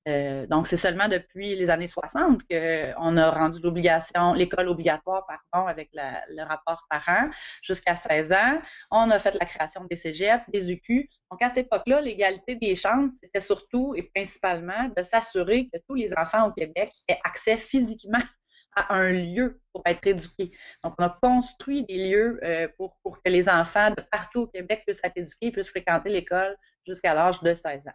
Euh, 0.07 0.45
donc, 0.47 0.67
c'est 0.67 0.77
seulement 0.77 1.07
depuis 1.07 1.55
les 1.55 1.69
années 1.69 1.87
60 1.87 2.41
qu'on 2.49 3.17
a 3.17 3.31
rendu 3.31 3.61
l'obligation, 3.61 4.33
l'école 4.33 4.67
obligatoire, 4.67 5.25
pardon, 5.25 5.67
avec 5.67 5.89
le 5.93 6.43
rapport 6.43 6.85
parent 6.89 7.29
jusqu'à 7.61 7.95
16 7.95 8.33
ans. 8.33 8.61
On 8.91 9.09
a 9.09 9.19
fait 9.19 9.35
la 9.39 9.45
création 9.45 9.85
des 9.85 9.95
cégep, 9.95 10.41
des 10.49 10.71
UQ. 10.71 11.09
Donc, 11.31 11.41
à 11.41 11.49
cette 11.49 11.65
époque-là, 11.65 12.01
l'égalité 12.01 12.55
des 12.55 12.75
chances, 12.75 13.11
c'était 13.21 13.39
surtout 13.39 13.93
et 13.95 14.03
principalement 14.03 14.89
de 14.95 15.03
s'assurer 15.03 15.69
que 15.73 15.79
tous 15.87 15.95
les 15.95 16.13
enfants 16.17 16.49
au 16.49 16.51
Québec 16.51 16.91
aient 17.07 17.19
accès 17.23 17.57
physiquement 17.57 18.19
à 18.75 18.95
un 18.95 19.11
lieu 19.11 19.59
pour 19.71 19.81
être 19.85 20.05
éduqués. 20.05 20.51
Donc, 20.83 20.93
on 20.97 21.03
a 21.03 21.17
construit 21.21 21.85
des 21.85 22.09
lieux 22.09 22.39
euh, 22.43 22.67
pour, 22.77 22.95
pour, 23.03 23.21
que 23.21 23.29
les 23.29 23.49
enfants 23.49 23.91
de 23.91 24.01
partout 24.11 24.41
au 24.41 24.47
Québec 24.47 24.83
puissent 24.85 25.03
être 25.03 25.17
éduqués, 25.17 25.51
puissent 25.51 25.69
fréquenter 25.69 26.09
l'école 26.09 26.55
jusqu'à 26.85 27.13
l'âge 27.13 27.41
de 27.41 27.53
16 27.53 27.87
ans. 27.87 27.91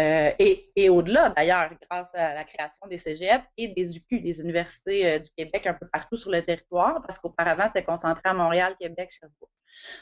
Euh, 0.00 0.32
et, 0.38 0.72
et 0.74 0.88
au-delà, 0.88 1.30
d'ailleurs, 1.36 1.70
grâce 1.88 2.14
à 2.14 2.32
la 2.32 2.44
création 2.44 2.86
des 2.86 2.98
cégep 2.98 3.42
et 3.58 3.68
des 3.68 3.96
UQ, 3.96 4.20
des 4.20 4.40
universités 4.40 5.06
euh, 5.06 5.18
du 5.18 5.30
Québec 5.36 5.66
un 5.66 5.74
peu 5.74 5.86
partout 5.92 6.16
sur 6.16 6.30
le 6.30 6.42
territoire, 6.42 7.02
parce 7.06 7.18
qu'auparavant, 7.18 7.66
c'était 7.66 7.84
concentré 7.84 8.22
à 8.24 8.34
Montréal, 8.34 8.74
Québec, 8.80 9.10
Sherbrooke. 9.12 9.50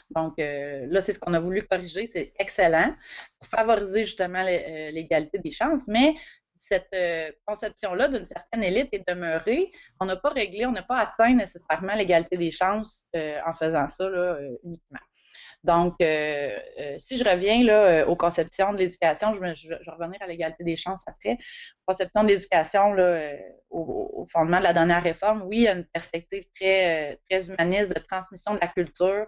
Donc 0.09 0.33
là, 0.37 0.99
c'est 0.99 1.13
ce 1.13 1.19
qu'on 1.19 1.33
a 1.33 1.39
voulu 1.39 1.65
corriger, 1.65 2.05
c'est 2.05 2.33
excellent 2.37 2.93
pour 3.39 3.49
favoriser 3.49 4.03
justement 4.03 4.43
l'égalité 4.43 5.39
des 5.39 5.51
chances, 5.51 5.87
mais 5.87 6.13
cette 6.61 6.93
euh, 6.93 7.31
conception-là 7.45 8.07
d'une 8.07 8.25
certaine 8.25 8.63
élite 8.63 8.89
est 8.93 9.07
demeurée. 9.07 9.71
On 9.99 10.05
n'a 10.05 10.15
pas 10.15 10.29
réglé, 10.29 10.65
on 10.65 10.71
n'a 10.71 10.83
pas 10.83 10.99
atteint 10.99 11.33
nécessairement 11.33 11.95
l'égalité 11.95 12.37
des 12.37 12.51
chances 12.51 13.03
euh, 13.15 13.39
en 13.45 13.51
faisant 13.51 13.87
ça 13.87 14.07
là, 14.07 14.35
euh, 14.35 14.57
uniquement. 14.63 14.99
Donc, 15.63 15.93
si 15.99 17.19
je 17.19 17.23
reviens 17.23 17.63
là, 17.63 18.07
aux 18.07 18.15
conceptions 18.15 18.73
de 18.73 18.79
l'éducation, 18.79 19.31
je, 19.33 19.39
vais 19.39 19.91
revenir 19.91 20.19
à 20.19 20.25
l'égalité 20.25 20.63
des 20.63 20.75
chances 20.75 21.03
après. 21.05 21.37
Conception 21.85 22.23
de 22.23 22.29
l'éducation 22.29 22.95
au, 23.69 24.25
fondement 24.31 24.57
de 24.57 24.63
la 24.63 24.73
dernière 24.73 25.03
réforme, 25.03 25.43
oui, 25.43 25.57
il 25.57 25.63
y 25.63 25.67
a 25.67 25.73
une 25.73 25.85
perspective 25.85 26.45
très, 26.55 27.19
très 27.29 27.47
humaniste 27.47 27.93
de 27.93 27.99
transmission 27.99 28.55
de 28.55 28.59
la 28.59 28.69
culture, 28.69 29.27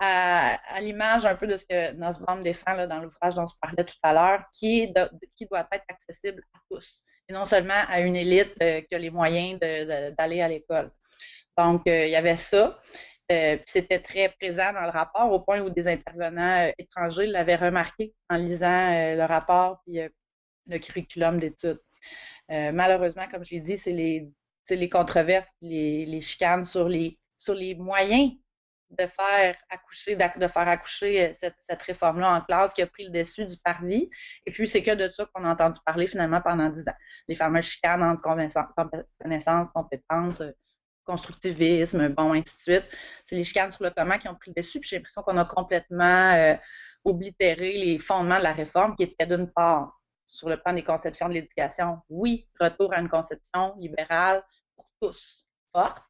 à, 0.00 0.80
l'image 0.80 1.26
un 1.26 1.36
peu 1.36 1.46
de 1.46 1.56
ce 1.56 1.64
que 1.66 1.92
Nussbaum 1.92 2.42
défend 2.42 2.86
dans 2.86 3.00
l'ouvrage 3.00 3.34
dont 3.34 3.46
je 3.46 3.54
parlais 3.60 3.84
tout 3.84 3.94
à 4.02 4.12
l'heure, 4.14 4.44
qui, 4.52 4.88
doit 4.92 5.68
être 5.72 5.84
accessible 5.88 6.42
à 6.54 6.58
tous, 6.70 7.02
et 7.28 7.32
non 7.32 7.44
seulement 7.44 7.82
à 7.86 8.00
une 8.00 8.16
élite 8.16 8.54
euh, 8.62 8.80
qui 8.80 8.94
a 8.94 8.98
les 8.98 9.10
moyens 9.10 9.60
d'aller 9.60 10.40
à 10.40 10.48
l'école. 10.48 10.90
Donc, 11.58 11.86
euh, 11.86 12.06
il 12.06 12.10
y 12.10 12.16
avait 12.16 12.36
ça. 12.36 12.78
Euh, 13.30 13.58
c'était 13.66 14.00
très 14.00 14.30
présent 14.40 14.72
dans 14.72 14.82
le 14.82 14.90
rapport, 14.90 15.30
au 15.30 15.40
point 15.40 15.60
où 15.60 15.70
des 15.70 15.86
intervenants 15.86 16.72
étrangers 16.78 17.26
l'avaient 17.26 17.56
remarqué 17.56 18.14
en 18.28 18.36
lisant 18.36 18.90
le 19.14 19.24
rapport 19.24 19.82
et 19.86 20.08
le 20.66 20.78
curriculum 20.78 21.38
d'études. 21.38 21.80
malheureusement, 22.48 23.28
comme 23.30 23.44
je 23.44 23.50
l'ai 23.54 23.60
dit, 23.60 23.76
c'est 23.76 23.92
les, 23.92 24.88
controverses, 24.88 25.52
les, 25.60 26.06
les 26.06 26.20
chicanes 26.20 26.64
sur 26.64 26.88
les 26.88 27.18
moyens 27.76 28.32
de 28.90 29.06
faire 29.06 29.56
accoucher, 29.68 30.16
de 30.16 30.46
faire 30.48 30.68
accoucher 30.68 31.28
euh, 31.28 31.32
cette, 31.32 31.82
réforme-là 31.82 32.34
en 32.34 32.40
classe 32.40 32.72
qui 32.72 32.82
a 32.82 32.86
pris 32.86 33.04
le 33.04 33.10
dessus 33.10 33.46
du 33.46 33.56
parvis. 33.58 34.10
Et 34.46 34.50
puis, 34.50 34.66
c'est 34.66 34.82
que 34.82 34.94
de 34.94 35.08
ça 35.10 35.26
qu'on 35.32 35.44
a 35.44 35.52
entendu 35.52 35.78
parler 35.84 36.06
finalement 36.06 36.40
pendant 36.40 36.68
dix 36.68 36.88
ans. 36.88 36.96
Les 37.28 37.34
fameuses 37.34 37.66
chicanes 37.66 38.02
entre 38.02 38.22
connaissances, 38.22 39.68
compétences, 39.70 40.40
euh, 40.40 40.52
constructivisme, 41.04 42.08
bon, 42.10 42.32
ainsi 42.32 42.54
de 42.54 42.60
suite. 42.60 42.84
C'est 43.24 43.36
les 43.36 43.44
chicanes 43.44 43.72
sur 43.72 43.92
comment 43.94 44.18
qui 44.18 44.28
ont 44.28 44.34
pris 44.34 44.52
le 44.54 44.62
dessus. 44.62 44.80
Puis 44.80 44.90
j'ai 44.90 44.96
l'impression 44.96 45.22
qu'on 45.22 45.36
a 45.36 45.44
complètement 45.44 46.32
euh, 46.32 46.54
oblitéré 47.04 47.72
les 47.72 47.98
fondements 47.98 48.38
de 48.38 48.44
la 48.44 48.52
réforme 48.52 48.96
qui 48.96 49.04
étaient 49.04 49.26
d'une 49.26 49.50
part 49.50 50.00
sur 50.26 50.48
le 50.48 50.56
plan 50.56 50.72
des 50.72 50.84
conceptions 50.84 51.28
de 51.28 51.34
l'éducation, 51.34 51.98
oui, 52.08 52.48
retour 52.60 52.92
à 52.92 53.00
une 53.00 53.08
conception 53.08 53.74
libérale 53.78 54.44
pour 54.76 54.88
tous, 55.00 55.44
forte. 55.72 56.04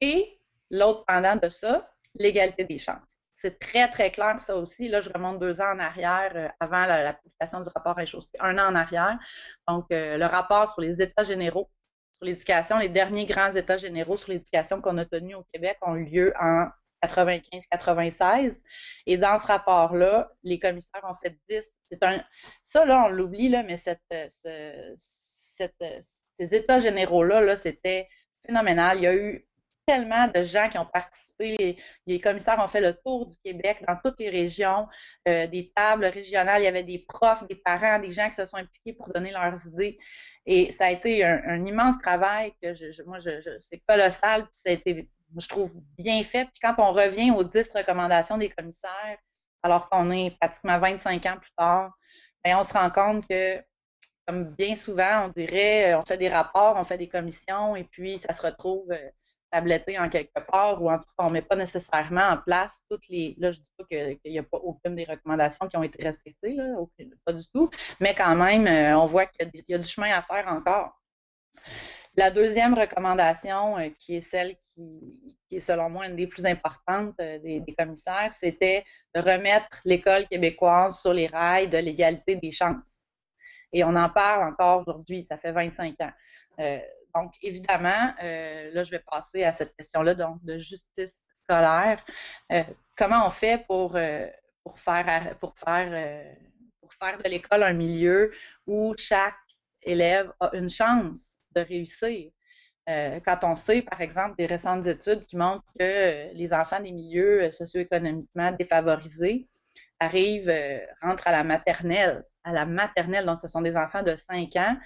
Et 0.00 0.40
l'autre 0.70 1.04
pendant 1.06 1.36
de 1.36 1.48
ça, 1.50 1.90
l'égalité 2.14 2.64
des 2.64 2.78
chances. 2.78 3.18
C'est 3.32 3.58
très, 3.58 3.88
très 3.90 4.10
clair, 4.10 4.38
ça 4.40 4.56
aussi. 4.56 4.88
Là, 4.88 5.00
je 5.00 5.08
remonte 5.08 5.38
deux 5.38 5.60
ans 5.60 5.72
en 5.74 5.78
arrière, 5.78 6.32
euh, 6.34 6.48
avant 6.60 6.84
la, 6.84 7.14
publication 7.14 7.60
du 7.60 7.70
rapport 7.74 7.96
réchauffé, 7.96 8.28
un 8.38 8.58
an 8.58 8.70
en 8.70 8.74
arrière. 8.74 9.18
Donc, 9.66 9.86
euh, 9.92 10.18
le 10.18 10.26
rapport 10.26 10.68
sur 10.68 10.82
les 10.82 11.00
États 11.00 11.22
généraux 11.22 11.70
sur 12.12 12.26
l'éducation, 12.26 12.78
les 12.78 12.90
derniers 12.90 13.24
grands 13.24 13.54
États 13.54 13.78
généraux 13.78 14.18
sur 14.18 14.30
l'éducation 14.30 14.82
qu'on 14.82 14.98
a 14.98 15.06
tenus 15.06 15.36
au 15.36 15.44
Québec 15.54 15.78
ont 15.80 15.96
eu 15.96 16.04
lieu 16.04 16.34
en 16.38 16.68
95-96. 17.02 18.62
Et 19.06 19.16
dans 19.16 19.38
ce 19.38 19.46
rapport-là, 19.46 20.30
les 20.42 20.58
commissaires 20.58 21.04
ont 21.08 21.14
fait 21.14 21.38
10. 21.48 21.66
C'est 21.82 22.02
un, 22.02 22.22
ça, 22.62 22.84
là, 22.84 23.06
on 23.06 23.08
l'oublie, 23.08 23.48
là, 23.48 23.62
mais 23.62 23.76
euh, 24.12 24.94
ces 24.98 26.54
États 26.54 26.78
généraux-là, 26.78 27.40
-là, 27.40 27.56
c'était 27.56 28.06
phénoménal. 28.46 28.98
Il 28.98 29.04
y 29.04 29.06
a 29.06 29.14
eu 29.14 29.46
tellement 29.86 30.28
de 30.28 30.42
gens 30.42 30.68
qui 30.68 30.78
ont 30.78 30.86
participé. 30.86 31.78
Les, 32.06 32.20
commissaires 32.20 32.58
ont 32.58 32.68
fait 32.68 32.80
le 32.80 32.94
tour 32.94 33.26
du 33.26 33.36
Québec 33.44 33.82
dans 33.86 33.96
toutes 34.02 34.20
les 34.20 34.30
régions, 34.30 34.86
euh, 35.28 35.46
des 35.46 35.72
tables 35.74 36.04
régionales. 36.06 36.62
Il 36.62 36.64
y 36.64 36.68
avait 36.68 36.84
des 36.84 36.98
profs, 36.98 37.46
des 37.48 37.56
parents, 37.56 37.98
des 37.98 38.12
gens 38.12 38.28
qui 38.28 38.34
se 38.34 38.46
sont 38.46 38.56
impliqués 38.56 38.92
pour 38.92 39.08
donner 39.08 39.32
leurs 39.32 39.66
idées. 39.66 39.98
Et 40.46 40.70
ça 40.72 40.86
a 40.86 40.90
été 40.90 41.24
un, 41.24 41.64
immense 41.66 41.98
travail 41.98 42.52
que 42.62 42.74
je, 42.74 43.02
moi, 43.04 43.18
je, 43.18 43.58
c'est 43.60 43.82
colossal. 43.86 44.42
Puis 44.42 44.52
ça 44.52 44.70
a 44.70 44.72
été, 44.72 45.08
je 45.36 45.48
trouve, 45.48 45.72
bien 45.98 46.22
fait. 46.24 46.46
Puis 46.46 46.60
quand 46.62 46.74
on 46.78 46.92
revient 46.92 47.30
aux 47.30 47.44
10 47.44 47.72
recommandations 47.72 48.38
des 48.38 48.48
commissaires, 48.48 49.18
alors 49.62 49.88
qu'on 49.88 50.10
est 50.10 50.36
pratiquement 50.40 50.78
25 50.78 51.26
ans 51.26 51.36
plus 51.40 51.52
tard, 51.56 51.92
bien, 52.44 52.58
on 52.58 52.64
se 52.64 52.72
rend 52.72 52.90
compte 52.90 53.26
que 53.28 53.62
comme 54.26 54.54
bien 54.54 54.76
souvent, 54.76 55.26
on 55.26 55.28
dirait, 55.28 55.94
on 55.94 56.04
fait 56.04 56.16
des 56.16 56.28
rapports, 56.28 56.76
on 56.76 56.84
fait 56.84 56.98
des 56.98 57.08
commissions, 57.08 57.74
et 57.74 57.84
puis 57.84 58.18
ça 58.18 58.32
se 58.32 58.42
retrouve 58.42 58.92
tabletté 59.50 59.98
en 59.98 60.08
quelque 60.08 60.40
part 60.50 60.82
ou 60.82 60.90
en 60.90 60.98
tout 60.98 61.04
cas, 61.18 61.24
on 61.24 61.28
ne 61.28 61.34
met 61.34 61.42
pas 61.42 61.56
nécessairement 61.56 62.28
en 62.28 62.36
place 62.38 62.82
toutes 62.90 63.08
les. 63.08 63.34
Là, 63.38 63.50
je 63.50 63.58
ne 63.58 63.62
dis 63.62 63.70
pas 63.76 63.84
qu'il 63.84 64.32
n'y 64.32 64.38
a 64.38 64.42
pas 64.42 64.58
aucune 64.58 64.94
des 64.96 65.04
recommandations 65.04 65.68
qui 65.68 65.76
ont 65.76 65.82
été 65.82 66.02
respectées, 66.02 66.54
là, 66.54 66.76
pas 67.24 67.32
du 67.32 67.44
tout, 67.52 67.70
mais 68.00 68.14
quand 68.14 68.34
même, 68.36 68.66
euh, 68.66 68.98
on 68.98 69.06
voit 69.06 69.26
qu'il 69.26 69.50
y, 69.68 69.74
a 69.74 69.78
du 69.78 69.88
chemin 69.88 70.10
à 70.12 70.20
faire 70.20 70.46
encore. 70.48 70.92
La 72.16 72.30
deuxième 72.30 72.74
recommandation, 72.74 73.78
euh, 73.78 73.88
qui 73.98 74.16
est 74.16 74.20
celle 74.20 74.56
qui, 74.62 75.36
est 75.50 75.60
selon 75.60 75.90
moi 75.90 76.06
une 76.06 76.16
des 76.16 76.26
plus 76.26 76.46
importantes 76.46 77.14
euh, 77.20 77.38
des, 77.38 77.74
commissaires, 77.78 78.32
c'était 78.32 78.84
de 79.14 79.20
remettre 79.20 79.80
l'école 79.84 80.26
québécoise 80.28 81.00
sur 81.00 81.12
les 81.12 81.26
rails 81.26 81.68
de 81.68 81.78
l'égalité 81.78 82.36
des 82.36 82.52
chances. 82.52 83.06
Et 83.72 83.84
on 83.84 83.94
en 83.94 84.08
parle 84.08 84.52
encore 84.52 84.80
aujourd'hui, 84.80 85.22
ça 85.22 85.36
fait 85.36 85.52
25 85.52 85.94
ans 86.00 86.12
donc, 87.14 87.34
évidemment, 87.42 88.14
euh, 88.22 88.70
là, 88.72 88.82
je 88.82 88.90
vais 88.90 89.02
passer 89.10 89.44
à 89.44 89.52
cette 89.52 89.74
question-là, 89.76 90.14
donc, 90.14 90.42
de 90.44 90.58
justice 90.58 91.22
scolaire. 91.32 92.04
Euh, 92.52 92.62
comment 92.96 93.26
on 93.26 93.30
fait 93.30 93.64
pour, 93.66 93.96
euh, 93.96 94.26
pour 94.64 94.78
faire, 94.78 95.36
pour 95.40 95.54
faire, 95.58 96.36
pour 96.80 96.92
faire 96.92 97.18
de 97.18 97.28
l'école 97.28 97.62
un 97.62 97.72
milieu 97.72 98.32
où 98.66 98.94
chaque 98.98 99.34
élève 99.82 100.32
a 100.40 100.50
une 100.54 100.70
chance 100.70 101.34
de 101.54 101.60
réussir? 101.60 102.30
Quand 103.24 103.44
on 103.44 103.54
sait, 103.54 103.82
par 103.82 104.00
exemple, 104.00 104.34
des 104.36 104.46
récentes 104.46 104.84
études 104.84 105.24
qui 105.26 105.36
montrent 105.36 105.64
que 105.78 106.34
les 106.34 106.52
enfants 106.52 106.80
des 106.80 106.90
milieux 106.90 107.48
socio-économiquement 107.52 108.50
défavorisés 108.50 109.46
arrivent, 110.00 110.52
rentrent 111.00 111.28
à 111.28 111.30
la 111.30 111.44
maternelle, 111.44 112.24
à 112.42 112.52
la 112.52 112.66
maternelle, 112.66 113.26
donc 113.26 113.38
ce 113.38 113.46
sont 113.46 113.60
des 113.60 113.76
enfants 113.76 114.02
de 114.02 114.16
5 114.16 114.56
ans. 114.56 114.76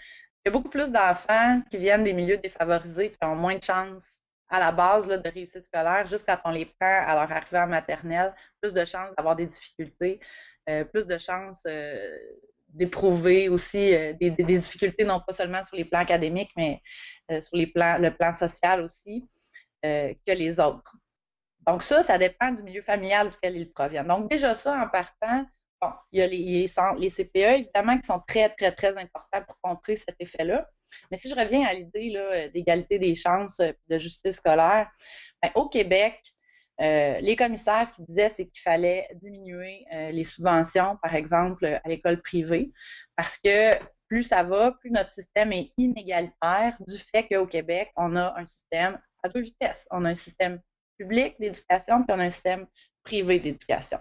Il 0.44 0.50
y 0.50 0.52
a 0.52 0.52
beaucoup 0.52 0.68
plus 0.68 0.92
d'enfants 0.92 1.62
qui 1.70 1.78
viennent 1.78 2.04
des 2.04 2.12
milieux 2.12 2.36
défavorisés 2.36 3.10
qui 3.10 3.16
ont 3.22 3.34
moins 3.34 3.56
de 3.56 3.62
chances 3.62 4.18
à 4.50 4.60
la 4.60 4.72
base 4.72 5.08
de 5.08 5.28
réussite 5.28 5.64
scolaire, 5.64 6.06
juste 6.06 6.26
quand 6.26 6.38
on 6.44 6.50
les 6.50 6.66
prend 6.66 7.02
à 7.06 7.14
leur 7.14 7.32
arrivée 7.32 7.58
en 7.58 7.66
maternelle, 7.66 8.34
plus 8.60 8.74
de 8.74 8.84
chances 8.84 9.14
d'avoir 9.16 9.36
des 9.36 9.46
difficultés, 9.46 10.20
euh, 10.68 10.84
plus 10.84 11.06
de 11.06 11.16
chances 11.16 11.64
euh, 11.66 12.18
d'éprouver 12.68 13.48
aussi 13.48 13.94
euh, 13.94 14.12
des, 14.12 14.30
difficultés, 14.30 15.04
non 15.04 15.20
pas 15.26 15.32
seulement 15.32 15.62
sur 15.62 15.76
les 15.76 15.86
plans 15.86 16.00
académiques, 16.00 16.52
mais 16.56 16.82
sur 17.40 17.56
les 17.56 17.66
plans, 17.66 17.96
le 17.98 18.14
plan 18.14 18.34
social 18.34 18.82
aussi, 18.82 19.26
que 19.82 20.32
les 20.32 20.60
autres. 20.60 20.94
Donc 21.66 21.82
ça, 21.82 22.02
ça 22.02 22.18
dépend 22.18 22.50
du 22.52 22.62
milieu 22.62 22.82
familial 22.82 23.30
duquel 23.30 23.56
ils 23.56 23.72
proviennent. 23.72 24.08
Donc 24.08 24.28
déjà 24.28 24.54
ça, 24.54 24.78
en 24.82 24.88
partant, 24.88 25.46
il 26.12 26.20
y 26.20 26.22
a 26.22 26.26
les, 26.26 26.66
les 26.98 27.10
CPE, 27.10 27.58
évidemment, 27.60 27.98
qui 27.98 28.06
sont 28.06 28.22
très, 28.26 28.50
très, 28.50 28.72
très 28.72 28.96
importants 28.96 29.42
pour 29.46 29.58
contrer 29.60 29.96
cet 29.96 30.16
effet-là. 30.18 30.68
Mais 31.10 31.16
si 31.16 31.28
je 31.28 31.34
reviens 31.34 31.66
à 31.66 31.74
l'idée 31.74 32.12
euh, 32.16 32.48
d'égalité 32.50 32.98
des 32.98 33.14
chances, 33.14 33.60
euh, 33.60 33.72
de 33.88 33.98
justice 33.98 34.36
scolaire, 34.36 34.90
ben, 35.42 35.50
au 35.54 35.68
Québec, 35.68 36.20
euh, 36.80 37.20
les 37.20 37.36
commissaires, 37.36 37.86
ce 37.86 37.92
qu'ils 37.92 38.06
disaient, 38.06 38.28
c'est 38.28 38.46
qu'il 38.46 38.60
fallait 38.60 39.08
diminuer 39.22 39.86
les 40.10 40.24
subventions, 40.24 40.98
par 41.02 41.14
exemple, 41.14 41.66
à 41.66 41.88
l'école 41.88 42.20
privée, 42.20 42.72
parce 43.16 43.38
que 43.38 43.78
plus 44.08 44.24
ça 44.24 44.42
va, 44.42 44.72
plus 44.72 44.90
notre 44.90 45.10
système 45.10 45.52
est 45.52 45.72
inégalitaire 45.78 46.76
du 46.80 46.98
fait 46.98 47.28
qu'au 47.28 47.46
Québec, 47.46 47.92
on 47.96 48.16
a 48.16 48.34
un 48.36 48.46
système 48.46 49.00
à 49.22 49.28
deux 49.28 49.42
vitesses. 49.42 49.86
On 49.92 50.04
a 50.04 50.10
un 50.10 50.14
système 50.16 50.60
public 50.98 51.36
d'éducation, 51.38 52.02
puis 52.02 52.14
on 52.14 52.18
a 52.18 52.24
un 52.24 52.30
système 52.30 52.66
privé 53.04 53.38
d'éducation. 53.38 53.98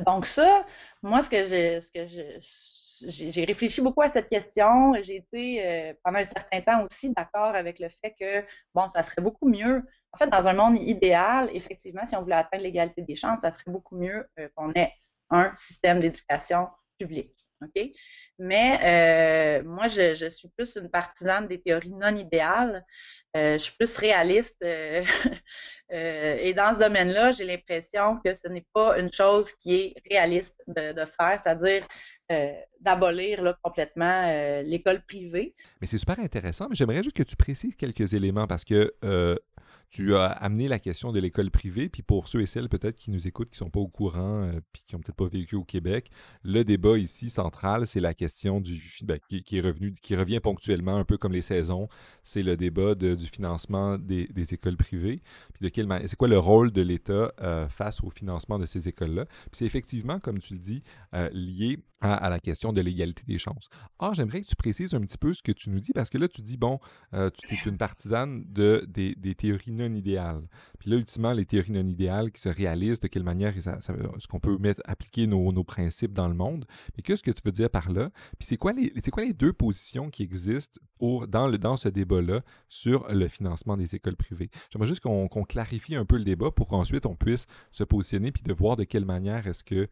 Donc 0.00 0.26
ça, 0.26 0.66
moi, 1.02 1.22
ce 1.22 1.30
que 1.30 1.44
je, 1.44 1.80
ce 1.80 1.90
que 1.92 2.06
j'ai 3.02 3.44
réfléchi 3.44 3.80
beaucoup 3.80 4.02
à 4.02 4.08
cette 4.08 4.28
question. 4.28 4.94
J'ai 5.02 5.16
été 5.16 5.66
euh, 5.66 5.94
pendant 6.04 6.18
un 6.18 6.24
certain 6.24 6.60
temps 6.60 6.84
aussi 6.84 7.10
d'accord 7.10 7.54
avec 7.54 7.78
le 7.78 7.88
fait 7.88 8.14
que, 8.18 8.46
bon, 8.74 8.88
ça 8.88 9.02
serait 9.02 9.22
beaucoup 9.22 9.48
mieux. 9.48 9.82
En 10.12 10.18
fait, 10.18 10.28
dans 10.28 10.46
un 10.46 10.52
monde 10.52 10.78
idéal, 10.78 11.50
effectivement, 11.54 12.06
si 12.06 12.16
on 12.16 12.22
voulait 12.22 12.36
atteindre 12.36 12.62
l'égalité 12.62 13.02
des 13.02 13.14
chances, 13.16 13.40
ça 13.40 13.50
serait 13.50 13.70
beaucoup 13.70 13.96
mieux 13.96 14.26
euh, 14.38 14.48
qu'on 14.54 14.72
ait 14.72 14.92
un 15.30 15.54
système 15.56 16.00
d'éducation 16.00 16.68
publique. 16.98 17.34
OK? 17.62 17.90
Mais 18.40 19.60
euh, 19.62 19.62
moi, 19.64 19.86
je, 19.86 20.28
suis 20.30 20.48
plus 20.56 20.76
une 20.76 20.90
partisane 20.90 21.46
des 21.46 21.60
théories 21.60 21.92
non 21.92 22.16
idéales. 22.16 22.84
je 23.34 23.58
suis 23.58 23.76
plus 23.78 23.94
réaliste. 23.96 24.56
et 25.90 26.54
dans 26.54 26.74
ce 26.74 26.78
domaine-là, 26.80 27.32
j'ai 27.32 27.44
l'impression 27.44 28.18
que 28.24 28.34
ce 28.34 28.48
n'est 28.48 28.66
pas 28.72 28.98
une 28.98 29.12
chose 29.12 29.52
qui 29.52 29.74
est 29.74 29.94
réaliste 30.10 30.56
de, 30.66 30.92
de 30.92 31.04
faire, 31.04 31.38
c'est-à-dire 31.42 31.86
euh, 32.30 32.52
d'abolir 32.80 33.56
complètement 33.60 34.24
euh, 34.28 34.62
l'école 34.62 35.02
privée. 35.04 35.52
Mais 35.80 35.88
c'est 35.88 35.98
super 35.98 36.20
intéressant, 36.20 36.68
mais 36.70 36.76
j'aimerais 36.76 37.02
juste 37.02 37.16
que 37.16 37.24
tu 37.24 37.34
précises 37.34 37.74
quelques 37.74 38.14
éléments 38.14 38.46
parce 38.46 38.64
que 38.64 38.94
euh, 39.04 39.34
tu 39.90 40.14
as 40.14 40.26
amené 40.26 40.68
la 40.68 40.78
question 40.78 41.10
de 41.12 41.18
l'école 41.18 41.50
privée, 41.50 41.88
puis 41.88 42.02
pour 42.02 42.28
ceux 42.28 42.40
et 42.42 42.46
celles 42.46 42.68
peut-être 42.68 42.96
qui 42.96 43.10
nous 43.10 43.26
écoutent, 43.26 43.50
qui 43.50 43.56
ne 43.56 43.66
sont 43.66 43.70
pas 43.70 43.80
au 43.80 43.88
courant, 43.88 44.44
euh, 44.44 44.60
puis 44.72 44.82
qui 44.86 44.94
n'ont 44.94 45.00
peut-être 45.00 45.16
pas 45.16 45.26
vécu 45.26 45.56
au 45.56 45.64
Québec, 45.64 46.10
le 46.44 46.62
débat 46.62 46.96
ici 46.96 47.28
central, 47.28 47.86
c'est 47.86 48.00
la 48.00 48.14
question 48.14 48.60
du 48.60 48.80
ben, 49.02 49.18
qui, 49.28 49.58
est 49.58 49.60
revenu, 49.60 49.92
qui 50.00 50.14
revient 50.14 50.38
ponctuellement, 50.38 50.96
un 50.96 51.04
peu 51.04 51.18
comme 51.18 51.32
les 51.32 51.42
saisons, 51.42 51.88
c'est 52.22 52.44
le 52.44 52.56
débat 52.56 52.94
du 52.94 53.26
financement 53.26 53.98
des, 53.98 54.28
écoles 54.54 54.76
privées, 54.76 55.22
puis 55.52 55.64
de 55.64 55.68
quelle 55.68 55.88
c'est 56.06 56.16
quoi 56.16 56.28
le 56.28 56.38
rôle 56.38 56.70
de 56.70 56.82
l'État 56.82 57.32
euh, 57.40 57.68
face 57.68 58.02
au 58.02 58.10
financement 58.10 58.58
de 58.58 58.66
ces 58.66 58.88
écoles-là? 58.88 59.24
Puis 59.26 59.50
c'est 59.52 59.66
effectivement, 59.66 60.20
comme 60.20 60.38
tu 60.38 60.54
le 60.54 60.60
dis, 60.60 60.82
euh, 61.14 61.28
lié 61.32 61.78
à, 62.00 62.28
la 62.28 62.40
question 62.40 62.72
de 62.72 62.80
l'égalité 62.80 63.22
des 63.26 63.38
chances. 63.38 63.68
Or, 63.98 64.14
j'aimerais 64.14 64.40
que 64.40 64.46
tu 64.46 64.56
précises 64.56 64.94
un 64.94 65.00
petit 65.00 65.18
peu 65.18 65.32
ce 65.32 65.42
que 65.42 65.52
tu 65.52 65.70
nous 65.70 65.80
dis, 65.80 65.92
parce 65.92 66.10
que 66.10 66.18
là, 66.18 66.28
tu 66.28 66.42
dis, 66.42 66.56
bon, 66.56 66.78
tu 67.12 67.54
es 67.54 67.58
une 67.66 67.76
partisane 67.76 68.44
de, 68.48 68.86
des, 68.88 69.34
théories 69.34 69.72
non 69.72 69.94
idéal. 69.94 70.42
Puis 70.78 70.90
là, 70.90 70.96
ultimement, 70.96 71.32
les 71.32 71.44
théories 71.44 71.72
non 71.72 71.86
idéales 71.86 72.32
qui 72.32 72.40
se 72.40 72.48
réalisent, 72.48 73.00
de 73.00 73.08
quelle 73.08 73.22
manière 73.22 73.56
est-ce 73.56 74.28
qu'on 74.28 74.40
peut 74.40 74.56
mettre, 74.58 74.80
appliquer 74.84 75.26
nos, 75.26 75.64
principes 75.64 76.12
dans 76.12 76.28
le 76.28 76.34
monde. 76.34 76.64
Mais 76.96 77.02
qu'est-ce 77.02 77.22
que 77.22 77.30
tu 77.30 77.42
veux 77.44 77.52
dire 77.52 77.70
par 77.70 77.90
là? 77.92 78.10
Puis 78.38 78.46
c'est 78.46 78.56
quoi 78.56 78.72
les, 78.72 78.92
quoi 79.12 79.24
les 79.24 79.34
deux 79.34 79.52
positions 79.52 80.10
qui 80.10 80.22
existent 80.22 80.80
pour, 80.96 81.28
dans, 81.28 81.46
le, 81.46 81.58
dans 81.58 81.76
ce 81.76 81.88
débat-là 81.88 82.42
sur 82.68 83.12
le 83.12 83.28
financement 83.28 83.76
des 83.76 83.94
écoles 83.94 84.16
privées? 84.16 84.50
J'aimerais 84.70 84.88
juste 84.88 85.00
qu'on 85.00 85.28
clarifie 85.28 85.96
un 85.96 86.04
peu 86.04 86.16
le 86.16 86.24
débat 86.24 86.50
pour 86.50 86.68
qu'ensuite 86.68 87.06
on 87.06 87.14
puisse 87.14 87.46
se 87.72 87.84
positionner 87.84 88.32
puis 88.32 88.42
de 88.42 88.52
voir 88.52 88.76
de 88.76 88.84
quelle 88.84 89.04
manière 89.04 89.46
est-ce 89.46 89.64
que, 89.64 89.88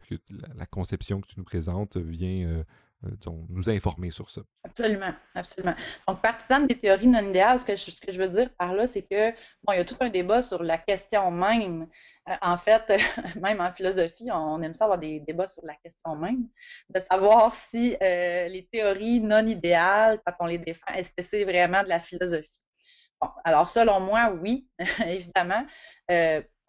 la, 0.55 0.65
conception 0.65 1.21
que 1.21 1.27
tu 1.27 1.35
nous 1.37 1.43
présentes 1.43 1.97
vient 2.01 2.47
euh, 2.47 2.63
euh, 3.05 3.31
nous 3.49 3.69
informer 3.69 4.11
sur 4.11 4.29
ça. 4.29 4.41
Absolument, 4.63 5.13
absolument. 5.35 5.75
Donc, 6.07 6.21
partisane 6.21 6.67
des 6.67 6.77
théories 6.77 7.07
non 7.07 7.29
idéales, 7.29 7.59
ce 7.59 7.65
que, 7.65 7.75
je, 7.75 7.91
ce 7.91 8.01
que 8.01 8.11
je 8.11 8.21
veux 8.21 8.29
dire 8.29 8.49
par 8.57 8.73
là, 8.73 8.87
c'est 8.87 9.03
que, 9.03 9.31
bon, 9.63 9.73
il 9.73 9.77
y 9.77 9.79
a 9.79 9.85
tout 9.85 9.95
un 9.99 10.09
débat 10.09 10.41
sur 10.41 10.63
la 10.63 10.77
question 10.77 11.31
même. 11.31 11.87
Euh, 12.27 12.35
en 12.41 12.57
fait, 12.57 12.83
même 13.41 13.61
en 13.61 13.71
philosophie, 13.71 14.29
on 14.31 14.61
aime 14.61 14.73
ça 14.73 14.85
avoir 14.85 14.99
des 14.99 15.19
débats 15.21 15.47
sur 15.47 15.65
la 15.65 15.75
question 15.75 16.15
même, 16.15 16.47
de 16.89 16.99
savoir 16.99 17.55
si 17.55 17.97
les 18.01 18.67
théories 18.71 19.21
non 19.21 19.45
idéales, 19.45 20.19
quand 20.25 20.33
on 20.41 20.45
les 20.45 20.57
défend, 20.57 20.93
est-ce 20.93 21.11
que 21.11 21.23
c'est 21.23 21.43
vraiment 21.43 21.83
de 21.83 21.89
la 21.89 21.99
philosophie? 21.99 22.65
Bon, 23.21 23.29
alors, 23.43 23.69
selon 23.69 23.99
moi, 23.99 24.33
oui, 24.41 24.67
évidemment, 25.05 25.65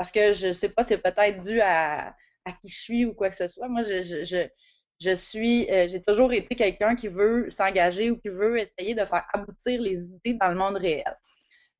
parce 0.00 0.12
que 0.12 0.32
je 0.32 0.46
ne 0.46 0.52
sais 0.54 0.70
pas, 0.70 0.82
c'est 0.82 0.96
peut-être 0.96 1.42
dû 1.42 1.60
à, 1.60 2.16
à, 2.46 2.52
qui 2.52 2.70
je 2.70 2.80
suis 2.80 3.04
ou 3.04 3.12
quoi 3.12 3.28
que 3.28 3.36
ce 3.36 3.48
soit. 3.48 3.68
Moi, 3.68 3.82
je 3.82 4.00
je 4.00 4.48
suis, 5.08 5.70
euh, 5.70 5.88
j'ai 5.88 6.02
toujours 6.02 6.32
été 6.32 6.54
quelqu'un 6.54 6.94
qui 6.94 7.08
veut 7.08 7.48
s'engager 7.50 8.10
ou 8.10 8.18
qui 8.18 8.28
veut 8.28 8.58
essayer 8.58 8.94
de 8.94 9.04
faire 9.04 9.24
aboutir 9.32 9.80
les 9.80 10.10
idées 10.10 10.34
dans 10.34 10.48
le 10.48 10.54
monde 10.54 10.76
réel. 10.76 11.16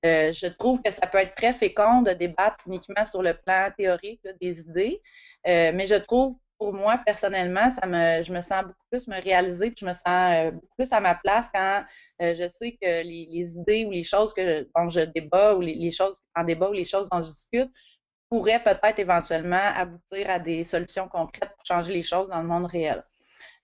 Euh, 0.07 0.33
je 0.33 0.47
trouve 0.47 0.81
que 0.81 0.91
ça 0.91 1.07
peut 1.07 1.18
être 1.18 1.35
très 1.35 1.53
fécond 1.53 2.01
de 2.01 2.12
débattre 2.12 2.57
uniquement 2.66 3.05
sur 3.05 3.23
le 3.23 3.35
plan 3.35 3.71
théorique 3.77 4.23
des 4.41 4.61
idées, 4.61 5.03
euh, 5.47 5.73
mais 5.75 5.87
je 5.87 5.97
trouve, 5.97 6.37
pour 6.59 6.73
moi 6.73 6.99
personnellement, 7.05 7.71
ça 7.79 7.87
me, 7.87 8.23
je 8.23 8.33
me 8.33 8.41
sens 8.41 8.62
beaucoup 8.62 8.87
plus 8.91 9.07
me 9.09 9.21
réaliser, 9.21 9.71
puis 9.71 9.81
je 9.81 9.87
me 9.87 9.93
sens 9.93 10.53
beaucoup 10.55 10.75
plus 10.79 10.93
à 10.93 11.01
ma 11.01 11.14
place 11.14 11.51
quand 11.53 11.85
je 12.21 12.49
sais 12.49 12.73
que 12.81 13.03
les, 13.03 13.57
idées 13.57 13.85
ou 13.85 13.91
les 13.91 14.05
choses 14.05 14.33
que 14.33 14.66
dont 14.75 14.89
je 14.89 15.01
débat 15.01 15.55
ou 15.55 15.61
les, 15.61 15.91
choses 15.91 16.23
en 16.35 16.45
débat 16.45 16.71
ou 16.71 16.73
les 16.73 16.85
choses 16.87 17.09
dont 17.11 17.23
je 17.23 17.29
discute 17.29 17.71
pourraient 18.31 18.62
peut-être 18.62 18.99
éventuellement 18.99 19.73
aboutir 19.75 20.31
à 20.31 20.39
des 20.39 20.64
solutions 20.64 21.09
concrètes 21.09 21.51
pour 21.57 21.64
changer 21.66 21.93
les 21.93 22.03
choses 22.03 22.29
dans 22.29 22.41
le 22.41 22.49
monde 22.49 22.66
réel. 22.66 23.03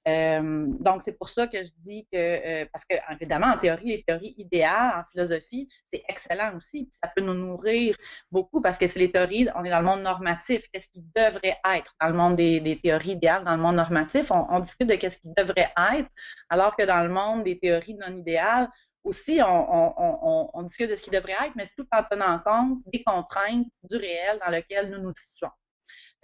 Euh, 0.07 0.66
donc, 0.78 1.02
c'est 1.02 1.18
pour 1.18 1.28
ça 1.28 1.48
que 1.48 1.62
je 1.62 1.70
dis 1.78 2.07
que, 2.12 2.16
euh, 2.16 2.66
parce 2.72 2.84
que, 2.84 2.94
évidemment, 3.12 3.48
en 3.48 3.59
théorie, 3.59 3.88
les 3.88 4.04
théories 4.04 4.34
idéales 4.38 5.00
en 5.00 5.04
philosophie, 5.04 5.68
c'est 5.82 6.04
excellent 6.09 6.57
aussi. 6.57 6.88
Ça 6.92 7.11
peut 7.14 7.22
nous 7.22 7.34
nourrir 7.34 7.96
beaucoup 8.30 8.61
parce 8.61 8.78
que 8.78 8.86
c'est 8.86 9.00
les 9.00 9.11
théories, 9.11 9.48
on 9.57 9.64
est 9.64 9.70
dans 9.70 9.80
le 9.80 9.84
monde 9.84 10.02
normatif. 10.02 10.68
Qu'est-ce 10.72 10.90
qui 10.90 11.04
devrait 11.14 11.59
être 11.74 11.94
dans 12.00 12.07
le 12.09 12.14
monde 12.14 12.36
des, 12.36 12.80
théories 12.82 13.12
idéales, 13.12 13.44
dans 13.44 13.57
le 13.57 13.62
monde 13.62 13.76
normatif? 13.76 14.30
On, 14.30 14.61
discute 14.61 14.88
de 14.88 14.94
qu'est-ce 14.94 15.18
qui 15.18 15.32
devrait 15.36 15.72
être, 15.92 16.09
alors 16.50 16.76
que 16.76 16.84
dans 16.84 17.02
le 17.02 17.09
monde 17.09 17.42
des 17.44 17.59
théories 17.59 17.94
non 17.94 18.16
idéales, 18.16 18.68
aussi, 19.02 19.40
on, 19.44 20.50
on 20.57 20.62
discute 20.62 20.90
de 20.90 20.96
ce 20.96 21.02
qui 21.02 21.11
devrait 21.11 21.34
être, 21.44 21.54
mais 21.54 21.68
tout 21.76 21.86
en 21.92 22.02
tenant 22.02 22.40
compte 22.40 22.78
des 22.92 23.02
contraintes 23.04 23.66
du 23.84 23.96
réel 23.96 24.40
dans 24.44 24.50
lequel 24.50 24.90
nous 24.90 24.98
nous 24.98 25.12
situons. 25.16 25.50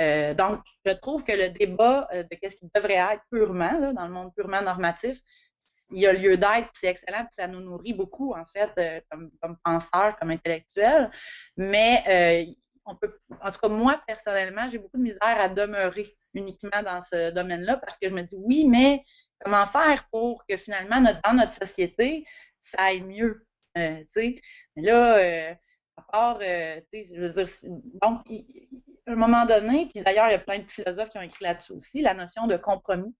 Euh, 0.02 0.34
donc, 0.34 0.60
je 0.84 0.92
trouve 0.92 1.24
que 1.24 1.32
le 1.32 1.50
débat 1.50 2.08
euh, 2.12 2.22
de 2.24 2.34
qu'est-ce 2.36 2.56
qui 2.56 2.68
devrait 2.74 2.94
être 2.94 3.22
purement, 3.30 3.92
dans 3.92 4.06
le 4.06 4.12
monde 4.12 4.32
purement 4.34 4.62
normatif, 4.62 5.18
il 5.90 6.00
y 6.00 6.06
a 6.06 6.12
lieu 6.12 6.36
d'être, 6.36 6.70
c'est 6.72 6.88
excellent, 6.88 7.24
puis 7.24 7.32
ça 7.34 7.46
nous 7.46 7.60
nourrit 7.60 7.92
beaucoup, 7.92 8.34
en 8.34 8.44
fait, 8.46 8.70
euh, 8.78 9.00
comme, 9.10 9.30
comme 9.40 9.56
penseurs, 9.62 10.16
comme 10.18 10.30
intellectuels. 10.30 11.10
Mais 11.56 12.46
on 12.84 12.96
peut, 12.96 13.16
en 13.40 13.50
tout 13.50 13.58
cas, 13.60 13.68
moi, 13.68 14.02
personnellement, 14.06 14.68
j'ai 14.68 14.78
beaucoup 14.78 14.96
de 14.96 15.02
misère 15.02 15.20
à 15.38 15.48
demeurer 15.48 16.16
uniquement 16.34 16.82
dans 16.82 17.00
ce 17.02 17.30
domaine-là 17.30 17.76
parce 17.76 17.98
que 17.98 18.08
je 18.08 18.14
me 18.14 18.22
dis, 18.22 18.36
oui, 18.38 18.66
mais 18.66 19.04
comment 19.44 19.66
faire 19.66 20.08
pour 20.10 20.44
que 20.48 20.56
finalement, 20.56 21.00
dans 21.00 21.34
notre 21.34 21.52
société, 21.52 22.26
ça 22.60 22.78
aille 22.84 23.02
mieux? 23.02 23.46
tu 23.76 24.04
sais, 24.08 24.40
là, 24.76 25.54
à 25.96 26.02
part, 26.10 26.38
tu 26.38 26.44
sais, 26.44 27.14
je 27.14 27.20
veux 27.20 27.30
dire, 27.30 27.46
donc, 28.02 28.24
à 29.06 29.12
un 29.12 29.16
moment 29.16 29.44
donné, 29.46 29.88
puis 29.92 30.02
d'ailleurs, 30.02 30.28
il 30.28 30.32
y 30.32 30.34
a 30.34 30.38
plein 30.38 30.60
de 30.60 30.70
philosophes 30.70 31.10
qui 31.10 31.18
ont 31.18 31.22
écrit 31.22 31.44
là-dessus 31.44 31.72
aussi, 31.72 32.02
la 32.02 32.14
notion 32.14 32.46
de 32.46 32.56
compromis, 32.56 33.14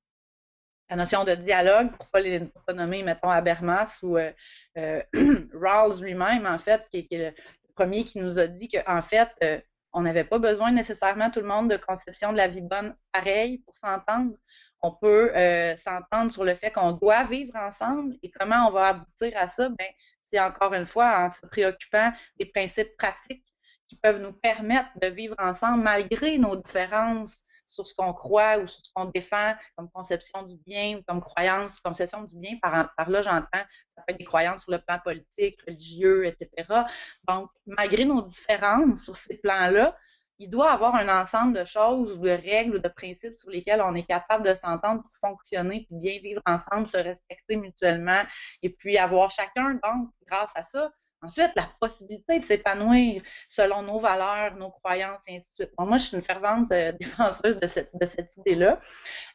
la 0.91 0.97
notion 0.97 1.25
de 1.25 1.35
dialogue, 1.35 1.91
pour 1.97 2.09
ne 2.15 2.39
pas, 2.39 2.61
pas 2.67 2.73
nommer, 2.75 3.03
mettons, 3.03 3.31
Habermas 3.31 4.01
ou 4.03 4.17
euh, 4.17 4.33
euh 4.79 5.03
Rawls 5.55 6.01
lui-même, 6.03 6.47
en 6.47 6.59
fait, 6.59 6.87
qui, 6.91 7.09
est 7.11 7.31
le 7.31 7.35
premier 7.75 8.05
qui 8.05 8.19
nous 8.21 8.39
a 8.39 8.47
dit 8.47 8.69
qu'en 8.69 9.03
fait, 9.03 9.31
euh, 9.43 9.61
on 9.93 10.03
n'avait 10.03 10.25
pas 10.25 10.39
besoin 10.39 10.71
nécessairement 10.71 11.31
tout 11.31 11.41
le 11.41 11.47
monde 11.47 11.71
de 11.71 11.77
conception 11.77 12.33
de 12.33 12.37
la 12.37 12.49
vie 12.49 12.63
bonne 12.63 12.95
pareil 13.13 13.59
pour 13.59 13.77
s'entendre. 13.77 14.33
on 14.81 14.93
peut 14.93 15.31
s'entendre 15.77 16.33
sur 16.33 16.45
le 16.45 16.55
fait 16.55 16.71
qu'on 16.71 16.93
doit 16.93 17.25
vivre 17.25 17.55
ensemble 17.57 18.17
et 18.23 18.31
comment 18.31 18.69
on 18.69 18.71
va 18.71 18.89
aboutir 18.89 19.33
à 19.37 19.47
ça, 19.47 19.69
ben, 19.69 19.89
c'est 20.23 20.41
encore 20.41 20.73
une 20.73 20.87
fois 20.87 21.25
en 21.25 21.31
se 21.31 21.45
préoccupant 21.47 22.11
des 22.39 22.47
principes 22.47 22.97
pratiques 22.97 23.52
qui 23.93 23.99
peuvent 23.99 24.23
nous 24.23 24.33
permettre 24.33 24.89
de 25.03 25.09
vivre 25.09 25.35
ensemble 25.39 25.83
malgré 25.83 26.39
nos 26.39 26.57
différences 26.57 27.43
sur 27.69 27.87
ce 27.87 27.95
qu'on 27.95 28.15
croit 28.15 28.57
ou 28.57 28.67
sur 28.67 28.81
ce 28.83 28.91
qu'on 28.95 29.05
défend 29.05 29.53
comme 29.77 29.91
conception 29.91 30.45
du 30.45 30.57
bien 30.67 30.97
ou 30.97 31.03
comme 31.07 31.21
croyance, 31.21 31.79
conception 31.81 32.23
du 32.23 32.39
bien. 32.39 32.57
Par, 32.63 33.11
là, 33.11 33.21
j'entends, 33.21 33.65
ça 33.91 34.03
peut 34.07 34.15
être 34.15 34.19
des 34.19 34.25
croyances 34.25 34.63
sur 34.63 34.73
le 34.73 34.79
plan 34.79 34.99
politique, 34.99 35.61
religieux, 35.67 36.25
etc. 36.25 36.85
Donc, 37.29 37.51
malgré 37.67 38.07
nos 38.07 38.23
différences 38.23 39.05
sur 39.05 39.15
ces 39.15 39.37
plans-là, 39.37 39.95
il 40.39 40.49
doit 40.49 40.73
avoir 40.73 40.95
un 40.95 41.21
ensemble 41.21 41.59
de 41.59 41.65
choses, 41.65 42.19
de 42.19 42.31
règles 42.31 42.77
ou 42.77 42.79
de 42.79 42.89
principes 42.89 43.37
sur 43.37 43.51
lesquels 43.51 43.83
on 43.83 43.95
est 43.95 44.07
capable 44.07 44.49
de 44.49 44.55
s'entendre 44.55 45.03
pour 45.03 45.13
fonctionner, 45.21 45.85
puis 45.87 45.99
bien 45.99 46.19
vivre 46.19 46.41
ensemble, 46.47 46.87
se 46.87 46.97
respecter 46.97 47.57
mutuellement, 47.57 48.23
et 48.63 48.71
puis 48.71 48.97
avoir 48.97 49.31
chacun, 49.31 49.75
donc, 49.75 50.09
grâce 50.27 50.53
à 50.55 50.63
ça, 50.63 50.91
Ensuite, 51.23 51.53
la 51.55 51.71
possibilité 51.81 52.41
de 52.41 52.45
s'épanouir 52.45 53.23
selon 53.49 53.83
nos 53.83 53.99
valeurs, 54.01 54.57
nos 54.57 54.71
croyances, 54.71 55.23
et 55.29 55.37
ainsi 55.37 55.51
de 55.51 55.55
suite. 55.55 55.71
moi, 55.79 55.97
je 55.97 56.05
suis 56.07 56.17
une 56.17 56.23
fervente 56.23 56.71
euh, 56.73 56.93
défenseuse 57.01 57.59
de 57.61 57.67
cette, 57.69 57.91
de 57.95 58.05
cette 58.05 58.37
idée-là. 58.39 58.81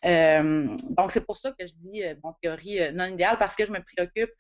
Euh, 0.05 0.75
donc, 0.89 1.11
c'est 1.11 1.25
pour 1.25 1.38
ça 1.38 1.51
que 1.57 1.65
je 1.65 1.73
dis, 1.73 2.03
euh, 2.03 2.13
bon, 2.21 2.33
théorie 2.41 2.93
non 2.93 3.05
idéale, 3.05 3.38
parce 3.38 3.55
que 3.55 3.65
je 3.65 3.71
me 3.71 3.79
préoccupe 3.79 4.31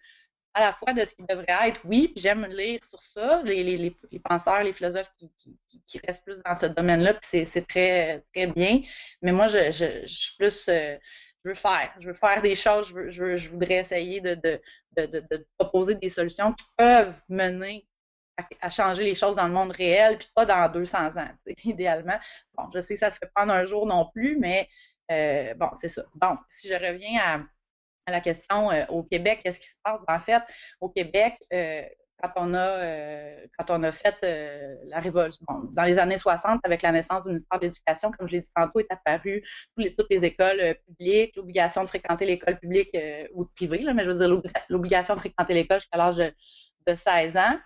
à 0.53 0.59
la 0.61 0.71
fois 0.71 0.91
de 0.91 1.05
ce 1.05 1.13
qui 1.13 1.23
devrait 1.23 1.69
être, 1.69 1.81
oui, 1.85 2.09
puis 2.09 2.21
j'aime 2.21 2.45
lire 2.47 2.83
sur 2.83 3.01
ça, 3.01 3.41
les, 3.43 3.63
les, 3.63 3.77
les, 3.77 4.19
penseurs, 4.19 4.63
les 4.63 4.73
philosophes 4.73 5.11
qui, 5.17 5.31
qui, 5.37 5.83
qui, 5.85 5.99
restent 6.05 6.25
plus 6.25 6.41
dans 6.43 6.55
ce 6.55 6.65
domaine-là, 6.65 7.13
puis 7.13 7.45
c'est 7.45 7.67
très, 7.67 8.25
très 8.33 8.47
bien. 8.47 8.81
Mais 9.21 9.31
moi, 9.31 9.47
je, 9.47 9.69
je, 9.69 10.01
je 10.01 10.07
suis 10.07 10.35
plus 10.35 10.67
je 11.47 11.51
veux 11.51 11.55
faire. 11.55 11.93
Je 11.99 12.07
veux 12.07 12.13
faire 12.13 12.41
des 12.41 12.55
choses, 12.55 12.89
je, 12.89 13.23
veux, 13.23 13.37
je, 13.37 13.49
voudrais 13.49 13.75
essayer 13.75 14.19
de, 14.19 14.61
proposer 15.57 15.95
des 15.95 16.09
solutions 16.09 16.53
qui 16.53 16.65
peuvent 16.75 17.21
mener 17.29 17.87
à, 18.61 18.69
changer 18.69 19.03
les 19.03 19.15
choses 19.15 19.35
dans 19.37 19.47
le 19.47 19.53
monde 19.53 19.71
réel, 19.71 20.17
puis 20.17 20.27
pas 20.35 20.45
dans 20.45 20.69
200 20.69 21.17
ans, 21.17 21.29
idéalement. 21.63 22.19
Bon, 22.55 22.65
je 22.73 22.81
sais 22.81 22.95
que 22.95 22.99
ça 22.99 23.11
se 23.11 23.17
fait 23.17 23.31
en 23.35 23.49
un 23.49 23.65
jour 23.65 23.85
non 23.85 24.09
plus, 24.13 24.37
mais 24.37 24.67
euh, 25.11 25.53
bon, 25.55 25.69
c'est 25.75 25.89
ça. 25.89 26.03
Bon, 26.15 26.37
si 26.49 26.67
je 26.67 26.73
reviens 26.73 27.19
à, 27.21 27.39
à 28.05 28.11
la 28.11 28.21
question 28.21 28.69
euh, 28.71 28.85
au 28.89 29.03
Québec, 29.03 29.41
qu'est-ce 29.43 29.59
qui 29.59 29.69
se 29.69 29.77
passe? 29.81 30.01
Ben, 30.05 30.15
en 30.15 30.19
fait, 30.19 30.43
au 30.81 30.89
Québec, 30.89 31.35
euh, 31.53 31.83
quand 32.21 32.31
on 32.35 32.53
a 32.53 32.67
euh, 32.83 33.47
quand 33.57 33.77
on 33.77 33.83
a 33.83 33.91
fait 33.91 34.15
euh, 34.23 34.75
la 34.85 34.99
révolution 34.99 35.45
dans 35.71 35.83
les 35.83 35.99
années 35.99 36.17
60 36.17 36.61
avec 36.63 36.81
la 36.81 36.91
naissance 36.91 37.23
du 37.23 37.29
ministère 37.29 37.59
de 37.59 37.65
l'Éducation, 37.65 38.11
comme 38.11 38.27
je 38.27 38.33
l'ai 38.33 38.41
dit 38.41 38.51
tantôt, 38.55 38.79
est 38.79 38.91
apparu 38.91 39.43
toutes 39.75 40.09
les 40.09 40.25
écoles 40.25 40.59
euh, 40.59 40.73
publiques, 40.87 41.35
l'obligation 41.35 41.83
de 41.83 41.87
fréquenter 41.87 42.25
l'école 42.25 42.59
publique 42.59 42.95
ou 43.33 43.45
privée, 43.55 43.79
là, 43.79 43.93
mais 43.93 44.03
je 44.03 44.11
veux 44.11 44.17
dire 44.17 44.41
l'obligation 44.69 45.13
de 45.13 45.19
fréquenter 45.19 45.53
l'école 45.53 45.79
jusqu'à 45.79 45.97
l'âge 45.97 46.17
de, 46.17 46.33
de, 46.87 46.95
16 46.95 47.37
ans. 47.37 47.59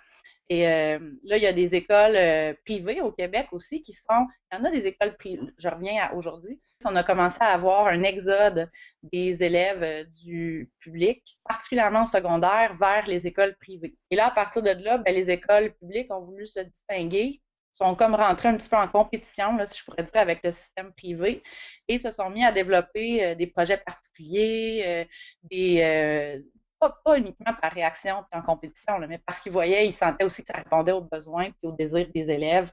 Et 0.50 0.64
là, 0.64 1.38
il 1.38 1.44
y 1.44 1.48
a 1.48 1.54
des 1.54 1.76
écoles 1.76 2.18
privées 2.66 3.00
au 3.00 3.14
Québec 3.14 3.48
aussi 3.54 3.82
qui 3.82 3.94
sont. 3.94 4.28
Il 4.52 4.58
y 4.58 4.62
en 4.62 4.66
a 4.66 4.72
des 4.72 4.86
écoles 4.86 5.16
privées. 5.16 5.40
Je 5.58 5.70
reviens 5.70 6.04
à 6.04 6.14
aujourd'hui. 6.14 6.60
On 6.86 6.96
a 6.96 7.04
commencé 7.04 7.38
à 7.42 7.48
avoir 7.48 7.88
un 7.88 8.04
exode 8.04 8.70
des 9.04 9.44
élèves 9.44 9.84
euh, 9.84 10.04
du 10.24 10.72
public, 10.80 11.38
particulièrement 11.48 12.04
au 12.04 12.08
secondaire, 12.08 12.76
vers 12.80 13.06
les 13.08 13.28
écoles 13.28 13.56
privées. 13.60 13.96
Et 14.10 14.16
là, 14.16 14.28
à 14.28 14.32
partir 14.32 14.62
de 14.62 14.70
là, 14.70 14.98
ben, 14.98 15.14
les 15.14 15.30
écoles 15.30 15.74
publiques 15.74 16.14
ont 16.14 16.22
voulu 16.22 16.48
se 16.48 16.60
distinguer 16.60 17.42
sont 17.74 17.96
comme 17.96 18.16
rentrés 18.16 18.50
un 18.50 18.58
petit 18.58 18.68
peu 18.68 18.76
en 18.76 18.90
compétition, 18.90 19.58
si 19.66 19.80
je 19.80 19.86
pourrais 19.86 20.04
dire, 20.04 20.18
avec 20.18 20.42
le 20.44 20.52
système 20.52 20.92
privé 20.92 21.42
et 21.88 21.98
se 21.98 22.12
sont 22.12 22.30
mis 22.30 22.44
à 22.44 22.52
développer 22.52 23.34
des 23.36 23.48
projets 23.48 23.78
particuliers, 23.78 25.08
des, 25.44 26.42
pas, 26.90 27.18
uniquement 27.18 27.54
par 27.62 27.72
réaction 27.72 28.26
et 28.34 28.36
en 28.36 28.42
compétition, 28.42 29.00
mais 29.00 29.20
parce 29.20 29.42
qu'ils 29.42 29.52
voyaient, 29.52 29.88
ils 29.88 29.94
sentaient 29.94 30.26
aussi 30.26 30.42
que 30.42 30.48
ça 30.48 30.58
répondait 30.58 30.92
aux 30.92 31.02
besoins 31.02 31.46
et 31.46 31.68
aux 31.68 31.72
désirs 31.72 32.08
des 32.14 32.30
élèves 32.32 32.72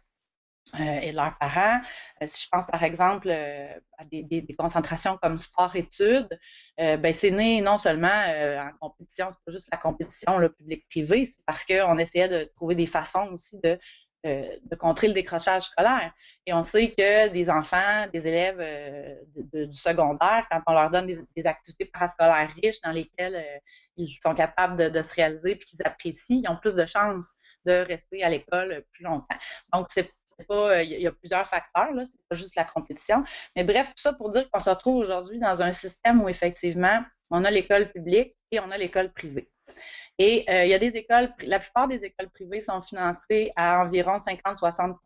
euh, 0.74 1.00
et 1.00 1.10
de 1.10 1.16
leurs 1.16 1.36
parents. 1.38 1.80
Euh, 2.22 2.26
si 2.26 2.44
je 2.44 2.48
pense 2.50 2.66
par 2.66 2.82
exemple 2.82 3.28
euh, 3.30 3.68
à 3.98 4.04
des, 4.04 4.46
concentrations 4.58 5.18
comme 5.22 5.38
sport-études, 5.38 6.28
ben, 6.78 7.12
c'est 7.12 7.30
né 7.30 7.60
non 7.60 7.78
seulement 7.78 8.08
en 8.80 8.88
compétition, 8.88 9.28
c'est 9.30 9.44
pas 9.44 9.52
juste 9.52 9.68
la 9.70 9.78
compétition 9.78 10.38
public-privé, 10.58 11.24
c'est 11.24 11.44
parce 11.46 11.64
qu'on 11.64 11.98
essayait 11.98 12.28
de 12.28 12.44
trouver 12.56 12.74
des 12.74 12.86
façons 12.86 13.32
aussi 13.32 13.58
de 13.62 13.78
euh, 14.26 14.48
de 14.68 14.74
contrer 14.74 15.06
le 15.06 15.14
décrochage 15.14 15.66
scolaire. 15.66 16.12
Et 16.44 16.52
on 16.52 16.64
sait 16.64 16.90
que 16.90 17.28
des 17.28 17.48
enfants, 17.48 18.08
des 18.12 18.26
élèves 18.26 18.58
euh, 18.58 19.14
du 19.52 19.72
secondaire, 19.72 20.44
quand 20.50 20.60
on 20.66 20.72
leur 20.72 20.90
donne 20.90 21.06
des, 21.06 21.46
activités 21.46 21.84
parascolaires 21.84 22.52
riches 22.60 22.80
dans 22.80 22.90
lesquelles 22.90 23.36
euh, 23.36 23.58
ils 23.96 24.08
sont 24.20 24.34
capables 24.34 24.90
de, 24.90 25.02
se 25.04 25.14
réaliser 25.14 25.52
et 25.52 25.58
qu'ils 25.60 25.86
apprécient, 25.86 26.40
ils 26.42 26.48
ont 26.48 26.56
plus 26.56 26.74
de 26.74 26.84
chances 26.84 27.32
de 27.64 27.84
rester 27.86 28.24
à 28.24 28.28
l'école 28.28 28.84
plus 28.90 29.04
longtemps. 29.04 29.36
Donc, 29.72 29.86
c'est 29.90 30.10
pas, 30.44 30.82
il 30.82 31.00
y 31.00 31.06
a 31.06 31.12
plusieurs 31.12 31.46
facteurs, 31.46 31.92
là, 31.92 32.04
c'est 32.06 32.20
pas 32.28 32.36
juste 32.36 32.56
la 32.56 32.64
compétition. 32.64 33.24
Mais 33.56 33.64
bref, 33.64 33.88
tout 33.88 34.02
ça 34.02 34.12
pour 34.12 34.30
dire 34.30 34.48
qu'on 34.50 34.60
se 34.60 34.70
retrouve 34.70 34.96
aujourd'hui 34.96 35.38
dans 35.38 35.62
un 35.62 35.72
système 35.72 36.22
où 36.22 36.28
effectivement, 36.28 37.02
on 37.30 37.44
a 37.44 37.50
l'école 37.50 37.90
publique 37.90 38.36
et 38.50 38.60
on 38.60 38.70
a 38.70 38.78
l'école 38.78 39.12
privée. 39.12 39.50
Et 40.18 40.44
euh, 40.48 40.64
il 40.64 40.70
y 40.70 40.74
a 40.74 40.78
des 40.78 40.96
écoles, 40.96 41.32
la 41.42 41.60
plupart 41.60 41.86
des 41.86 42.04
écoles 42.04 42.28
privées 42.30 42.60
sont 42.60 42.80
financées 42.80 43.52
à 43.54 43.80
environ 43.80 44.16
50-60% 44.18 44.96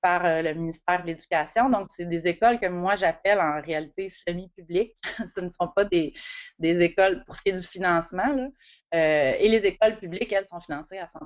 par 0.00 0.24
euh, 0.26 0.42
le 0.42 0.54
ministère 0.54 1.02
de 1.02 1.06
l'Éducation. 1.06 1.70
Donc, 1.70 1.88
c'est 1.90 2.04
des 2.04 2.26
écoles 2.26 2.58
que 2.58 2.66
moi 2.66 2.96
j'appelle 2.96 3.40
en 3.40 3.60
réalité 3.62 4.08
semi-publiques. 4.08 4.94
Ce 5.34 5.40
ne 5.40 5.50
sont 5.50 5.68
pas 5.68 5.84
des, 5.84 6.12
écoles 6.60 7.24
pour 7.24 7.36
ce 7.36 7.42
qui 7.42 7.50
est 7.50 7.52
du 7.52 7.66
financement. 7.66 8.50
Euh, 8.94 9.32
et 9.38 9.48
les 9.48 9.64
écoles 9.66 9.96
publiques, 9.98 10.32
elles, 10.32 10.44
sont 10.44 10.60
financées 10.60 10.98
à 10.98 11.06
100 11.06 11.20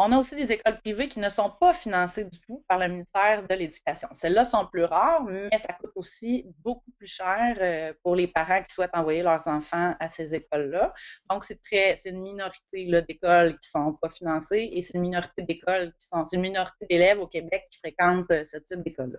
on 0.00 0.12
a 0.12 0.18
aussi 0.18 0.36
des 0.36 0.52
écoles 0.52 0.78
privées 0.78 1.08
qui 1.08 1.18
ne 1.18 1.28
sont 1.28 1.50
pas 1.50 1.72
financées 1.72 2.24
du 2.24 2.40
tout 2.42 2.64
par 2.68 2.78
le 2.78 2.86
ministère 2.86 3.46
de 3.48 3.52
l'Éducation. 3.52 4.08
Celles-là 4.12 4.44
sont 4.44 4.64
plus 4.66 4.84
rares, 4.84 5.24
mais 5.24 5.58
ça 5.58 5.72
coûte 5.72 5.90
aussi 5.96 6.46
beaucoup 6.62 6.92
plus 6.92 7.08
cher 7.08 7.56
euh, 7.60 7.92
pour 8.04 8.14
les 8.14 8.28
parents 8.28 8.62
qui 8.62 8.72
souhaitent 8.72 8.94
envoyer 8.94 9.24
leurs 9.24 9.44
enfants 9.48 9.96
à 9.98 10.08
ces 10.08 10.36
écoles-là. 10.36 10.94
Donc, 11.28 11.44
c'est 11.44 11.58
une 12.04 12.22
minorité 12.22 13.02
d'écoles 13.08 13.58
qui 13.58 13.68
sont 13.68 13.92
pas 14.00 14.08
financées 14.08 14.70
et 14.72 14.82
c'est 14.82 14.94
une 14.94 15.02
minorité 15.02 15.42
d'écoles 15.42 15.92
une 16.32 16.40
minorité 16.42 16.86
d'élèves 16.88 17.18
au 17.18 17.26
Québec 17.26 17.66
qui 17.72 17.78
fréquentent 17.78 18.30
euh, 18.30 18.44
ce 18.44 18.58
type 18.58 18.84
d'école-là. 18.84 19.18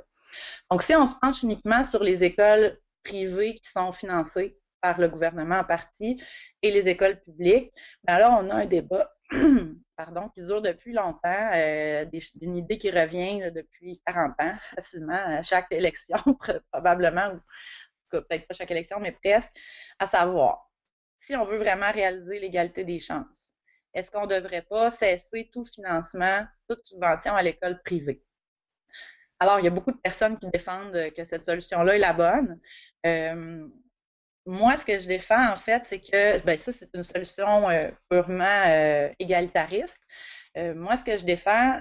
Donc, 0.71 0.81
si 0.81 0.95
on 0.95 1.07
se 1.07 1.15
penche 1.21 1.43
uniquement 1.43 1.83
sur 1.83 2.03
les 2.03 2.23
écoles 2.23 2.79
privées 3.03 3.55
qui 3.55 3.69
sont 3.69 3.91
financées 3.91 4.57
par 4.81 4.97
le 4.97 5.09
gouvernement 5.09 5.59
en 5.59 5.63
partie 5.65 6.21
et 6.61 6.71
les 6.71 6.87
écoles 6.87 7.19
publiques, 7.19 7.73
bien 8.05 8.19
là, 8.19 8.39
on 8.39 8.49
a 8.49 8.55
un 8.55 8.65
débat 8.65 9.13
pardon, 9.99 10.29
qui 10.29 10.41
dure 10.45 10.61
depuis 10.61 10.93
longtemps, 10.93 11.51
euh, 11.53 12.05
une 12.39 12.55
idée 12.55 12.77
qui 12.77 12.89
revient 12.89 13.51
depuis 13.53 14.01
40 14.05 14.31
ans 14.39 14.55
facilement 14.75 15.11
à 15.11 15.43
chaque 15.43 15.67
élection, 15.71 16.15
probablement, 16.71 17.33
ou 17.33 17.39
peut-être 18.09 18.47
pas 18.47 18.53
chaque 18.53 18.71
élection, 18.71 19.01
mais 19.01 19.11
presque, 19.11 19.51
à 19.99 20.05
savoir, 20.05 20.71
si 21.17 21.35
on 21.35 21.43
veut 21.43 21.57
vraiment 21.57 21.91
réaliser 21.91 22.39
l'égalité 22.39 22.85
des 22.85 22.99
chances, 22.99 23.51
est-ce 23.93 24.09
qu'on 24.09 24.25
ne 24.25 24.33
devrait 24.39 24.61
pas 24.61 24.89
cesser 24.89 25.49
tout 25.51 25.65
financement, 25.65 26.45
toute 26.69 26.85
subvention 26.85 27.35
à 27.35 27.41
l'école 27.41 27.81
privée? 27.83 28.23
Alors, 29.37 29.59
il 29.59 29.65
y 29.65 29.67
a 29.67 29.71
beaucoup 29.71 29.91
de 29.91 29.97
personnes 29.97 30.37
qui 30.37 30.47
défendent 30.49 31.11
que 31.13 31.25
cette 31.25 31.41
solution-là 31.41 31.95
est 31.95 31.99
la 31.99 32.13
bonne. 32.13 32.57
Euh, 33.05 33.67
moi, 34.49 34.77
ce 34.77 34.85
que 34.85 34.97
je 34.97 35.07
défends, 35.07 35.51
en 35.51 35.55
fait, 35.55 35.83
c'est 35.85 35.99
que 35.99 36.43
ben, 36.43 36.57
ça, 36.57 36.71
c'est 36.71 36.89
une 36.95 37.03
solution 37.03 37.69
euh, 37.69 37.91
purement 38.09 38.63
euh, 38.67 39.09
égalitariste. 39.19 39.99
Euh, 40.57 40.73
moi, 40.73 40.97
ce 40.97 41.03
que 41.03 41.17
je 41.17 41.23
défends, 41.23 41.79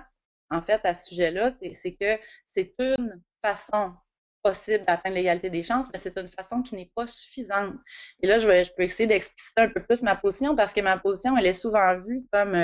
en 0.51 0.61
fait, 0.61 0.85
à 0.85 0.95
ce 0.95 1.07
sujet-là, 1.09 1.51
c'est 1.51 1.95
que 1.95 2.19
c'est 2.47 2.75
une 2.79 3.23
façon 3.43 3.95
possible 4.43 4.85
d'atteindre 4.85 5.17
l'égalité 5.17 5.49
des 5.49 5.63
chances, 5.63 5.87
mais 5.93 5.99
c'est 5.99 6.17
une 6.19 6.29
façon 6.29 6.63
qui 6.63 6.75
n'est 6.77 6.91
pas 6.95 7.07
suffisante. 7.07 7.75
Et 8.23 8.27
là, 8.27 8.39
je, 8.39 8.47
vais, 8.47 8.65
je 8.65 8.73
peux 8.75 8.83
essayer 8.83 9.07
d'expliciter 9.07 9.63
un 9.63 9.71
peu 9.71 9.83
plus 9.83 10.03
ma 10.03 10.15
position 10.15 10.55
parce 10.55 10.75
que 10.75 10.83
ma 10.83 10.99
position, 10.99 11.39
elle 11.39 11.47
est 11.47 11.55
souvent 11.55 11.99
vue 11.99 12.27
comme 12.31 12.55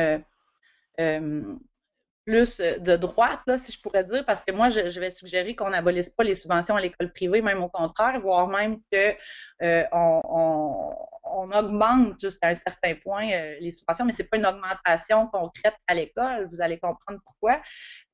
plus 2.25 2.61
euh, 2.61 2.79
de 2.79 2.97
droite, 2.97 3.41
là, 3.47 3.57
si 3.57 3.73
je 3.73 3.81
pourrais 3.81 4.05
dire, 4.05 4.25
parce 4.25 4.43
que 4.43 4.53
moi, 4.53 4.69
je, 4.69 5.01
vais 5.01 5.11
suggérer 5.11 5.55
qu'on 5.55 5.71
n'abolisse 5.71 6.11
pas 6.11 6.25
les 6.25 6.35
subventions 6.35 6.77
à 6.77 6.81
l'école 6.81 7.13
privée, 7.13 7.43
même 7.43 7.63
au 7.63 7.69
contraire, 7.69 8.19
voire 8.21 8.49
même 8.49 8.81
que 8.91 9.15
euh, 9.63 9.85
on, 9.93 10.97
augmente 11.53 12.21
jusqu'à 12.21 12.49
un 12.49 12.55
certain 12.55 12.95
point 12.95 13.31
euh, 13.31 13.57
les 13.61 13.73
subventions, 13.73 14.05
mais 14.05 14.13
c'est 14.17 14.25
pas 14.25 14.39
une 14.39 14.47
augmentation 14.47 15.27
concrète 15.29 15.75
à 15.87 15.95
l'école. 15.95 16.49
Vous 16.51 16.61
allez 16.61 16.79
comprendre 16.79 17.21
pourquoi. 17.25 17.61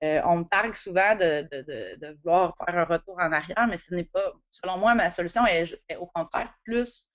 on 0.03 0.39
me 0.39 0.45
targue 0.45 0.75
souvent 0.75 1.15
de, 1.15 2.15
vouloir 2.23 2.57
faire 2.57 2.79
un 2.79 2.85
retour 2.85 3.17
en 3.21 3.33
arrière, 3.33 3.67
mais 3.69 3.77
ce 3.77 3.95
n'est 3.95 4.05
pas, 4.05 4.33
selon 4.51 4.79
moi, 4.79 4.95
ma 4.95 5.11
solution 5.11 5.47
est, 5.47 5.79
est 5.89 5.97
au 5.97 6.07
contraire 6.07 6.53
plus, 6.65 7.09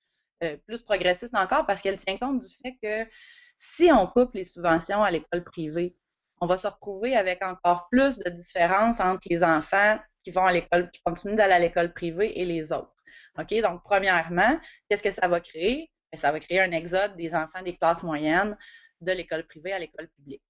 plus 0.68 0.84
progressiste 0.84 1.36
encore 1.36 1.66
parce 1.66 1.82
qu'elle 1.82 1.98
tient 1.98 2.18
compte 2.18 2.40
du 2.40 2.56
fait 2.62 2.78
que 2.82 3.10
si 3.58 3.92
on 3.92 4.08
coupe 4.08 4.34
les 4.36 4.44
subventions 4.44 5.04
à 5.04 5.12
l'école 5.12 5.44
privée, 5.44 5.96
on 6.42 6.48
va 6.48 6.58
se 6.58 6.68
retrouver 6.68 7.16
avec 7.16 7.44
encore 7.44 7.88
plus 7.90 8.18
de 8.20 8.30
différences 8.30 9.00
entre 9.00 9.28
les 9.30 9.44
enfants 9.44 9.98
qui 10.24 10.32
vont 10.32 10.46
à 10.46 10.52
l'école, 10.52 10.92
qui 10.92 11.02
continuent 11.02 11.36
d'aller 11.36 11.54
à 11.54 11.60
l'école 11.60 11.94
privée 11.94 12.40
et 12.40 12.46
les 12.46 12.72
autres. 12.72 12.94
OK? 13.38 13.54
Donc, 13.62 13.84
premièrement, 13.84 14.60
qu'est-ce 14.90 15.04
que 15.04 15.12
ça 15.12 15.28
va 15.28 15.40
créer? 15.40 15.92
Ben, 16.12 16.18
ça 16.18 16.32
va 16.32 16.40
créer 16.40 16.62
un 16.62 16.72
exode 16.72 17.16
des 17.16 17.34
enfants 17.34 17.62
des 17.62 17.78
classes 17.78 18.04
moyennes 18.04 18.58
de 19.02 19.12
l'école 19.12 19.46
privée 19.46 19.74
à 19.74 19.80
l'école 19.80 20.08
publique. 20.10 20.44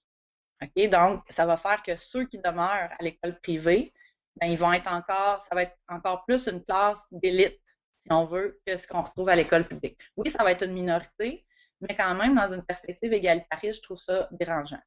OK? 0.61 0.89
Donc, 0.89 1.23
ça 1.29 1.45
va 1.45 1.57
faire 1.57 1.83
que 1.83 1.95
ceux 1.95 2.25
qui 2.25 2.39
demeurent 2.39 2.91
à 2.97 3.03
l'école 3.03 3.39
privée, 3.41 3.93
ben, 4.37 4.47
ils 4.47 4.57
vont 4.57 4.73
être 4.73 4.91
encore, 4.91 5.41
ça 5.41 5.55
va 5.55 5.63
être 5.63 5.77
encore 5.87 6.25
plus 6.25 6.47
une 6.47 6.63
classe 6.63 7.07
d'élite, 7.11 7.61
si 7.99 8.11
on 8.11 8.25
veut, 8.25 8.59
que 8.65 8.77
ce 8.77 8.87
qu'on 8.87 9.01
retrouve 9.01 9.29
à 9.29 9.35
l'école 9.35 9.67
publique. 9.67 9.99
Oui, 10.17 10.29
ça 10.29 10.43
va 10.43 10.51
être 10.51 10.63
une 10.63 10.73
minorité, 10.73 11.45
mais 11.81 11.95
quand 11.95 12.15
même, 12.15 12.35
dans 12.35 12.53
une 12.53 12.63
perspective 12.63 13.11
égalitariste, 13.13 13.79
je 13.79 13.83
trouve 13.83 13.97
ça 13.97 14.27
dérangeant. 14.31 14.81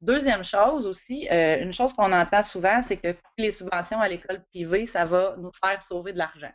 Deuxième 0.00 0.44
chose 0.44 0.86
aussi, 0.86 1.28
euh, 1.30 1.60
une 1.60 1.74
chose 1.74 1.92
qu'on 1.92 2.10
entend 2.12 2.42
souvent, 2.42 2.80
c'est 2.80 2.96
que 2.96 3.14
les 3.36 3.52
subventions 3.52 4.00
à 4.00 4.08
l'école 4.08 4.42
privée, 4.46 4.86
ça 4.86 5.04
va 5.04 5.36
nous 5.36 5.50
faire 5.52 5.82
sauver 5.82 6.14
de 6.14 6.18
l'argent. 6.18 6.52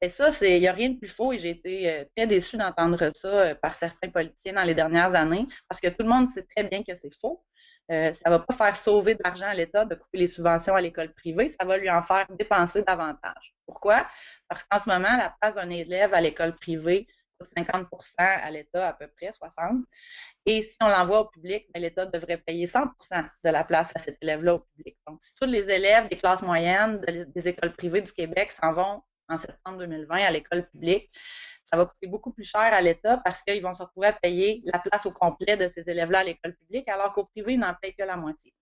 Et 0.00 0.08
ça, 0.08 0.28
il 0.42 0.60
n'y 0.60 0.68
a 0.68 0.72
rien 0.72 0.90
de 0.90 0.98
plus 0.98 1.08
faux 1.08 1.32
et 1.32 1.38
j'ai 1.38 1.50
été 1.50 1.90
euh, 1.90 2.04
très 2.16 2.28
déçue 2.28 2.56
d'entendre 2.56 3.10
ça 3.16 3.28
euh, 3.28 3.54
par 3.56 3.74
certains 3.74 4.10
politiciens 4.10 4.52
dans 4.52 4.62
les 4.62 4.74
dernières 4.74 5.14
années 5.16 5.48
parce 5.68 5.80
que 5.80 5.88
tout 5.88 6.04
le 6.04 6.08
monde 6.08 6.28
sait 6.28 6.44
très 6.44 6.64
bien 6.64 6.84
que 6.84 6.94
c'est 6.94 7.14
faux. 7.14 7.42
ça 7.88 8.10
ne 8.26 8.30
va 8.30 8.38
pas 8.40 8.54
faire 8.54 8.76
sauver 8.76 9.14
de 9.14 9.22
l'argent 9.24 9.46
à 9.46 9.54
l'État 9.54 9.84
de 9.84 9.94
couper 9.96 10.18
les 10.18 10.28
subventions 10.28 10.74
à 10.76 10.80
l'école 10.80 11.12
privée, 11.12 11.48
ça 11.48 11.64
va 11.64 11.78
lui 11.78 11.90
en 11.90 12.02
faire 12.02 12.26
dépenser 12.38 12.82
davantage. 12.82 13.54
Pourquoi? 13.66 14.06
Parce 14.48 14.62
qu'en 14.64 14.78
ce 14.78 14.88
moment, 14.88 15.16
la 15.16 15.34
place 15.40 15.54
d'un 15.56 15.70
élève 15.70 16.14
à 16.14 16.20
l'école 16.20 16.54
privée 16.54 17.08
50% 17.44 18.14
à 18.18 18.50
l'État 18.50 18.88
à 18.88 18.92
peu 18.92 19.08
près, 19.08 19.32
60 19.32 19.84
et 20.48 20.62
si 20.62 20.76
on 20.80 20.88
l'envoie 20.88 21.22
au 21.22 21.24
public, 21.26 21.66
ben, 21.74 21.82
l'État 21.82 22.06
devrait 22.06 22.38
payer 22.38 22.66
100% 22.66 23.28
de 23.44 23.50
la 23.50 23.64
place 23.64 23.90
à 23.96 23.98
cet 23.98 24.16
élève-là 24.22 24.54
au 24.54 24.58
public. 24.60 24.96
Donc, 25.08 25.20
si 25.20 25.34
tous 25.34 25.46
les 25.46 25.68
élèves 25.68 26.08
des 26.08 26.16
classes 26.16 26.42
moyennes 26.42 27.00
des 27.34 27.48
écoles 27.48 27.74
privées 27.74 28.00
du 28.00 28.12
Québec 28.12 28.52
s'en 28.52 28.72
vont 28.72 29.02
en 29.28 29.38
septembre 29.38 29.78
2020 29.78 30.14
à 30.14 30.30
l'école 30.30 30.68
publique, 30.70 31.10
ça 31.64 31.76
va 31.76 31.86
coûter 31.86 32.06
beaucoup 32.06 32.32
plus 32.32 32.44
cher 32.44 32.60
à 32.60 32.80
l'État 32.80 33.20
parce 33.24 33.42
qu'ils 33.42 33.60
vont 33.60 33.74
se 33.74 33.82
retrouver 33.82 34.06
à 34.06 34.12
payer 34.12 34.62
la 34.64 34.78
place 34.78 35.04
au 35.04 35.10
complet 35.10 35.56
de 35.56 35.66
ces 35.66 35.90
élèves-là 35.90 36.20
à 36.20 36.24
l'école 36.24 36.54
publique, 36.54 36.88
alors 36.88 37.12
qu'au 37.12 37.24
privé, 37.24 37.54
ils 37.54 37.58
n'en 37.58 37.74
payent 37.74 37.96
que 37.96 38.04
la 38.04 38.16
moitié. 38.16 38.54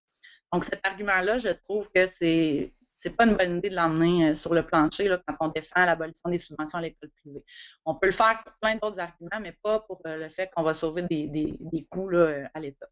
Donc, 0.50 0.64
cet 0.64 0.80
argument-là, 0.86 1.36
je 1.36 1.50
trouve 1.50 1.90
que 1.94 2.06
c'est 2.06 2.72
c'est 2.94 3.10
pas 3.10 3.26
une 3.26 3.36
bonne 3.36 3.58
idée 3.58 3.70
de 3.70 3.74
l'emmener 3.74 4.30
euh, 4.30 4.36
sur 4.36 4.54
le 4.54 4.64
plancher 4.64 5.14
quand 5.26 5.36
on 5.40 5.48
défend 5.48 5.84
l'abolition 5.84 6.30
des 6.30 6.38
subventions 6.38 6.78
à 6.78 6.82
l'école 6.82 7.10
privée. 7.22 7.44
On 7.84 7.94
peut 7.94 8.06
le 8.06 8.12
faire 8.12 8.42
pour 8.44 8.52
plein 8.60 8.76
d'autres 8.76 9.00
arguments, 9.00 9.40
mais 9.40 9.52
pas 9.62 9.80
pour 9.80 10.00
euh, 10.06 10.16
le 10.16 10.28
fait 10.28 10.50
qu'on 10.54 10.62
va 10.62 10.74
sauver 10.74 11.02
des, 11.02 11.26
des, 11.28 11.86
coûts 11.90 12.08
là, 12.08 12.48
à 12.54 12.60
l'État. 12.60 12.86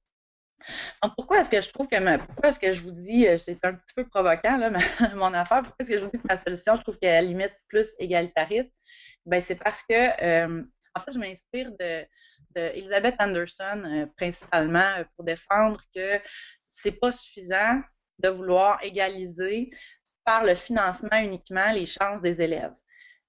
Donc, 1.02 1.14
pourquoi 1.16 1.40
est-ce 1.40 1.50
que 1.50 1.60
je 1.60 1.70
trouve 1.70 1.88
que 1.88 2.16
pourquoi 2.26 2.50
est-ce 2.50 2.58
que 2.58 2.72
je 2.72 2.80
vous 2.82 2.92
dis, 2.92 3.26
euh, 3.26 3.36
c'est 3.36 3.64
un 3.64 3.74
petit 3.74 3.94
peu 3.94 4.06
provoquant, 4.06 4.56
là, 4.56 4.70
mon 5.14 5.34
affaire, 5.34 5.62
pourquoi 5.62 5.76
est-ce 5.80 5.90
que 5.90 5.98
je 5.98 6.04
vous 6.04 6.10
dis 6.10 6.18
que 6.18 6.28
ma 6.28 6.36
solution, 6.36 6.76
je 6.76 6.82
trouve 6.82 6.98
qu'elle 6.98 7.24
est 7.24 7.28
limite 7.28 7.54
plus 7.68 7.94
égalitariste? 7.98 8.72
Ben, 9.26 9.40
c'est 9.40 9.56
parce 9.56 9.82
que, 9.82 10.62
en 10.94 11.00
fait, 11.00 11.12
je 11.12 11.18
m'inspire 11.18 11.70
de, 11.72 12.04
de, 12.56 13.22
Anderson, 13.22 14.08
principalement, 14.16 15.04
pour 15.16 15.24
défendre 15.24 15.80
que 15.94 16.20
c'est 16.70 16.92
pas 16.92 17.12
suffisant 17.12 17.80
de 18.18 18.28
vouloir 18.28 18.82
égaliser 18.82 19.70
par 20.24 20.44
le 20.44 20.54
financement 20.54 21.18
uniquement 21.18 21.72
les 21.72 21.86
chances 21.86 22.22
des 22.22 22.40
élèves. 22.40 22.74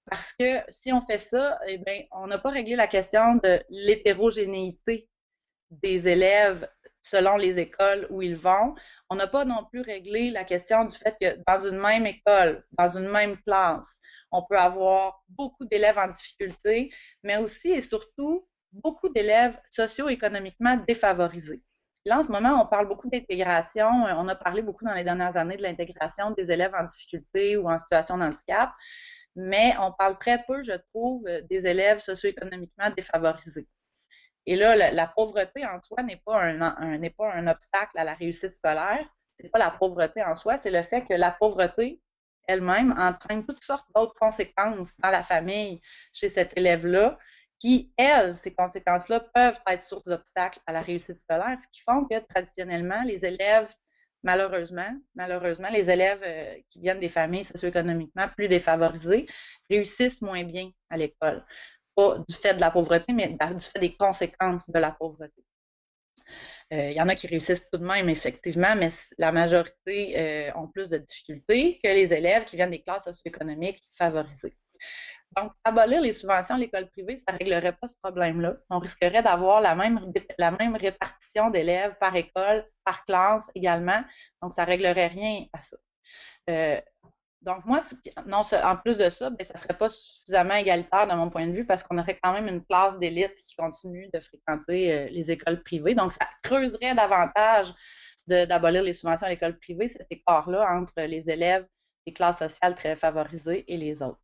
Parce 0.10 0.34
que 0.34 0.60
si 0.70 0.92
on 0.92 1.02
fait 1.02 1.18
ça, 1.18 1.60
eh 1.68 1.78
bien, 1.78 2.04
on 2.12 2.28
n'a 2.28 2.38
pas 2.38 2.50
réglé 2.50 2.76
la 2.76 2.88
question 2.88 3.36
de 3.36 3.64
l'hétérogénéité 3.70 5.08
des 5.72 6.08
élèves 6.08 6.68
selon 7.02 7.38
les 7.38 7.58
écoles 7.60 8.08
où 8.10 8.22
ils 8.22 8.36
vont. 8.36 8.76
On 9.10 9.16
n'a 9.16 9.28
pas 9.28 9.46
non 9.46 9.66
plus 9.72 9.82
réglé 9.82 10.32
la 10.32 10.44
question 10.44 10.86
du 10.86 10.98
fait 10.98 11.16
que 11.20 11.38
dans 11.48 11.66
une 11.66 11.78
même 11.78 12.06
école, 12.06 12.66
dans 12.72 12.98
une 12.98 13.10
même 13.10 13.38
classe, 13.44 14.00
on 14.32 14.44
peut 14.44 14.58
avoir 14.58 15.24
beaucoup 15.30 15.66
d'élèves 15.66 15.98
en 15.98 16.08
difficulté, 16.08 16.92
mais 17.24 17.38
aussi 17.38 17.72
et 17.72 17.82
surtout 17.82 18.48
beaucoup 18.72 19.10
d'élèves 19.10 19.60
socio-économiquement 19.70 20.78
défavorisés. 20.88 21.62
Là, 22.06 22.20
en 22.20 22.24
ce 22.24 22.32
moment, 22.32 22.62
on 22.62 22.68
parle 22.68 22.88
beaucoup 22.88 23.10
d'intégration. 23.10 23.88
Euh, 24.06 24.14
on 24.18 24.28
a 24.28 24.36
parlé 24.36 24.62
beaucoup 24.62 24.84
dans 24.84 24.94
les 24.94 25.06
dernières 25.06 25.38
années 25.38 25.56
de 25.56 25.64
l'intégration 25.64 26.32
des 26.32 26.52
élèves 26.52 26.74
en 26.76 26.84
difficulté 26.84 27.56
ou 27.56 27.70
en 27.70 27.80
situation 27.80 28.18
de 28.18 28.24
handicap, 28.24 28.72
mais 29.36 29.74
on 29.80 29.92
parle 29.94 30.18
très 30.18 30.44
peu, 30.44 30.62
je 30.64 30.74
trouve, 30.94 31.26
euh, 31.28 31.42
des 31.50 31.66
élèves 31.66 32.00
socio-économiquement 32.00 32.90
défavorisés. 32.96 33.68
Et 34.46 34.58
là, 34.58 34.92
la, 34.92 35.08
pauvreté 35.08 35.66
en 35.66 35.82
soi 35.82 36.04
n'est 36.04 36.22
pas 36.26 36.42
un, 36.42 36.98
n'est 36.98 37.10
pas 37.12 37.32
un 37.32 37.48
obstacle 37.48 37.98
à 37.98 38.04
la 38.04 38.14
réussite 38.14 38.52
scolaire. 38.52 39.08
C'est 39.40 39.50
pas 39.50 39.60
la 39.60 39.72
pauvreté 39.72 40.22
en 40.22 40.36
soi, 40.36 40.58
c'est 40.58 40.70
le 40.70 40.84
fait 40.84 41.06
que 41.06 41.14
la 41.14 41.32
pauvreté 41.32 42.02
elle-même 42.48 42.94
entraîne 42.98 43.46
toutes 43.46 43.64
sortes 43.64 43.88
d'autres 43.96 44.16
conséquences 44.20 44.98
dans 45.00 45.10
la 45.10 45.24
famille 45.24 45.80
chez 46.12 46.28
cet 46.28 46.58
élève-là 46.58 47.18
qui, 47.64 47.94
elles, 47.96 48.36
ces 48.36 48.54
conséquences-là 48.54 49.22
peuvent 49.34 49.58
être 49.68 49.84
source 49.84 50.04
d'obstacles 50.04 50.60
à 50.68 50.74
la 50.74 50.82
réussite 50.82 51.18
scolaire, 51.18 51.58
ce 51.58 51.68
qui 51.70 51.80
font 51.80 52.04
que 52.04 52.20
traditionnellement, 52.28 53.04
les 53.04 53.24
élèves, 53.24 53.74
malheureusement, 54.22 54.94
malheureusement, 55.16 55.70
les 55.70 55.90
élèves 55.90 56.22
euh, 56.26 56.56
qui 56.70 56.82
viennent 56.82 57.00
des 57.00 57.08
familles 57.08 57.46
socio-économiquement 57.46 58.28
plus 58.36 58.50
défavorisées 58.50 59.28
réussissent 59.70 60.22
moins 60.22 60.44
bien 60.44 60.72
à 60.90 60.98
l'école. 60.98 61.46
Pas 61.96 62.18
du 62.28 62.36
fait 62.36 62.56
de 62.56 62.60
la 62.60 62.70
pauvreté, 62.70 63.14
mais 63.14 63.30
du 63.30 63.62
fait 63.62 63.80
des 63.80 63.96
conséquences 63.96 64.70
de 64.70 64.80
la 64.80 64.92
pauvreté. 64.92 65.46
Euh, 66.74 66.90
il 66.90 66.98
y 66.98 67.02
en 67.02 67.08
a 67.08 67.16
qui 67.16 67.28
réussissent 67.28 67.70
tout 67.72 67.78
de 67.78 67.86
même, 67.86 68.10
effectivement, 68.10 68.76
mais 68.76 68.90
la 69.18 69.32
majorité 69.32 70.20
euh, 70.20 70.52
ont 70.56 70.68
plus 70.68 70.90
de 70.90 70.98
difficultés 70.98 71.80
que 71.82 71.88
les 71.88 72.12
élèves 72.12 72.44
qui 72.44 72.58
viennent 72.58 72.72
des 72.72 72.82
classes 72.82 73.06
socio-économiques 73.06 73.82
favorisées. 73.98 74.58
Donc, 75.38 75.52
abolir 75.64 76.02
les 76.02 76.14
subventions 76.14 76.56
à 76.56 76.58
l'école 76.58 76.88
privée, 76.90 77.16
ça 77.16 77.32
ne 77.32 77.38
réglerait 77.38 77.74
pas 77.74 77.88
ce 77.88 77.96
problème-là. 78.02 78.56
On 78.70 78.80
risquerait 78.80 79.24
d'avoir 79.24 79.62
la 79.62 79.76
même, 79.76 80.12
la 80.38 80.52
même 80.52 80.76
répartition 80.76 81.50
d'élèves 81.50 81.96
par 82.00 82.16
école, 82.16 82.66
par 82.84 83.06
classe 83.06 83.50
également. 83.56 84.04
Donc, 84.42 84.54
ça 84.54 84.64
ne 84.66 84.68
réglerait 84.72 85.08
rien 85.08 85.46
à 85.54 85.60
ça. 85.60 85.78
Euh, 86.50 86.80
donc, 87.42 87.66
moi, 87.66 87.82
non, 88.26 88.42
en 88.64 88.78
plus 88.78 88.98
de 88.98 89.10
ça, 89.10 89.30
ben, 89.30 89.44
ça 89.44 89.54
ne 89.56 89.60
serait 89.60 89.78
pas 89.78 89.90
suffisamment 89.90 90.56
égalitaire 90.56 91.08
de 91.08 91.14
mon 91.14 91.30
point 91.30 91.48
de 91.48 91.54
vue 91.54 91.66
parce 91.66 91.84
qu'on 91.84 91.98
aurait 91.98 92.18
quand 92.24 92.32
même 92.32 92.48
une 92.48 92.64
classe 92.66 92.98
d'élite 93.00 93.36
qui 93.36 93.56
continue 93.56 94.10
de 94.14 94.20
fréquenter 94.20 94.94
euh, 94.94 95.08
les 95.10 95.32
écoles 95.32 95.62
privées. 95.62 95.96
Donc, 95.96 96.14
ça 96.14 96.26
creuserait 96.44 96.96
davantage 96.96 97.74
d'abolir 98.28 98.84
les 98.84 98.94
subventions 98.94 99.28
à 99.28 99.30
l'école 99.30 99.58
privée, 99.60 99.90
cet 99.90 100.08
écart-là 100.10 100.66
entre 100.72 101.02
les 101.02 101.30
élèves 101.30 101.68
des 102.08 102.14
classes 102.14 102.40
sociales 102.40 102.76
très 102.76 102.96
favorisées 102.96 103.66
et 103.68 103.76
les 103.76 104.02
autres. 104.02 104.23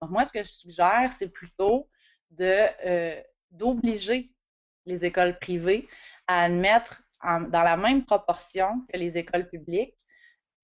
Donc, 0.00 0.10
moi, 0.10 0.24
ce 0.24 0.32
que 0.32 0.42
je 0.42 0.48
suggère, 0.48 1.12
c'est 1.18 1.28
plutôt 1.28 1.88
de 2.30 2.66
euh, 2.86 3.22
d'obliger 3.50 4.30
les 4.86 5.04
écoles 5.04 5.38
privées 5.38 5.88
à 6.26 6.44
admettre 6.44 7.02
dans 7.22 7.62
la 7.62 7.76
même 7.76 8.04
proportion 8.04 8.86
que 8.92 8.96
les 8.96 9.18
écoles 9.18 9.48
publiques 9.48 9.96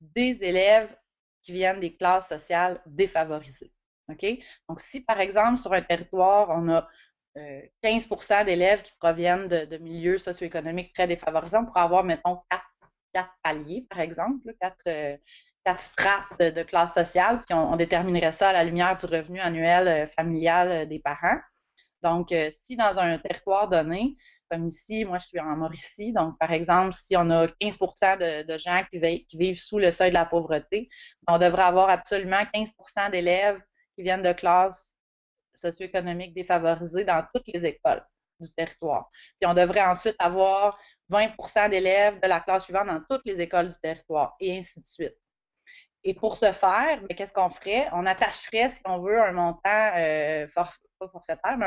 des 0.01 0.45
élèves 0.45 0.95
qui 1.43 1.53
viennent 1.53 1.80
des 1.80 1.97
classes 1.97 2.28
sociales 2.28 2.80
défavorisées. 2.87 3.72
OK? 4.09 4.24
Donc, 4.68 4.80
si 4.80 5.01
par 5.01 5.20
exemple, 5.20 5.59
sur 5.59 5.72
un 5.72 5.82
territoire, 5.82 6.49
on 6.51 6.68
a 6.68 6.89
15% 7.37 8.43
euh, 8.43 8.45
d'élèves 8.45 8.82
qui 8.82 8.93
proviennent 8.99 9.49
de, 9.49 9.76
milieux 9.78 10.18
socio-économiques 10.18 10.93
très 10.95 11.09
défavorisés, 11.09 11.57
on 11.57 11.66
pourrait 11.66 11.80
avoir, 11.80 12.05
mettons, 12.05 12.41
quatre, 13.12 13.32
paliers, 13.43 13.87
par 13.89 14.01
exemple, 14.01 14.53
quatre, 14.61 14.87
euh, 14.89 15.16
quatre 15.65 15.81
strates 15.81 16.39
de, 16.39 16.62
classe 16.62 16.93
sociale, 16.93 17.43
puis 17.45 17.55
on, 17.55 17.77
déterminerait 17.77 18.33
ça 18.33 18.51
à 18.51 18.53
la 18.53 18.65
lumière 18.65 18.97
du 18.99 19.07
revenu 19.07 19.41
annuel 19.41 19.89
euh, 19.89 20.07
familial 20.07 20.71
euh, 20.71 20.85
des 20.87 20.99
parents. 20.99 21.39
Donc, 22.03 22.33
euh, 22.33 22.51
si 22.51 22.77
dans 22.77 22.99
un 22.99 23.19
territoire 23.19 23.69
donné, 23.69 24.17
comme 24.51 24.69
ici, 24.69 25.07
moi 25.07 25.19
je 25.19 25.27
suis 25.27 25.41
en 25.41 25.57
Mauricie, 25.57 26.12
donc 26.12 26.39
par 26.39 26.53
exemple, 26.53 26.95
si 26.95 27.17
on 27.17 27.31
a 27.31 27.47
15% 27.47 28.47
de, 28.47 28.59
gens 28.59 28.83
qui, 28.91 29.37
vivent 29.39 29.59
sous 29.59 29.79
le 29.79 29.91
seuil 29.91 30.11
de 30.11 30.15
la 30.15 30.27
pauvreté, 30.27 30.91
on 31.27 31.39
devrait 31.39 31.62
avoir 31.62 31.89
absolument 31.89 32.43
15% 32.55 33.11
d'élèves 33.11 33.61
qui 33.97 34.03
viennent 34.03 34.23
de 34.23 34.33
classes 34.35 34.95
socio-économiques 35.55 36.35
défavorisées 36.35 37.05
dans 37.05 37.25
toutes 37.35 37.49
les 37.49 37.65
écoles 37.65 38.05
du 38.39 38.53
territoire. 38.53 39.09
Puis 39.41 39.49
on 39.49 39.55
devrait 39.55 39.85
ensuite 39.85 40.17
avoir 40.19 40.79
20% 41.11 41.71
d'élèves 41.71 42.21
de 42.21 42.29
la 42.29 42.41
classe 42.41 42.65
suivante 42.65 42.89
dans 42.89 43.01
toutes 43.09 43.25
les 43.25 43.41
écoles 43.41 43.71
du 43.71 43.79
territoire, 43.81 44.37
et 44.41 44.59
ainsi 44.59 44.81
de 44.81 44.87
suite. 44.87 45.17
Et 46.05 46.13
pour 46.13 46.37
ce 46.37 46.53
faire, 46.53 47.01
mais 47.09 47.15
qu'est-ce 47.15 47.33
qu'on 47.33 47.49
ferait? 47.49 47.89
On 47.93 48.05
attacherait, 48.05 48.69
si 48.69 48.83
on 48.85 48.99
veut, 48.99 49.21
un 49.21 49.33
montant, 49.33 49.93
euh, 49.97 50.47
pas 50.55 50.69
forfaitaire, 51.11 51.57
mais 51.57 51.67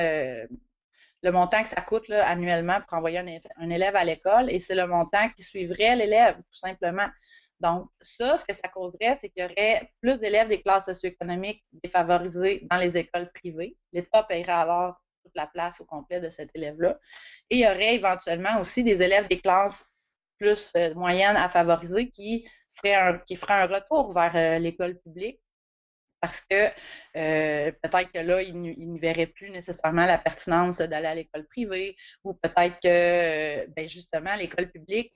euh, 0.00 0.46
le 1.22 1.30
montant 1.30 1.62
que 1.62 1.68
ça 1.68 1.82
coûte 1.82 2.08
annuellement 2.10 2.80
pour 2.80 2.96
envoyer 2.96 3.18
un, 3.18 3.70
élève 3.70 3.94
à 3.94 4.04
l'école, 4.04 4.50
et 4.50 4.60
c'est 4.60 4.74
le 4.74 4.86
montant 4.86 5.28
qui 5.36 5.42
suivrait 5.42 5.94
l'élève, 5.94 6.36
tout 6.36 6.58
simplement. 6.58 7.08
Donc, 7.60 7.88
ça, 8.00 8.38
ce 8.38 8.44
que 8.44 8.54
ça 8.54 8.68
causerait, 8.68 9.14
c'est 9.16 9.28
qu'il 9.28 9.42
y 9.42 9.46
aurait 9.46 9.90
plus 10.00 10.20
d'élèves 10.20 10.48
des 10.48 10.62
classes 10.62 10.86
socio-économiques 10.86 11.62
défavorisées 11.84 12.66
dans 12.70 12.76
les 12.76 12.96
écoles 12.96 13.30
privées. 13.32 13.76
L'État 13.92 14.22
paierait 14.22 14.52
alors 14.52 14.96
toute 15.22 15.34
la 15.34 15.46
place 15.46 15.80
au 15.80 15.84
complet 15.84 16.20
de 16.20 16.30
cet 16.30 16.50
élève-là. 16.54 16.98
Et 17.50 17.56
il 17.56 17.60
y 17.60 17.66
aurait 17.66 17.94
éventuellement 17.94 18.60
aussi 18.60 18.82
des 18.82 19.02
élèves 19.02 19.28
des 19.28 19.40
classes 19.40 19.86
plus 20.38 20.70
euh, 20.76 20.94
moyennes 20.94 21.36
à 21.36 21.48
favoriser 21.48 22.10
qui 22.10 22.46
qui 23.26 23.36
ferait 23.36 23.62
un 23.62 23.66
retour 23.66 24.12
vers 24.12 24.34
euh, 24.36 24.58
l'école 24.58 24.98
publique 24.98 25.40
parce 26.20 26.40
que 26.40 26.68
euh, 27.16 27.72
peut-être 27.82 28.10
que 28.12 28.18
là, 28.18 28.42
il 28.42 28.58
n'y 28.58 28.98
verrait 28.98 29.26
plus 29.26 29.50
nécessairement 29.50 30.06
la 30.06 30.18
pertinence 30.18 30.78
d'aller 30.78 31.06
à 31.06 31.14
l'école 31.14 31.46
privée 31.46 31.96
ou 32.24 32.34
peut-être 32.34 32.80
que, 32.80 32.88
euh, 32.88 33.66
ben 33.76 33.88
justement, 33.88 34.34
l'école 34.34 34.70
publique, 34.70 35.12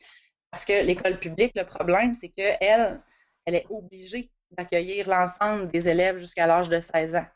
parce 0.51 0.65
que 0.65 0.85
l'école 0.85 1.19
publique, 1.19 1.53
le 1.57 1.65
problème, 1.65 2.15
c'est 2.15 2.29
qu'elle, 2.29 3.01
elle 3.47 3.55
est 3.55 3.67
obligée 3.71 4.31
d'accueillir 4.51 5.09
l'ensemble 5.09 5.71
des 5.71 5.89
élèves 5.89 6.19
jusqu'à 6.19 6.47
l'âge 6.47 6.69
de 6.69 6.81
16 6.81 7.17
ans. 7.17 7.27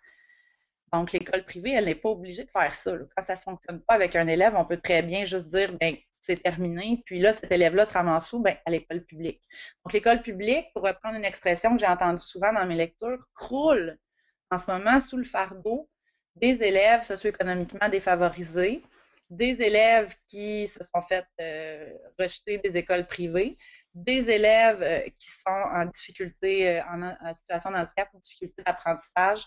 Donc, 0.92 1.12
l'école 1.12 1.44
privée, 1.44 1.72
elle 1.72 1.86
n'est 1.86 1.94
pas 1.94 2.10
obligée 2.10 2.44
de 2.44 2.50
faire 2.50 2.74
ça. 2.74 2.92
Quand 3.16 3.22
ça 3.22 3.34
ne 3.34 3.38
fonctionne 3.38 3.80
pas 3.82 3.94
avec 3.94 4.14
un 4.14 4.28
élève, 4.28 4.54
on 4.56 4.64
peut 4.64 4.76
très 4.76 5.02
bien 5.02 5.24
juste 5.24 5.46
dire, 5.48 5.76
ben, 5.78 5.96
c'est 6.24 6.42
terminé, 6.42 7.02
puis 7.04 7.20
là, 7.20 7.34
cet 7.34 7.52
élève-là 7.52 7.84
se 7.84 7.92
ramasse 7.92 8.32
où? 8.32 8.40
Ben, 8.40 8.56
à 8.64 8.70
l'école 8.70 9.04
publique. 9.04 9.42
Donc, 9.84 9.92
l'école 9.92 10.22
publique, 10.22 10.66
pour 10.72 10.82
reprendre 10.82 11.16
une 11.16 11.24
expression 11.24 11.74
que 11.74 11.80
j'ai 11.80 11.86
entendue 11.86 12.22
souvent 12.22 12.50
dans 12.50 12.64
mes 12.64 12.76
lectures, 12.76 13.22
croule 13.34 13.98
en 14.50 14.56
ce 14.56 14.70
moment 14.70 15.00
sous 15.00 15.18
le 15.18 15.24
fardeau 15.24 15.90
des 16.36 16.62
élèves 16.62 17.02
socio-économiquement 17.02 17.90
défavorisés, 17.90 18.82
des 19.28 19.60
élèves 19.62 20.14
qui 20.26 20.66
se 20.66 20.82
sont 20.82 21.02
fait 21.02 21.26
euh, 21.40 21.92
rejeter 22.18 22.58
des 22.58 22.78
écoles 22.78 23.06
privées, 23.06 23.58
des 23.94 24.30
élèves 24.30 24.82
euh, 24.82 25.00
qui 25.18 25.30
sont 25.30 25.50
en 25.50 25.86
difficulté, 25.86 26.78
euh, 26.78 26.82
en, 26.84 27.34
situation 27.34 27.70
de 27.70 27.76
handicap 27.76 28.08
ou 28.14 28.18
difficulté 28.18 28.62
d'apprentissage. 28.64 29.46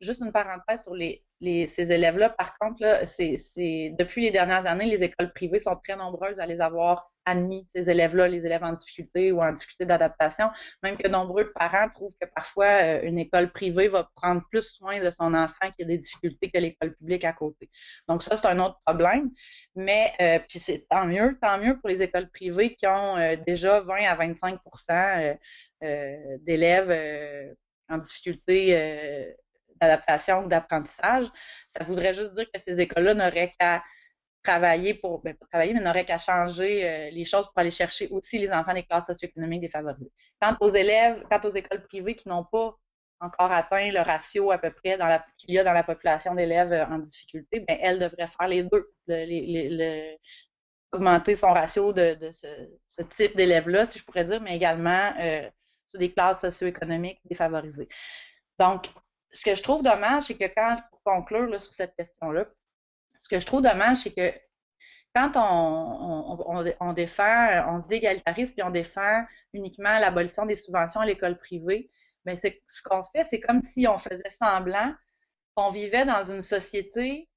juste 0.00 0.20
une 0.20 0.32
parenthèse 0.32 0.82
sur 0.82 0.94
les, 0.94 1.24
ces 1.66 1.92
élèves-là, 1.92 2.30
par 2.30 2.58
contre, 2.58 3.02
c'est, 3.06 3.94
depuis 3.98 4.22
les 4.22 4.30
dernières 4.30 4.66
années, 4.66 4.86
les 4.86 5.02
écoles 5.02 5.32
privées 5.32 5.58
sont 5.58 5.76
très 5.76 5.96
nombreuses 5.96 6.40
à 6.40 6.46
les 6.46 6.60
avoir 6.60 7.10
admis, 7.26 7.64
ces 7.66 7.90
élèves-là, 7.90 8.28
les 8.28 8.46
élèves 8.46 8.62
en 8.62 8.72
difficulté 8.72 9.32
ou 9.32 9.42
en 9.42 9.52
difficulté 9.52 9.86
d'adaptation, 9.86 10.50
même 10.82 10.96
que 10.96 11.08
nombreux 11.08 11.52
parents 11.52 11.88
trouvent 11.90 12.14
que 12.20 12.26
parfois 12.34 12.66
euh, 12.66 13.02
une 13.02 13.18
école 13.18 13.50
privée 13.50 13.88
va 13.88 14.08
prendre 14.14 14.42
plus 14.50 14.62
soin 14.62 15.02
de 15.02 15.10
son 15.10 15.34
enfant 15.34 15.70
qui 15.76 15.82
a 15.82 15.86
des 15.86 15.98
difficultés 15.98 16.50
que 16.50 16.58
l'école 16.58 16.94
publique 16.94 17.24
à 17.24 17.32
côté. 17.32 17.70
Donc 18.08 18.22
ça, 18.22 18.36
c'est 18.36 18.46
un 18.46 18.58
autre 18.60 18.80
problème. 18.84 19.30
Mais 19.74 20.12
euh, 20.20 20.38
puis 20.48 20.58
c'est 20.58 20.86
tant 20.88 21.06
mieux, 21.06 21.38
tant 21.40 21.58
mieux 21.58 21.78
pour 21.78 21.88
les 21.88 22.02
écoles 22.02 22.28
privées 22.30 22.74
qui 22.74 22.86
ont 22.86 23.16
euh, 23.16 23.36
déjà 23.46 23.80
20 23.80 23.94
à 24.04 24.16
25% 24.16 25.38
d'élèves 26.40 27.54
en 27.90 27.98
difficulté 27.98 29.34
d'adaptation 29.80 30.44
ou 30.44 30.48
d'apprentissage. 30.48 31.26
Ça 31.68 31.84
voudrait 31.84 32.14
juste 32.14 32.34
dire 32.34 32.46
que 32.50 32.58
ces 32.58 32.80
écoles-là 32.80 33.12
n'auraient 33.12 33.52
qu'à 33.58 33.82
travailler 34.44 34.94
pour, 34.94 35.22
ben, 35.22 35.34
travailler, 35.50 35.74
mais 35.74 35.80
n'auraient 35.80 36.04
qu'à 36.04 36.18
changer 36.18 36.88
euh, 36.88 37.10
les 37.10 37.24
choses 37.24 37.46
pour 37.46 37.58
aller 37.58 37.70
chercher 37.70 38.08
aussi 38.08 38.38
les 38.38 38.52
enfants 38.52 38.74
des 38.74 38.84
classes 38.84 39.06
socio-économiques 39.06 39.62
défavorisées. 39.62 40.12
Quant 40.40 40.56
aux 40.60 40.68
élèves, 40.68 41.24
quant 41.30 41.40
aux 41.42 41.50
écoles 41.50 41.82
privées 41.84 42.14
qui 42.14 42.28
n'ont 42.28 42.44
pas 42.44 42.76
encore 43.20 43.50
atteint 43.50 43.90
le 43.90 44.00
ratio 44.00 44.50
à 44.50 44.58
peu 44.58 44.70
près 44.70 44.98
qu'il 45.38 45.54
y 45.54 45.58
a 45.58 45.64
dans 45.64 45.72
la 45.72 45.82
population 45.82 46.34
d'élèves 46.34 46.72
euh, 46.72 46.86
en 46.86 46.98
difficulté, 46.98 47.60
ben, 47.60 47.76
elles 47.80 47.98
devraient 47.98 48.26
faire 48.26 48.48
les 48.48 48.62
deux. 48.62 48.90
augmenter 50.92 51.34
son 51.34 51.52
ratio 51.52 51.92
de, 51.92 52.16
ce, 52.32 53.02
type 53.16 53.34
d'élèves-là, 53.34 53.86
si 53.86 53.98
je 53.98 54.04
pourrais 54.04 54.24
dire, 54.24 54.40
mais 54.40 54.54
également 54.54 55.12
euh, 55.20 55.48
sur 55.88 55.98
des 55.98 56.12
classes 56.12 56.42
socio-économiques 56.42 57.20
défavorisées. 57.24 57.88
Donc, 58.60 58.90
ce 59.32 59.44
que 59.44 59.54
je 59.56 59.62
trouve 59.62 59.82
dommage, 59.82 60.24
c'est 60.24 60.36
que 60.36 60.54
quand, 60.54 60.76
pour 60.90 61.02
conclure 61.02 61.60
sur 61.60 61.72
cette 61.72 61.96
question-là, 61.96 62.44
ce 63.24 63.28
que 63.30 63.40
je 63.40 63.46
trouve 63.46 63.62
dommage, 63.62 63.96
c'est 63.98 64.14
que 64.14 64.38
quand 65.14 65.32
on, 65.34 66.92
défend, 66.92 67.74
on 67.74 67.80
se 67.80 67.88
dit 67.88 67.94
égalitariste, 67.94 68.54
puis 68.54 68.62
on 68.62 68.70
défend 68.70 69.24
uniquement 69.54 69.98
l'abolition 69.98 70.44
des 70.44 70.56
subventions 70.56 71.00
à 71.00 71.06
l'école 71.06 71.38
privée, 71.38 71.90
mais 72.26 72.36
c'est 72.36 72.62
ce 72.68 72.82
qu'on 72.82 73.02
fait, 73.02 73.24
c'est 73.24 73.40
comme 73.40 73.62
si 73.62 73.88
on 73.88 73.96
faisait 73.96 74.28
semblant 74.28 74.92
qu'on 75.54 75.70
vivait 75.70 76.04
dans 76.04 76.22
une 76.24 76.42
société 76.42 77.30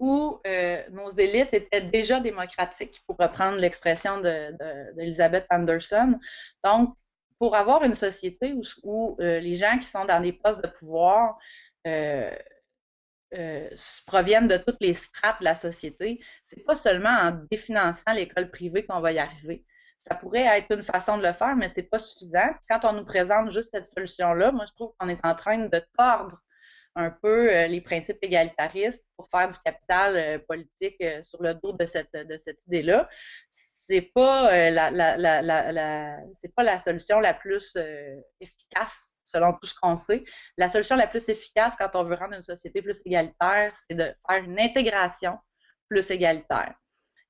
où 0.00 0.40
euh, 0.48 0.82
nos 0.90 1.10
élites 1.12 1.54
étaient 1.54 1.82
déjà 1.82 2.18
démocratiques, 2.18 3.00
pour 3.06 3.16
reprendre 3.16 3.58
l'expression 3.58 4.20
d'Elizabeth 4.20 5.46
Anderson. 5.50 6.18
Donc, 6.64 6.96
pour 7.38 7.54
avoir 7.54 7.84
une 7.84 7.94
société 7.94 8.52
où, 8.82 9.16
euh, 9.20 9.38
les 9.38 9.54
gens 9.54 9.78
qui 9.78 9.86
sont 9.86 10.06
dans 10.06 10.20
des 10.20 10.32
postes 10.32 10.62
de 10.62 10.68
pouvoir 10.68 11.38
euh, 11.86 12.34
euh, 13.36 13.68
proviennent 14.06 14.48
de 14.48 14.56
toutes 14.56 14.80
les 14.80 14.94
strates 14.94 15.40
de 15.40 15.44
la 15.44 15.54
société, 15.54 16.20
c'est 16.44 16.64
pas 16.64 16.76
seulement 16.76 17.10
en 17.10 17.32
définançant 17.50 18.12
l'école 18.12 18.50
privée 18.50 18.84
qu'on 18.84 19.00
va 19.00 19.12
y 19.12 19.18
arriver. 19.18 19.64
Ça 19.98 20.14
pourrait 20.14 20.46
être 20.58 20.74
une 20.74 20.82
façon 20.82 21.18
de 21.18 21.26
le 21.26 21.32
faire, 21.32 21.56
mais 21.56 21.68
c'est 21.68 21.82
pas 21.82 21.98
suffisant. 21.98 22.54
Quand 22.68 22.84
on 22.84 22.94
nous 22.94 23.04
présente 23.04 23.50
juste 23.52 23.70
cette 23.70 23.86
solution-là, 23.86 24.50
moi 24.50 24.64
je 24.66 24.72
trouve 24.72 24.94
qu'on 24.98 25.08
est 25.08 25.24
en 25.24 25.34
train 25.34 25.58
de 25.58 25.82
tordre 25.96 26.38
un 26.96 27.10
peu 27.10 27.66
les 27.66 27.80
principes 27.80 28.18
égalitaristes 28.22 29.04
pour 29.16 29.28
faire 29.30 29.48
du 29.48 29.58
capital 29.60 30.42
politique 30.46 31.02
sur 31.22 31.40
le 31.42 31.54
dos 31.54 31.72
de 31.72 31.86
cette, 31.86 32.66
idée-là 32.66 33.08
c'est 33.90 34.12
pas 34.14 34.54
euh, 34.54 34.74
pas 36.54 36.62
la 36.62 36.78
solution 36.78 37.18
la 37.18 37.34
plus 37.34 37.74
euh, 37.76 38.20
efficace 38.40 39.08
selon 39.30 39.52
tout 39.54 39.66
ce 39.66 39.74
qu'on 39.80 39.96
sait. 39.96 40.24
La 40.56 40.68
solution 40.68 40.96
la 40.96 41.06
plus 41.06 41.28
efficace 41.28 41.76
quand 41.76 41.90
on 41.94 42.04
veut 42.04 42.14
rendre 42.14 42.34
une 42.34 42.42
société 42.42 42.82
plus 42.82 43.00
égalitaire, 43.04 43.72
c'est 43.74 43.94
de 43.94 44.14
faire 44.28 44.44
une 44.44 44.58
intégration 44.58 45.38
plus 45.88 46.10
égalitaire. 46.10 46.74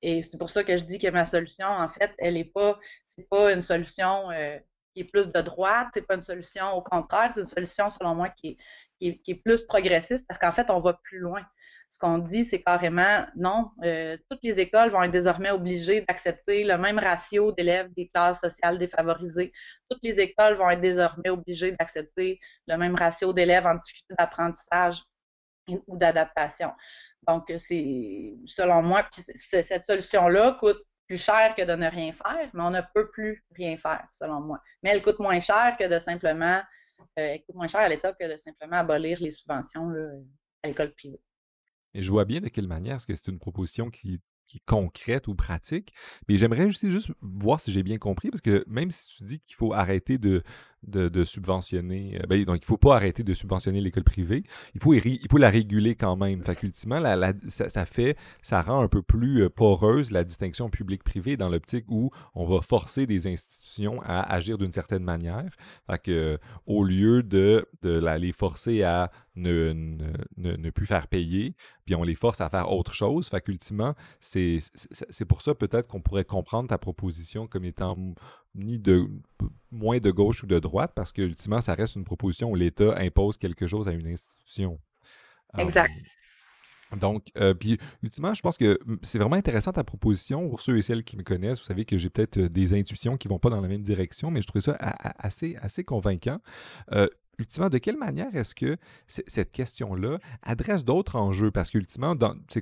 Et 0.01 0.23
c'est 0.23 0.37
pour 0.37 0.49
ça 0.49 0.63
que 0.63 0.75
je 0.77 0.83
dis 0.83 0.97
que 0.97 1.07
ma 1.09 1.25
solution, 1.25 1.67
en 1.67 1.89
fait, 1.89 2.11
elle 2.17 2.37
est 2.37 2.51
pas, 2.51 2.79
c'est 3.07 3.27
pas 3.29 3.53
une 3.53 3.61
solution 3.61 4.31
euh, 4.31 4.57
qui 4.93 5.01
est 5.01 5.05
plus 5.05 5.31
de 5.31 5.41
droite, 5.41 5.89
c'est 5.93 6.07
pas 6.07 6.15
une 6.15 6.21
solution 6.21 6.71
au 6.73 6.81
contraire, 6.81 7.31
c'est 7.33 7.41
une 7.41 7.45
solution 7.45 7.89
selon 7.89 8.15
moi 8.15 8.29
qui 8.29 8.57
est 8.99 9.35
plus 9.43 9.63
progressiste 9.63 10.27
parce 10.27 10.39
qu'en 10.39 10.51
fait, 10.51 10.69
on 10.69 10.79
va 10.79 10.93
plus 11.03 11.19
loin 11.19 11.45
ce 11.91 11.99
qu'on 11.99 12.19
dit, 12.19 12.45
c'est 12.45 12.61
carrément 12.61 13.25
non, 13.35 13.71
euh, 13.83 14.17
toutes 14.29 14.43
les 14.43 14.57
écoles 14.61 14.89
vont 14.91 15.03
être 15.03 15.11
désormais 15.11 15.51
obligées 15.51 16.01
d'accepter 16.07 16.63
le 16.63 16.77
même 16.77 16.97
ratio 16.97 17.51
d'élèves 17.51 17.91
des 17.97 18.07
classes 18.07 18.39
sociales 18.39 18.77
défavorisées. 18.77 19.51
Toutes 19.89 20.01
les 20.01 20.17
écoles 20.21 20.53
vont 20.53 20.69
être 20.69 20.79
désormais 20.79 21.29
obligées 21.29 21.73
d'accepter 21.73 22.39
le 22.67 22.77
même 22.77 22.95
ratio 22.95 23.33
d'élèves 23.33 23.65
en 23.65 23.75
difficulté 23.75 24.15
d'apprentissage 24.17 25.03
ou 25.67 25.97
d'adaptation. 25.97 26.71
Donc, 27.27 27.53
c'est 27.59 28.37
selon 28.45 28.81
moi, 28.83 29.05
cette 29.11 29.83
solution-là 29.83 30.57
coûte 30.61 30.81
plus 31.07 31.21
cher 31.21 31.53
que 31.55 31.63
de 31.63 31.73
ne 31.73 31.89
rien 31.89 32.13
faire, 32.13 32.49
mais 32.53 32.63
on 32.63 32.71
ne 32.71 32.81
peut 32.95 33.11
plus 33.11 33.43
rien 33.53 33.75
faire, 33.75 34.07
selon 34.13 34.39
moi. 34.39 34.61
Mais 34.81 34.91
elle 34.91 35.03
coûte 35.03 35.19
moins 35.19 35.41
cher 35.41 35.75
que 35.77 35.89
de 35.89 35.99
simplement, 35.99 36.61
euh, 37.01 37.33
elle 37.33 37.43
coûte 37.43 37.55
moins 37.55 37.67
cher 37.67 37.81
à 37.81 37.89
l'État 37.89 38.13
que 38.13 38.31
de 38.31 38.37
simplement 38.37 38.77
abolir 38.77 39.19
les 39.19 39.33
subventions 39.33 39.91
à 40.63 40.67
l'école 40.69 40.93
privée. 40.93 41.19
Et 41.93 42.03
je 42.03 42.11
vois 42.11 42.25
bien 42.25 42.39
de 42.41 42.49
quelle 42.49 42.67
manière 42.67 42.97
est-ce 42.97 43.07
que 43.07 43.15
c'est 43.15 43.27
une 43.27 43.39
proposition 43.39 43.89
qui, 43.89 44.15
est 44.15 44.19
concrète 44.65 45.29
ou 45.29 45.35
pratique. 45.35 45.93
Mais 46.27 46.37
j'aimerais 46.37 46.65
aussi 46.65 46.91
juste 46.91 47.11
voir 47.21 47.61
si 47.61 47.71
j'ai 47.71 47.83
bien 47.83 47.97
compris, 47.97 48.29
parce 48.29 48.41
que 48.41 48.65
même 48.67 48.91
si 48.91 49.07
tu 49.07 49.23
dis 49.23 49.39
qu'il 49.39 49.55
faut 49.55 49.71
arrêter 49.71 50.17
de, 50.17 50.43
de, 50.83 51.23
subventionner. 51.23 52.19
Euh, 52.21 52.27
ben, 52.27 52.43
donc, 52.43 52.57
il 52.57 52.61
ne 52.61 52.65
faut 52.65 52.77
pas 52.77 52.95
arrêter 52.95 53.23
de 53.23 53.33
subventionner 53.33 53.81
l'école 53.81 54.03
privée. 54.03 54.43
Il 54.75 54.81
faut, 54.81 55.37
la 55.37 55.49
réguler 55.49 55.95
quand 55.95 56.15
même. 56.15 56.41
La, 56.89 57.33
ça, 57.49 57.85
fait, 57.85 58.17
ça 58.41 58.61
rend 58.61 58.81
un 58.81 58.87
peu 58.87 59.01
plus 59.01 59.43
euh, 59.43 59.49
poreuse 59.49 60.11
la 60.11 60.23
distinction 60.23 60.69
public-privé 60.69 61.37
dans 61.37 61.49
l'optique 61.49 61.85
où 61.89 62.11
on 62.35 62.45
va 62.45 62.61
forcer 62.61 63.05
des 63.05 63.27
institutions 63.27 64.01
à 64.03 64.21
agir 64.33 64.57
d'une 64.57 64.71
certaine 64.71 65.03
manière. 65.03 65.49
Fait 65.87 66.01
que, 66.01 66.39
au 66.65 66.83
lieu 66.83 67.23
de, 67.23 67.67
les 67.83 68.31
forcer 68.31 68.83
à 68.83 69.11
ne, 69.35 70.69
plus 70.71 70.85
faire 70.85 71.07
payer, 71.07 71.55
puis 71.85 71.95
on 71.95 72.03
les 72.03 72.15
force 72.15 72.41
à 72.41 72.49
faire 72.49 72.71
autre 72.71 72.93
chose. 72.93 73.29
Facultivement, 73.29 73.93
c'est 74.19 74.59
pour 75.27 75.41
ça 75.41 75.55
peut-être 75.55 75.87
qu'on 75.87 76.01
pourrait 76.01 76.25
comprendre 76.25 76.69
ta 76.69 76.77
proposition 76.77 77.47
comme 77.47 77.65
étant 77.65 77.97
ni 78.55 78.79
de 78.79 79.07
moins 79.71 79.99
de 79.99 80.11
gauche 80.11 80.43
ou 80.43 80.47
de 80.47 80.59
droite, 80.59 80.91
parce 80.95 81.11
que 81.11 81.21
ultimement, 81.21 81.61
ça 81.61 81.73
reste 81.73 81.95
une 81.95 82.03
proposition 82.03 82.51
où 82.51 82.55
l'État 82.55 82.97
impose 82.97 83.37
quelque 83.37 83.67
chose 83.67 83.87
à 83.87 83.91
une 83.91 84.07
institution. 84.07 84.79
Exact. 85.57 85.91
donc, 86.97 87.27
euh, 87.37 87.53
puis 87.53 87.77
ultimement, 88.03 88.33
je 88.33 88.41
pense 88.41 88.57
que 88.57 88.79
c'est 89.01 89.17
vraiment 89.17 89.35
intéressant 89.35 89.71
ta 89.71 89.83
proposition. 89.83 90.49
Pour 90.49 90.61
ceux 90.61 90.77
et 90.77 90.81
celles 90.81 91.03
qui 91.03 91.17
me 91.17 91.23
connaissent, 91.23 91.59
vous 91.59 91.65
savez 91.65 91.85
que 91.85 91.97
j'ai 91.97 92.09
peut-être 92.09 92.37
euh, 92.37 92.49
des 92.49 92.73
intuitions 92.73 93.17
qui 93.17 93.27
ne 93.27 93.33
vont 93.33 93.39
pas 93.39 93.49
dans 93.49 93.61
la 93.61 93.67
même 93.67 93.81
direction, 93.81 94.31
mais 94.31 94.41
je 94.41 94.47
trouve 94.47 94.61
ça 94.61 94.77
assez, 94.79 95.55
assez 95.57 95.83
convaincant. 95.83 96.39
Euh, 96.91 97.07
ultimement, 97.41 97.69
de 97.69 97.77
quelle 97.77 97.97
manière 97.97 98.33
est-ce 98.35 98.55
que 98.55 98.77
cette 99.07 99.51
question-là 99.51 100.19
adresse 100.43 100.85
d'autres 100.85 101.15
enjeux? 101.15 101.51
Parce 101.51 101.71
qu'ultimement, 101.71 102.13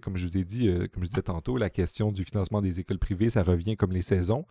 comme 0.02 0.18
je 0.18 0.28
vous 0.28 0.38
ai 0.38 0.44
dit, 0.44 0.68
euh, 0.68 0.88
comme 0.88 1.04
je 1.04 1.10
disais 1.10 1.22
tantôt, 1.22 1.58
la 1.58 1.70
question 1.70 2.12
du 2.12 2.24
financement 2.24 2.62
des 2.62 2.80
écoles 2.80 2.98
privées, 2.98 3.30
ça 3.30 3.44
revient 3.44 3.76
comme 3.76 3.92
les 3.92 4.02
saisons. 4.02 4.46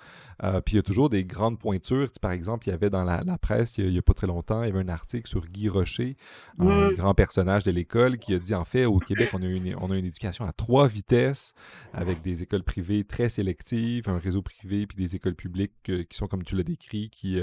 Euh, 0.45 0.61
puis 0.61 0.75
il 0.75 0.77
y 0.77 0.81
a 0.81 0.83
toujours 0.83 1.09
des 1.11 1.25
grandes 1.25 1.59
pointures. 1.59 2.11
Par 2.21 2.33
exemple, 2.33 2.69
il 2.69 2.71
y 2.71 2.75
avait 2.75 2.91
dans 2.91 3.05
la, 3.05 3.23
presse, 3.39 3.79
il 3.79 3.91
n'y 3.91 3.99
a, 3.99 4.03
pas 4.03 4.15
très 4.15 4.27
longtemps, 4.27 4.63
il 4.63 4.67
y 4.67 4.71
avait 4.71 4.81
un 4.81 4.89
article 4.89 5.29
sur 5.29 5.47
Guy 5.47 5.69
Rocher, 5.69 6.17
un 6.59 6.93
grand 6.93 7.15
personnage 7.15 7.65
de 7.65 7.71
l'école, 7.71 8.19
qui 8.19 8.35
a 8.35 8.39
dit, 8.39 8.55
en 8.55 8.65
fait, 8.65 8.85
au 8.85 8.99
Québec, 8.99 9.31
on 9.33 9.43
a, 9.43 9.47
une, 9.47 9.75
on 9.81 9.91
a 9.91 9.97
une 9.97 10.05
éducation 10.05 10.45
à 10.45 10.53
trois 10.53 10.87
vitesses, 10.89 11.55
avec 11.93 12.23
des 12.23 12.43
écoles 12.43 12.63
privées 12.65 13.05
très 13.05 13.29
sélectives, 13.29 14.09
un 14.09 14.19
réseau 14.19 14.43
privé, 14.43 14.87
puis 14.87 14.97
des 14.97 15.17
écoles 15.17 15.35
publiques 15.35 15.73
euh, 15.89 16.05
qui 16.05 16.17
sont, 16.17 16.27
comme 16.27 16.43
tu 16.43 16.55
l'as 16.55 16.63
décrit, 16.63 17.11
qui, 17.11 17.39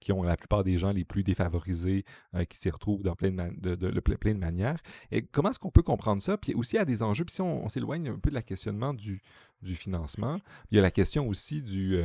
qui 0.00 0.12
ont 0.12 0.22
la 0.22 0.36
plupart 0.36 0.64
des 0.64 0.78
gens 0.78 0.92
les 0.92 1.04
plus 1.04 1.22
défavorisés 1.22 2.04
qui 2.48 2.58
s'y 2.58 2.70
retrouvent 2.70 3.02
dans 3.02 3.14
plein 3.14 3.30
de, 3.30 3.74
de, 3.74 4.00
plein 4.00 4.34
de 4.34 4.38
manières. 4.38 4.80
Et 5.10 5.22
comment 5.22 5.50
est-ce 5.50 5.58
qu'on 5.58 5.70
peut 5.70 5.82
comprendre 5.82 6.22
ça? 6.22 6.36
Puis 6.36 6.54
aussi, 6.54 6.76
il 6.76 6.78
y 6.78 6.82
a 6.82 6.84
des 6.84 7.02
enjeux, 7.02 7.24
puis 7.24 7.34
si 7.34 7.40
on, 7.40 7.68
s'éloigne 7.68 8.08
un 8.08 8.18
peu 8.18 8.30
de 8.30 8.34
la 8.34 8.42
questionnement 8.42 8.92
du, 8.94 9.22
financement, 9.62 10.40
il 10.70 10.76
y 10.76 10.78
a 10.78 10.82
la 10.82 10.90
question 10.90 11.28
aussi 11.28 11.62
du 11.62 12.04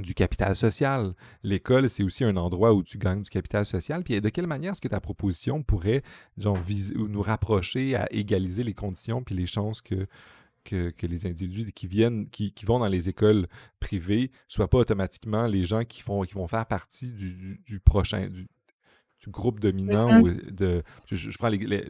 du 0.00 0.14
capital 0.14 0.54
social. 0.54 1.14
L'école, 1.42 1.88
c'est 1.88 2.02
aussi 2.02 2.24
un 2.24 2.36
endroit 2.36 2.74
où 2.74 2.82
tu 2.82 2.98
gagnes 2.98 3.22
du 3.22 3.30
capital 3.30 3.64
social. 3.64 4.04
Puis 4.04 4.20
de 4.20 4.28
quelle 4.28 4.46
manière 4.46 4.72
est-ce 4.72 4.80
que 4.80 4.88
ta 4.88 5.00
proposition 5.00 5.62
pourrait 5.62 6.02
genre, 6.36 6.58
nous 6.96 7.22
rapprocher 7.22 7.94
à 7.94 8.06
égaliser 8.12 8.62
les 8.62 8.74
conditions 8.74 9.22
puis 9.22 9.34
les 9.34 9.46
chances 9.46 9.80
que, 9.82 10.06
les 10.70 11.26
individus 11.26 11.72
qui 11.72 11.86
viennent, 11.86 12.28
qui, 12.28 12.52
vont 12.64 12.78
dans 12.78 12.88
les 12.88 13.08
écoles 13.08 13.46
privées, 13.80 14.30
soient 14.48 14.68
pas 14.68 14.78
automatiquement 14.78 15.46
les 15.46 15.64
gens 15.64 15.84
qui, 15.84 16.02
font, 16.02 16.22
qui 16.22 16.34
vont 16.34 16.48
faire 16.48 16.66
partie 16.66 17.12
du, 17.12 17.80
prochain, 17.84 18.28
groupe 19.28 19.60
dominant. 19.60 20.20
Ou 20.20 20.30
de, 20.30 20.82
je, 21.10 21.36
prends 21.38 21.48
les, 21.48 21.84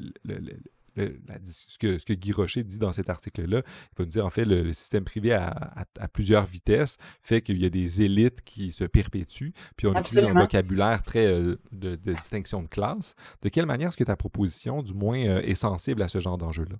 ce, 0.96 1.78
que, 1.78 1.98
ce, 1.98 2.04
que, 2.04 2.12
Guy 2.12 2.32
Rocher 2.32 2.62
dit 2.62 2.78
dans 2.78 2.92
cet 2.92 3.10
article-là, 3.10 3.62
il 3.64 3.98
va 3.98 4.04
nous 4.04 4.10
dire 4.10 4.26
en 4.26 4.30
fait 4.30 4.44
le, 4.44 4.72
système 4.72 5.04
privé 5.04 5.32
à, 5.32 5.86
plusieurs 6.12 6.44
vitesses 6.44 6.96
fait 7.20 7.42
qu'il 7.42 7.60
y 7.60 7.66
a 7.66 7.70
des 7.70 8.02
élites 8.02 8.42
qui 8.42 8.72
se 8.72 8.84
perpétuent, 8.84 9.52
puis 9.76 9.86
on 9.86 9.98
utilise 9.98 10.24
un 10.24 10.32
vocabulaire 10.32 11.02
très 11.02 11.26
euh, 11.26 11.56
de, 11.72 11.96
distinction 11.96 12.62
de 12.62 12.68
classe. 12.68 13.14
De 13.42 13.48
quelle 13.48 13.66
manière 13.66 13.88
est-ce 13.88 13.96
que 13.96 14.04
ta 14.04 14.16
proposition, 14.16 14.82
du 14.82 14.94
moins, 14.94 15.18
euh, 15.18 15.40
est 15.42 15.54
sensible 15.54 16.02
à 16.02 16.08
ce 16.08 16.20
genre 16.20 16.38
d'enjeu-là? 16.38 16.76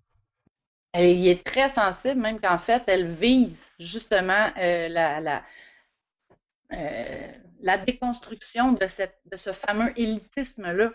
Elle 0.93 1.27
est 1.27 1.45
très 1.45 1.69
sensible, 1.69 2.21
même 2.21 2.41
qu'en 2.41 2.57
fait, 2.57 2.83
elle 2.87 3.13
vise 3.13 3.71
justement 3.79 4.51
euh, 4.59 4.89
la, 4.89 5.21
la, 5.21 5.43
la, 6.71 7.79
déconstruction 7.79 8.73
de, 8.73 8.87
cette, 8.87 9.19
de 9.31 9.37
ce 9.37 9.53
fameux 9.53 9.93
élitisme-là. 9.99 10.93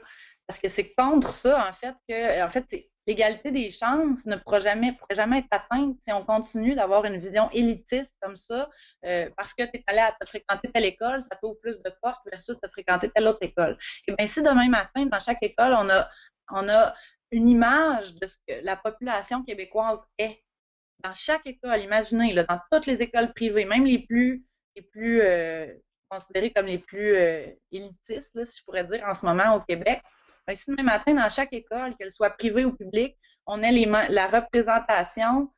Parce 0.48 0.60
que 0.60 0.68
c'est 0.68 0.94
contre 0.94 1.32
ça, 1.34 1.68
en 1.68 1.74
fait, 1.74 1.96
que 2.08 2.44
en 2.44 2.50
fait, 2.50 2.66
l'égalité 3.08 3.52
des 3.52 3.72
chances 3.72 4.26
ne 4.26 4.36
pourra 4.36 4.60
jamais, 4.60 4.94
pourrait 4.94 5.16
jamais 5.16 5.40
être 5.40 5.48
atteinte 5.52 5.98
si 6.02 6.12
on 6.12 6.24
continue 6.24 6.76
d'avoir 6.76 7.06
une 7.06 7.18
vision 7.18 7.50
élitiste 7.52 8.16
comme 8.22 8.36
ça, 8.36 8.70
euh, 9.06 9.30
parce 9.36 9.54
que 9.54 9.64
tu 9.64 9.78
es 9.78 9.84
allé 9.88 10.00
à 10.00 10.16
te 10.20 10.28
fréquenter 10.28 10.70
telle 10.72 10.86
école, 10.86 11.22
ça 11.22 11.36
t'ouvre 11.42 11.60
plus 11.62 11.78
de 11.82 11.94
portes 12.02 12.22
versus 12.32 12.58
te 12.60 12.68
fréquenter 12.68 13.10
telle 13.10 13.28
autre 13.28 13.42
école. 13.42 13.78
Et 14.08 14.14
bien, 14.14 14.28
si 14.28 14.42
demain 14.42 14.70
matin, 14.70 15.06
dans 15.06 15.20
chaque 15.20 15.42
école, 15.42 15.74
on 15.74 15.90
a, 15.90 16.10
on 16.50 16.70
a 16.70 16.94
une 17.32 17.50
image 17.50 18.14
de 18.16 18.28
ce 18.28 18.38
que 18.48 18.64
la 18.64 18.76
population 18.76 19.44
québécoise 19.44 20.06
est, 20.18 20.44
dans 21.00 21.16
chaque 21.16 21.48
école, 21.48 21.82
imaginez, 21.82 22.34
dans 22.36 22.60
toutes 22.72 22.86
les 22.86 23.02
écoles 23.02 23.34
privées, 23.34 23.66
même 23.66 23.86
les 23.86 24.06
plus, 24.06 24.46
les 24.76 24.82
plus 24.82 25.22
euh, 25.22 25.74
considérées 26.10 26.52
comme 26.52 26.66
les 26.66 26.80
plus 26.80 27.16
euh, 27.16 27.48
élitistes, 27.72 28.44
si 28.44 28.60
je 28.60 28.64
pourrais 28.64 28.86
dire, 28.86 29.04
en 29.06 29.16
ce 29.16 29.26
moment 29.26 29.56
au 29.56 29.62
Québec, 29.62 30.02
ben, 30.48 30.56
si 30.56 30.72
demain 30.72 30.84
matin, 30.84 31.14
dans 31.14 31.30
chaque 31.30 31.54
école, 31.54 31.96
qu'elle 31.98 32.12
soit 32.12 32.32
privée 32.32 32.66
ou 32.66 32.74
publique, 32.74 33.18
on 33.46 33.62
ait 33.64 33.86
la 34.10 34.28
représentation, 34.28 35.52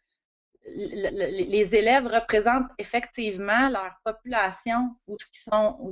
les 0.66 1.76
élèves 1.76 2.07
représentent 2.07 2.70
effectivement 2.78 3.70
leur 3.70 3.95
population, 4.03 4.95
où, 5.07 5.18
ils 5.18 5.38
sont, 5.38 5.78
où, 5.80 5.91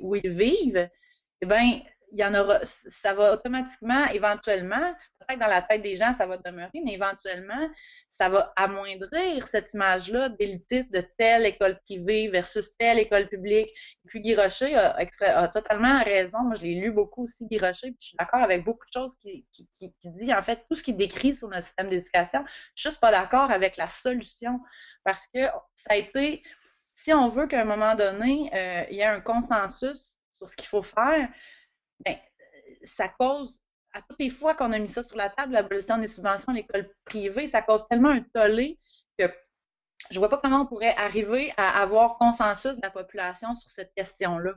où 0.00 0.16
ils 0.16 0.30
vivent, 0.30 0.88
eh 1.42 1.46
bien, 1.46 1.80
il 2.12 2.18
y 2.18 2.24
en 2.24 2.34
aura, 2.34 2.60
ça 2.64 3.12
va 3.14 3.34
automatiquement, 3.34 4.06
éventuellement, 4.06 4.94
peut-être 5.18 5.38
dans 5.38 5.46
la 5.46 5.62
tête 5.62 5.82
des 5.82 5.96
gens, 5.96 6.12
ça 6.12 6.26
va 6.26 6.38
demeurer, 6.38 6.80
mais 6.84 6.94
éventuellement, 6.94 7.68
ça 8.08 8.28
va 8.28 8.52
amoindrir 8.56 9.46
cette 9.46 9.72
image-là 9.74 10.30
d'élitiste 10.30 10.92
de 10.92 11.04
telle 11.18 11.46
école 11.46 11.78
privée 11.84 12.28
versus 12.28 12.74
telle 12.78 12.98
école 12.98 13.28
publique. 13.28 13.70
Puis 14.06 14.20
Guy 14.20 14.34
Rocher 14.34 14.74
a, 14.74 15.48
totalement 15.48 16.02
raison. 16.02 16.40
Moi, 16.40 16.54
je 16.56 16.62
l'ai 16.62 16.74
lu 16.74 16.90
beaucoup 16.90 17.24
aussi, 17.24 17.46
Guy 17.46 17.58
Rocher, 17.58 17.88
puis 17.92 17.98
je 18.00 18.06
suis 18.08 18.16
d'accord 18.18 18.42
avec 18.42 18.64
beaucoup 18.64 18.86
de 18.86 18.92
choses 18.92 19.14
qu'il 19.16 19.44
qui, 19.52 19.68
qui, 19.70 19.92
dit, 20.04 20.34
en 20.34 20.42
fait, 20.42 20.64
tout 20.68 20.74
ce 20.74 20.82
qu'il 20.82 20.96
décrit 20.96 21.34
sur 21.34 21.48
notre 21.48 21.66
système 21.66 21.90
d'éducation. 21.90 22.44
Je 22.74 22.82
suis 22.82 22.90
juste 22.90 23.00
pas 23.00 23.10
d'accord 23.10 23.50
avec 23.50 23.76
la 23.76 23.88
solution 23.88 24.60
parce 25.04 25.26
que 25.28 25.46
ça 25.76 25.90
a 25.90 25.96
été, 25.96 26.42
si 26.94 27.12
on 27.12 27.28
veut 27.28 27.46
qu'à 27.46 27.60
un 27.60 27.64
moment 27.64 27.94
donné, 27.94 28.50
euh, 28.54 28.84
il 28.90 28.96
y 28.96 29.00
ait 29.00 29.04
un 29.04 29.20
consensus 29.20 30.18
sur 30.32 30.48
ce 30.48 30.56
qu'il 30.56 30.68
faut 30.68 30.82
faire, 30.82 31.28
ben, 32.04 32.16
ça 32.82 33.08
cause, 33.08 33.60
à 33.92 34.02
toutes 34.02 34.20
les 34.20 34.30
fois 34.30 34.54
qu'on 34.54 34.72
a 34.72 34.78
mis 34.78 34.88
ça 34.88 35.02
sur 35.02 35.16
la 35.16 35.30
table, 35.30 35.52
l'abolition 35.52 35.98
des 35.98 36.06
subventions 36.06 36.52
à 36.52 36.56
l'école 36.56 36.90
privée, 37.04 37.46
ça 37.46 37.62
cause 37.62 37.86
tellement 37.88 38.10
un 38.10 38.22
tollé 38.34 38.78
que 39.18 39.30
je 40.10 40.18
vois 40.18 40.28
pas 40.28 40.38
comment 40.38 40.62
on 40.62 40.66
pourrait 40.66 40.94
arriver 40.96 41.52
à 41.56 41.82
avoir 41.82 42.16
consensus 42.16 42.76
de 42.76 42.82
la 42.82 42.90
population 42.90 43.54
sur 43.54 43.70
cette 43.70 43.92
question-là. 43.94 44.54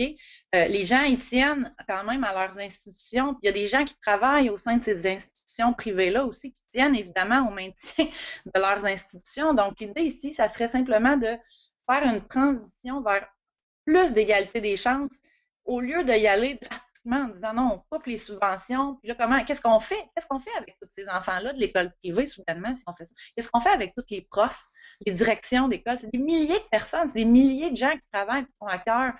Euh, 0.00 0.64
les 0.66 0.84
gens, 0.84 1.02
ils 1.02 1.18
tiennent 1.18 1.74
quand 1.88 2.04
même 2.04 2.24
à 2.24 2.32
leurs 2.32 2.58
institutions. 2.58 3.36
Il 3.42 3.46
y 3.46 3.48
a 3.48 3.52
des 3.52 3.66
gens 3.66 3.84
qui 3.84 3.94
travaillent 4.00 4.50
au 4.50 4.58
sein 4.58 4.76
de 4.76 4.82
ces 4.82 5.06
institutions 5.06 5.72
privées-là 5.72 6.24
aussi 6.24 6.52
qui 6.52 6.62
tiennent 6.70 6.94
évidemment 6.94 7.48
au 7.48 7.52
maintien 7.52 8.06
de 8.46 8.60
leurs 8.60 8.84
institutions. 8.84 9.54
Donc, 9.54 9.78
l'idée 9.80 10.02
ici, 10.02 10.32
ça 10.32 10.48
serait 10.48 10.66
simplement 10.66 11.16
de 11.16 11.36
faire 11.88 12.02
une 12.02 12.26
transition 12.26 13.00
vers 13.00 13.28
plus 13.84 14.12
d'égalité 14.12 14.60
des 14.60 14.76
chances 14.76 15.12
au 15.66 15.80
lieu 15.80 16.04
d'y 16.04 16.26
aller 16.26 16.58
drastiquement 16.62 17.24
en 17.24 17.28
disant 17.28 17.52
non, 17.54 17.70
on 17.74 17.82
coupe 17.90 18.06
les 18.06 18.16
subventions, 18.16 18.96
puis 18.96 19.08
là, 19.08 19.14
comment, 19.18 19.44
qu'est-ce 19.44 19.60
qu'on 19.60 19.80
fait? 19.80 20.08
Qu'est-ce 20.14 20.26
qu'on 20.26 20.38
fait 20.38 20.54
avec 20.56 20.76
tous 20.80 20.88
ces 20.90 21.08
enfants-là 21.08 21.52
de 21.52 21.58
l'école 21.58 21.92
privée, 22.02 22.26
soudainement, 22.26 22.72
si 22.72 22.82
on 22.86 22.92
fait 22.92 23.04
ça? 23.04 23.14
Qu'est-ce 23.34 23.48
qu'on 23.50 23.60
fait 23.60 23.70
avec 23.70 23.94
tous 23.96 24.04
les 24.10 24.22
profs, 24.22 24.64
les 25.04 25.12
directions 25.12 25.68
d'école? 25.68 25.96
C'est 25.98 26.10
des 26.12 26.18
milliers 26.18 26.58
de 26.58 26.68
personnes, 26.70 27.08
c'est 27.08 27.18
des 27.18 27.24
milliers 27.24 27.70
de 27.70 27.76
gens 27.76 27.92
qui 27.92 28.02
travaillent 28.12 28.44
qui 28.44 28.52
font 28.58 28.66
à 28.66 28.78
cœur 28.78 29.12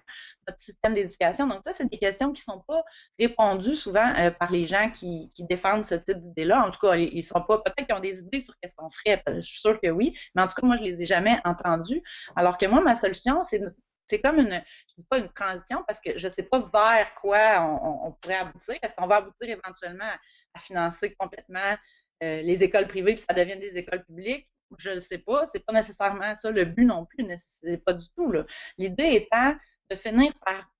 notre 0.48 0.60
système 0.60 0.94
d'éducation. 0.94 1.46
Donc, 1.48 1.62
ça, 1.64 1.72
c'est 1.72 1.90
des 1.90 1.98
questions 1.98 2.32
qui 2.32 2.42
ne 2.48 2.54
sont 2.54 2.64
pas 2.66 2.82
répondues 3.18 3.76
souvent 3.76 4.12
euh, 4.16 4.30
par 4.30 4.50
les 4.52 4.64
gens 4.64 4.90
qui, 4.90 5.32
défendent 5.38 5.84
ce 5.84 5.96
type 5.96 6.18
d'idées-là. 6.18 6.64
En 6.66 6.70
tout 6.70 6.80
cas, 6.80 6.94
ils 6.96 7.24
sont 7.24 7.40
pas, 7.40 7.58
peut-être 7.58 7.86
qu'ils 7.86 7.94
ont 7.94 8.00
des 8.00 8.20
idées 8.20 8.40
sur 8.40 8.54
qu'est-ce 8.60 8.74
qu'on 8.74 8.90
ferait. 8.90 9.22
Je 9.26 9.40
suis 9.40 9.60
sûre 9.60 9.80
que 9.80 9.90
oui, 9.90 10.16
mais 10.34 10.42
en 10.42 10.48
tout 10.48 10.54
cas, 10.54 10.66
moi, 10.66 10.76
je 10.76 10.82
les 10.82 11.02
ai 11.02 11.06
jamais 11.06 11.40
entendues. 11.44 12.02
Alors 12.36 12.58
que 12.58 12.66
moi, 12.66 12.80
ma 12.80 12.94
solution, 12.94 13.42
c'est 13.42 13.60
c'est 14.06 14.20
comme 14.20 14.38
une, 14.38 14.62
je 14.88 14.94
dis 14.98 15.06
pas 15.08 15.18
une 15.18 15.32
transition 15.32 15.84
parce 15.86 16.00
que 16.00 16.18
je 16.18 16.28
sais 16.28 16.42
pas 16.42 16.60
vers 16.60 17.14
quoi 17.16 17.60
on, 17.82 18.12
pourrait 18.12 18.36
aboutir. 18.36 18.76
Est-ce 18.82 18.94
qu'on 18.94 19.06
va 19.06 19.16
aboutir 19.16 19.48
éventuellement 19.48 20.10
à, 20.54 20.58
financer 20.58 21.14
complètement 21.14 21.76
euh, 22.22 22.40
les 22.40 22.64
écoles 22.64 22.88
privées 22.88 23.14
puis 23.14 23.24
ça 23.28 23.34
devienne 23.34 23.60
des 23.60 23.76
écoles 23.76 24.04
publiques? 24.04 24.48
Je 24.78 24.90
ne 24.90 25.00
sais 25.00 25.18
pas. 25.18 25.46
C'est 25.46 25.60
pas 25.60 25.72
nécessairement 25.72 26.34
ça 26.34 26.50
le 26.50 26.64
but 26.64 26.84
non 26.84 27.04
plus. 27.04 27.26
C'est 27.36 27.84
pas 27.84 27.92
du 27.92 28.06
tout. 28.16 28.32
L'idée 28.78 29.14
étant 29.14 29.54
de 29.90 29.96
finir 29.96 30.32
par 30.44 30.70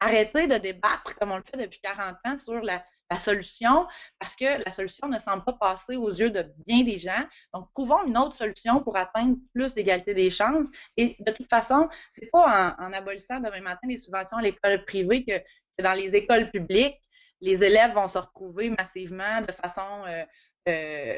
arrêter 0.00 0.46
de 0.46 0.58
débattre 0.58 1.16
comme 1.16 1.32
on 1.32 1.36
le 1.36 1.42
fait 1.42 1.56
depuis 1.56 1.80
40 1.80 2.16
ans 2.24 2.36
sur 2.36 2.60
la, 2.60 2.84
la 3.10 3.16
solution 3.16 3.86
parce 4.18 4.34
que 4.34 4.62
la 4.64 4.70
solution 4.70 5.08
ne 5.08 5.18
semble 5.18 5.44
pas 5.44 5.52
passer 5.52 5.96
aux 5.96 6.10
yeux 6.10 6.30
de 6.30 6.46
bien 6.66 6.82
des 6.82 6.98
gens. 6.98 7.24
Donc, 7.54 7.68
trouvons 7.74 8.04
une 8.04 8.16
autre 8.18 8.32
solution 8.32 8.82
pour 8.82 8.96
atteindre 8.96 9.36
plus 9.54 9.74
d'égalité 9.74 10.14
des 10.14 10.30
chances. 10.30 10.66
Et 10.96 11.16
de 11.20 11.32
toute 11.32 11.48
façon, 11.48 11.88
c'est 12.10 12.30
pas 12.30 12.76
en, 12.78 12.92
abolissant 12.92 13.38
demain 13.40 13.60
matin 13.60 13.86
les 13.88 13.98
subventions 13.98 14.38
à 14.38 14.42
l'école 14.42 14.84
privée 14.84 15.24
que, 15.24 15.82
dans 15.82 15.92
les 15.92 16.16
écoles 16.16 16.50
publiques, 16.50 17.00
les 17.40 17.62
élèves 17.62 17.92
vont 17.92 18.08
se 18.08 18.18
retrouver 18.18 18.70
massivement 18.70 19.42
de 19.42 19.52
façon 19.52 20.04
euh, 20.06 20.24
euh, 20.68 21.16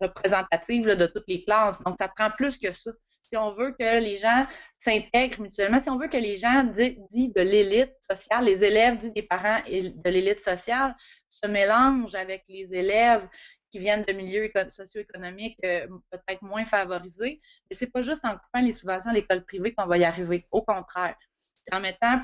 représentative 0.00 0.86
de 0.86 1.06
toutes 1.06 1.28
les 1.28 1.44
classes. 1.44 1.82
Donc, 1.82 1.96
ça 1.98 2.08
prend 2.08 2.30
plus 2.30 2.56
que 2.56 2.72
ça 2.72 2.92
si 3.28 3.36
on 3.36 3.52
veut 3.52 3.72
que 3.72 4.00
les 4.00 4.16
gens 4.16 4.46
s'intègrent 4.78 5.40
mutuellement, 5.40 5.80
si 5.80 5.90
on 5.90 5.98
veut 5.98 6.08
que 6.08 6.16
les 6.16 6.36
gens 6.36 6.64
dits 6.64 7.32
de 7.34 7.40
l'élite 7.40 7.94
sociale, 8.00 8.44
les 8.44 8.64
élèves 8.64 8.98
dits 8.98 9.12
des 9.12 9.22
parents 9.22 9.60
de 9.66 10.10
l'élite 10.10 10.40
sociale, 10.40 10.96
se 11.28 11.46
mélangent 11.46 12.14
avec 12.14 12.44
les 12.48 12.74
élèves 12.74 13.26
qui 13.70 13.78
viennent 13.78 14.02
de 14.02 14.12
milieux 14.12 14.50
socio-économiques 14.70 15.58
euh, 15.64 15.86
peut-être 16.10 16.42
moins 16.42 16.64
favorisés. 16.64 17.40
Mais 17.68 17.76
c'est 17.76 17.92
pas 17.92 18.00
juste 18.00 18.24
en 18.24 18.32
coupant 18.32 18.62
les 18.62 18.72
subventions 18.72 19.10
à 19.10 19.14
l'école 19.14 19.44
privée 19.44 19.74
qu'on 19.74 19.86
va 19.86 19.98
y 19.98 20.04
arriver. 20.04 20.46
Au 20.50 20.62
contraire. 20.62 21.16
C'est 21.64 21.74
en 21.74 21.80
mettant 21.80 22.18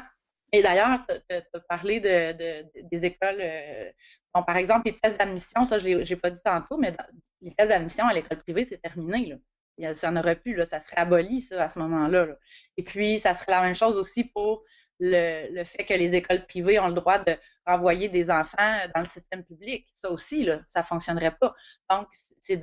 et 0.53 0.63
d'ailleurs, 0.63 1.01
tu 1.09 1.35
as 1.35 1.61
parlé 1.69 1.99
de, 1.99 2.65
des 2.89 3.05
écoles, 3.05 3.41
euh, 3.41 3.91
par 4.33 4.57
exemple, 4.57 4.83
les 4.87 4.97
tests 5.01 5.19
d'admission, 5.19 5.65
ça, 5.65 5.79
je 5.79 5.89
n'ai 5.89 6.17
pas 6.17 6.31
dit 6.31 6.41
tantôt, 6.45 6.77
mais 6.77 6.97
les 7.41 7.51
tests 7.51 7.71
d'admission 7.71 8.07
à 8.07 8.15
l'école 8.15 8.41
privée, 8.41 8.65
c'est 8.65 8.79
terminé. 8.79 9.27
Là 9.27 9.37
ça 9.95 10.11
n'aurait 10.11 10.37
plus, 10.37 10.55
là, 10.55 10.67
ça 10.67 10.81
serait 10.81 10.99
aboli, 10.99 11.41
ça, 11.41 11.65
à 11.65 11.69
ce 11.69 11.79
moment-là. 11.81 12.29
Et 12.77 12.85
puis, 12.85 13.19
ça 13.19 13.35
serait 13.35 13.53
la 13.53 13.63
même 13.63 13.75
chose 13.75 13.97
aussi 13.97 14.25
pour 14.25 14.65
le, 15.01 15.65
fait 15.65 15.85
que 15.85 15.95
les 15.95 16.15
écoles 16.15 16.47
privées 16.47 16.79
ont 16.79 16.89
le 16.89 16.95
droit 16.95 17.19
de 17.19 17.37
renvoyer 17.67 18.09
des 18.09 18.31
enfants 18.31 18.79
dans 18.95 19.01
le 19.01 19.07
système 19.07 19.45
public. 19.45 19.87
Ça 19.93 20.11
aussi, 20.11 20.45
là, 20.45 20.61
ça 20.69 20.81
ne 20.81 20.85
fonctionnerait 20.85 21.37
pas. 21.41 21.55
Donc, 21.91 22.09
c'est 22.41 22.63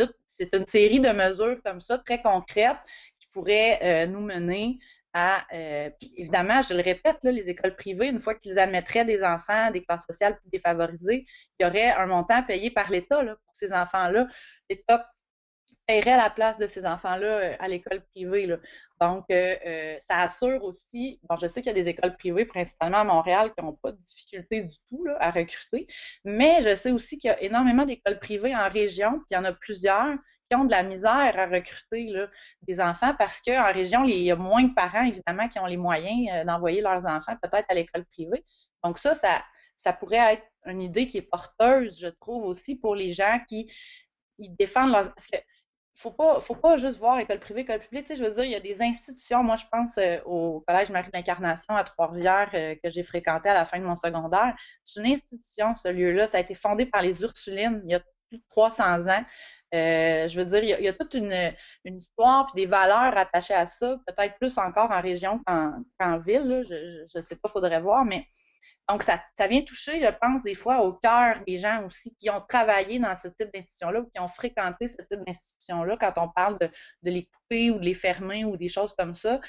une 0.53 0.67
série 0.67 0.99
de 0.99 1.09
mesures 1.09 1.61
comme 1.63 1.81
ça, 1.81 1.97
très 1.97 2.21
concrètes, 2.21 2.77
qui 3.19 3.27
pourraient 3.33 3.79
euh, 3.83 4.07
nous 4.07 4.21
mener 4.21 4.79
à, 5.13 5.45
euh, 5.53 5.89
évidemment, 6.15 6.61
je 6.61 6.73
le 6.73 6.81
répète, 6.81 7.17
là, 7.23 7.31
les 7.31 7.49
écoles 7.49 7.75
privées, 7.75 8.07
une 8.07 8.21
fois 8.21 8.35
qu'ils 8.35 8.57
admettraient 8.57 9.03
des 9.03 9.21
enfants 9.23 9.69
des 9.71 9.83
classes 9.83 10.05
sociales 10.05 10.39
plus 10.39 10.49
défavorisées, 10.49 11.25
il 11.59 11.63
y 11.63 11.65
aurait 11.65 11.91
un 11.91 12.05
montant 12.05 12.41
payé 12.43 12.71
par 12.71 12.89
l'État 12.89 13.21
pour 13.21 13.55
ces 13.55 13.73
enfants-là. 13.73 14.27
L'État 14.69 15.05
la 15.99 16.29
place 16.29 16.57
de 16.57 16.67
ces 16.67 16.85
enfants-là 16.85 17.27
euh, 17.27 17.55
à 17.59 17.67
l'école 17.67 18.01
privée. 18.11 18.47
Donc, 18.99 19.25
euh, 19.31 19.55
euh, 19.65 19.95
ça 19.99 20.19
assure 20.19 20.63
aussi, 20.63 21.19
bon, 21.29 21.35
je 21.35 21.47
sais 21.47 21.61
qu'il 21.61 21.69
y 21.69 21.75
a 21.77 21.81
des 21.81 21.89
écoles 21.89 22.15
privées, 22.15 22.45
principalement 22.45 22.99
à 22.99 23.03
Montréal, 23.03 23.51
qui 23.57 23.63
n'ont 23.63 23.73
pas 23.73 23.91
de 23.91 23.97
difficulté 23.97 24.61
du 24.61 24.75
tout 24.89 25.05
à 25.19 25.31
recruter, 25.31 25.87
mais 26.23 26.61
je 26.61 26.75
sais 26.75 26.91
aussi 26.91 27.17
qu'il 27.17 27.29
y 27.29 27.31
a 27.31 27.41
énormément 27.41 27.85
d'écoles 27.85 28.19
privées 28.19 28.55
en 28.55 28.69
région, 28.69 29.11
puis 29.19 29.27
il 29.31 29.33
y 29.33 29.37
en 29.37 29.45
a 29.45 29.53
plusieurs 29.53 30.15
qui 30.49 30.55
ont 30.55 30.65
de 30.65 30.71
la 30.71 30.83
misère 30.83 31.39
à 31.39 31.45
recruter 31.45 32.13
des 32.63 32.81
enfants 32.81 33.15
parce 33.17 33.41
qu'en 33.41 33.71
région, 33.71 34.03
il 34.03 34.21
y 34.21 34.31
a 34.31 34.35
moins 34.35 34.63
de 34.63 34.73
parents, 34.73 35.03
évidemment, 35.03 35.47
qui 35.47 35.59
ont 35.59 35.65
les 35.65 35.77
moyens 35.77 36.45
d'envoyer 36.45 36.81
leurs 36.81 37.05
enfants 37.05 37.37
peut-être 37.41 37.65
à 37.69 37.73
l'école 37.73 38.03
privée. 38.05 38.43
Donc 38.83 38.97
ça, 38.97 39.13
ça, 39.13 39.41
ça 39.77 39.93
pourrait 39.93 40.33
être 40.33 40.43
une 40.65 40.81
idée 40.81 41.07
qui 41.07 41.19
est 41.19 41.21
porteuse, 41.21 41.97
je 42.01 42.07
trouve, 42.07 42.43
aussi 42.43 42.75
pour 42.75 42.95
les 42.95 43.13
gens 43.13 43.39
qui 43.47 43.71
ils 44.41 44.55
défendent 44.55 44.91
leurs 44.91 45.13
faut 46.01 46.11
pas, 46.11 46.39
faut 46.41 46.55
pas 46.55 46.77
juste 46.77 46.97
voir 46.97 47.19
école 47.19 47.39
privée, 47.39 47.61
école 47.61 47.79
publique. 47.79 48.05
Tu 48.07 48.15
sais, 48.15 48.19
je 48.19 48.23
veux 48.27 48.33
dire, 48.33 48.43
il 48.43 48.51
y 48.51 48.55
a 48.55 48.59
des 48.59 48.81
institutions. 48.81 49.43
Moi, 49.43 49.55
je 49.55 49.65
pense 49.71 49.97
euh, 49.97 50.17
au 50.25 50.63
Collège 50.67 50.89
Marie 50.89 51.11
d'Incarnation 51.11 51.75
à 51.75 51.83
Trois-Rivières 51.83 52.49
euh, 52.53 52.75
que 52.83 52.89
j'ai 52.89 53.03
fréquenté 53.03 53.49
à 53.49 53.53
la 53.53 53.65
fin 53.65 53.79
de 53.79 53.85
mon 53.85 53.95
secondaire. 53.95 54.55
C'est 54.83 54.99
une 54.99 55.11
institution, 55.11 55.75
ce 55.75 55.89
lieu-là. 55.89 56.27
Ça 56.27 56.37
a 56.37 56.41
été 56.41 56.55
fondé 56.55 56.85
par 56.85 57.01
les 57.01 57.21
Ursulines 57.21 57.81
il 57.85 57.91
y 57.91 57.95
a 57.95 57.99
plus 58.29 58.39
de 58.39 58.43
300 58.49 59.07
ans. 59.07 59.23
Euh, 59.73 60.27
je 60.27 60.41
veux 60.41 60.45
dire, 60.45 60.63
il 60.79 60.83
y 60.83 60.87
a, 60.87 60.93
toute 60.93 61.13
une, 61.13 61.53
histoire 61.85 62.47
et 62.53 62.61
des 62.61 62.65
valeurs 62.65 63.17
attachées 63.17 63.53
à 63.53 63.67
ça, 63.67 63.97
peut-être 64.05 64.35
plus 64.37 64.57
encore 64.57 64.91
en 64.91 65.01
région 65.01 65.39
qu'en 65.47 66.17
ville. 66.17 66.63
Je 66.67 67.17
ne 67.17 67.21
sais 67.21 67.35
pas, 67.35 67.47
faudrait 67.47 67.79
voir, 67.79 68.03
mais 68.03 68.25
donc, 68.89 69.03
ça, 69.03 69.21
vient 69.47 69.61
toucher, 69.61 70.01
je 70.01 70.11
pense, 70.19 70.43
des 70.43 70.55
fois 70.55 70.81
au 70.81 70.93
cœur 70.93 71.41
des 71.47 71.57
gens 71.57 71.85
aussi 71.85 72.13
qui 72.15 72.29
ont 72.29 72.41
travaillé 72.41 72.99
dans 72.99 73.15
ce 73.15 73.29
type 73.29 73.49
d'institution-là 73.53 74.01
ou 74.01 74.09
qui 74.09 74.19
ont 74.19 74.27
fréquenté 74.27 74.87
ce 74.87 74.97
type 74.97 75.23
d'institution-là 75.25 75.97
quand 75.97 76.13
on 76.17 76.27
parle 76.27 76.57
de, 76.59 76.69
les 77.03 77.25
couper 77.25 77.71
ou 77.71 77.79
de 77.79 77.85
les 77.85 77.93
fermer 77.93 78.43
ou 78.43 78.57
des 78.57 78.67
choses 78.67 78.93
comme 78.93 79.13
ça. 79.13 79.39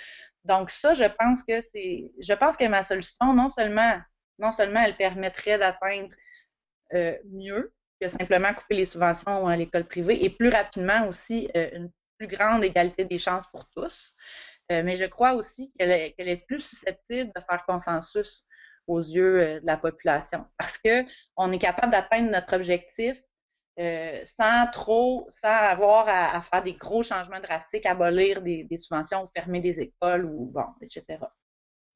Donc, 0.44 0.70
ça, 0.70 0.94
je 0.94 1.04
pense 1.04 1.42
que 1.42 1.60
c'est. 1.60 2.12
Je 2.20 2.32
pense 2.34 2.56
que 2.56 2.66
ma 2.68 2.82
solution, 2.82 3.32
non 3.32 3.48
seulement, 3.48 4.00
non 4.38 4.52
seulement 4.52 4.82
elle 4.82 4.96
permettrait 4.96 5.58
d'atteindre 5.58 6.10
euh, 6.94 7.16
mieux 7.24 7.72
que 8.00 8.08
simplement 8.08 8.52
couper 8.54 8.76
les 8.76 8.86
subventions 8.86 9.46
à 9.46 9.56
l'école 9.56 9.84
privée 9.84 10.24
et 10.24 10.30
plus 10.30 10.48
rapidement 10.50 11.08
aussi 11.08 11.48
euh, 11.56 11.70
une 11.72 11.90
plus 12.18 12.26
grande 12.26 12.62
égalité 12.64 13.04
des 13.04 13.18
chances 13.18 13.46
pour 13.48 13.68
tous. 13.70 14.14
Euh, 14.70 14.82
mais 14.84 14.96
je 14.96 15.04
crois 15.04 15.34
aussi 15.34 15.72
qu'elle 15.72 15.90
est, 15.90 16.46
plus 16.46 16.60
susceptible 16.60 17.32
de 17.34 17.40
faire 17.40 17.64
consensus 17.66 18.44
aux 18.86 19.00
yeux 19.00 19.40
euh, 19.40 19.60
de 19.60 19.66
la 19.66 19.76
population. 19.76 20.44
Parce 20.58 20.78
qu'on 20.78 21.52
est 21.52 21.58
capable 21.58 21.92
d'atteindre 21.92 22.30
notre 22.30 22.54
objectif 22.56 23.20
euh, 23.78 24.20
sans 24.24 24.70
trop, 24.70 25.26
sans 25.30 25.48
avoir 25.48 26.06
à, 26.08 26.40
faire 26.42 26.62
des 26.62 26.74
gros 26.74 27.02
changements 27.02 27.40
drastiques, 27.40 27.86
abolir 27.86 28.42
des, 28.42 28.64
des 28.64 28.78
subventions 28.78 29.22
ou 29.22 29.26
fermer 29.34 29.60
des 29.60 29.80
écoles 29.80 30.26
ou 30.26 30.50
bon, 30.52 30.66
etc. 30.82 31.18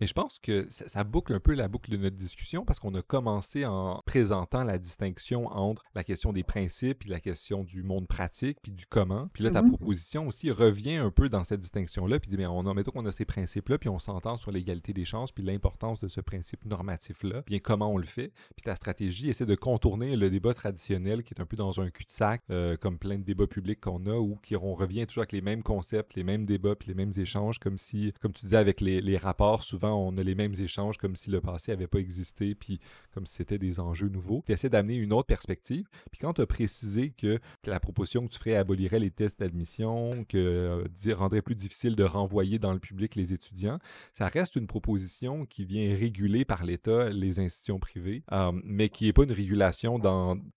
Mais 0.00 0.06
je 0.06 0.12
pense 0.12 0.38
que 0.38 0.66
ça, 0.68 1.04
boucle 1.04 1.32
un 1.32 1.40
peu 1.40 1.54
la 1.54 1.68
boucle 1.68 1.90
de 1.90 1.96
notre 1.96 2.16
discussion 2.16 2.64
parce 2.64 2.78
qu'on 2.78 2.94
a 2.94 3.02
commencé 3.02 3.64
en 3.64 4.02
présentant 4.04 4.62
la 4.62 4.76
distinction 4.76 5.46
entre 5.46 5.82
la 5.94 6.04
question 6.04 6.32
des 6.32 6.42
principes 6.42 7.06
et 7.06 7.08
la 7.08 7.20
question 7.20 7.64
du 7.64 7.82
monde 7.82 8.06
pratique 8.06 8.58
puis 8.62 8.72
du 8.72 8.84
comment. 8.86 9.28
Puis 9.32 9.42
là, 9.42 9.50
ta 9.50 9.62
mm-hmm. 9.62 9.68
proposition 9.68 10.28
aussi 10.28 10.50
revient 10.50 10.96
un 10.96 11.10
peu 11.10 11.30
dans 11.30 11.44
cette 11.44 11.60
distinction-là 11.60 12.20
puis 12.20 12.28
dit, 12.28 12.36
bien, 12.36 12.50
on 12.50 12.66
a, 12.66 12.74
mettons 12.74 12.90
qu'on 12.90 13.06
a 13.06 13.12
ces 13.12 13.24
principes-là 13.24 13.78
puis 13.78 13.88
on 13.88 13.98
s'entend 13.98 14.36
sur 14.36 14.50
l'égalité 14.50 14.92
des 14.92 15.06
chances 15.06 15.32
puis 15.32 15.42
l'importance 15.42 15.98
de 16.00 16.08
ce 16.08 16.20
principe 16.20 16.66
normatif-là. 16.66 17.42
Bien, 17.46 17.58
comment 17.58 17.90
on 17.90 17.96
le 17.96 18.06
fait? 18.06 18.32
Puis 18.54 18.64
ta 18.64 18.76
stratégie 18.76 19.30
essaie 19.30 19.46
de 19.46 19.54
contourner 19.54 20.16
le 20.16 20.28
débat 20.28 20.52
traditionnel 20.52 21.22
qui 21.22 21.32
est 21.32 21.40
un 21.40 21.46
peu 21.46 21.56
dans 21.56 21.80
un 21.80 21.88
cul-de-sac, 21.88 22.42
euh, 22.50 22.76
comme 22.76 22.98
plein 22.98 23.16
de 23.16 23.24
débats 23.24 23.46
publics 23.46 23.80
qu'on 23.80 24.04
a 24.06 24.18
ou 24.18 24.36
qui 24.42 24.56
on 24.56 24.74
revient 24.74 25.06
toujours 25.06 25.22
avec 25.22 25.32
les 25.32 25.40
mêmes 25.40 25.62
concepts, 25.62 26.14
les 26.16 26.24
mêmes 26.24 26.44
débats 26.44 26.76
puis 26.76 26.88
les 26.88 26.94
mêmes 26.94 27.12
échanges 27.16 27.58
comme 27.58 27.78
si, 27.78 28.12
comme 28.20 28.32
tu 28.32 28.44
disais 28.44 28.56
avec 28.56 28.82
les, 28.82 29.00
les 29.00 29.16
rapports, 29.16 29.62
souvent 29.62 29.85
on 29.94 30.16
a 30.16 30.22
les 30.22 30.34
mêmes 30.34 30.54
échanges 30.58 30.96
comme 30.96 31.16
si 31.16 31.30
le 31.30 31.40
passé 31.40 31.72
n'avait 31.72 31.86
pas 31.86 31.98
existé, 31.98 32.54
puis 32.54 32.80
comme 33.12 33.26
si 33.26 33.34
c'était 33.34 33.58
des 33.58 33.80
enjeux 33.80 34.08
nouveaux. 34.08 34.42
Tu 34.46 34.52
essaies 34.52 34.68
d'amener 34.68 34.96
une 34.96 35.12
autre 35.12 35.26
perspective. 35.26 35.86
Puis 36.10 36.18
quand 36.20 36.34
tu 36.34 36.40
as 36.42 36.46
précisé 36.46 37.10
que, 37.10 37.38
la 37.66 37.80
proposition 37.80 38.26
que 38.26 38.32
tu 38.32 38.38
ferais 38.38 38.56
abolirait 38.56 39.00
les 39.00 39.10
tests 39.10 39.40
d'admission, 39.40 40.24
que 40.28 40.36
euh, 40.38 41.14
rendrait 41.14 41.42
plus 41.42 41.54
difficile 41.54 41.96
de 41.96 42.04
renvoyer 42.04 42.58
dans 42.58 42.72
le 42.72 42.78
public 42.78 43.14
les 43.14 43.32
étudiants, 43.32 43.78
ça 44.14 44.28
reste 44.28 44.56
une 44.56 44.66
proposition 44.66 45.46
qui 45.46 45.64
vient 45.64 45.94
réguler 45.94 46.44
par 46.44 46.64
l'État 46.64 47.08
les 47.10 47.40
institutions 47.40 47.78
privées, 47.78 48.22
euh, 48.32 48.52
mais 48.64 48.88
qui 48.88 49.06
n'est 49.06 49.12
pas 49.12 49.24
une 49.24 49.32
régulation 49.32 50.00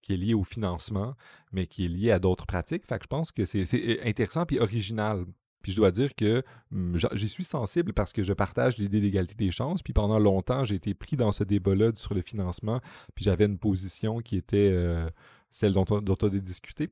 qui 0.01 0.13
est 0.13 0.17
liée 0.17 0.34
au 0.34 0.43
financement, 0.43 1.15
mais 1.51 1.67
qui 1.67 1.86
est 1.86 1.89
liée 1.89 2.11
à 2.11 2.19
d'autres 2.19 2.45
pratiques. 2.45 2.86
Fait 2.86 2.97
que 2.97 3.03
je 3.03 3.07
pense 3.07 3.32
que 3.32 3.45
c'est 3.45 3.65
intéressant 4.05 4.45
puis 4.45 4.59
original 4.59 5.25
puis 5.62 5.72
je 5.72 5.78
dois 5.78 5.91
dire 5.91 6.16
que 6.16 6.43
hum, 6.72 6.97
j'y 7.14 7.28
suis 7.28 7.43
sensible 7.43 7.93
parce 7.93 8.14
que 8.14 8.24
je 8.24 8.34
partage 8.34 8.78
l'idée 8.78 9.01
d'égalité 9.01 9.36
des 9.36 9.51
chances. 9.51 9.82
Puis 9.82 9.93
pendant 9.93 10.20
longtemps, 10.20 10.66
j'ai 10.66 10.76
été 10.76 10.93
pris 10.93 11.18
dans 11.18 11.32
ce 11.32 11.43
débat-là 11.43 11.91
sur 11.95 12.14
le 12.14 12.22
financement. 12.22 12.80
Puis 13.16 13.26
j'avais 13.26 13.45
une 13.45 13.57
position 13.57 14.20
qui 14.20 14.38
était 14.38 14.70
euh, 14.72 15.10
celle 15.49 15.74
dont 15.74 15.86
on, 15.89 15.99
a 15.99 16.30
discuté. 16.39 16.89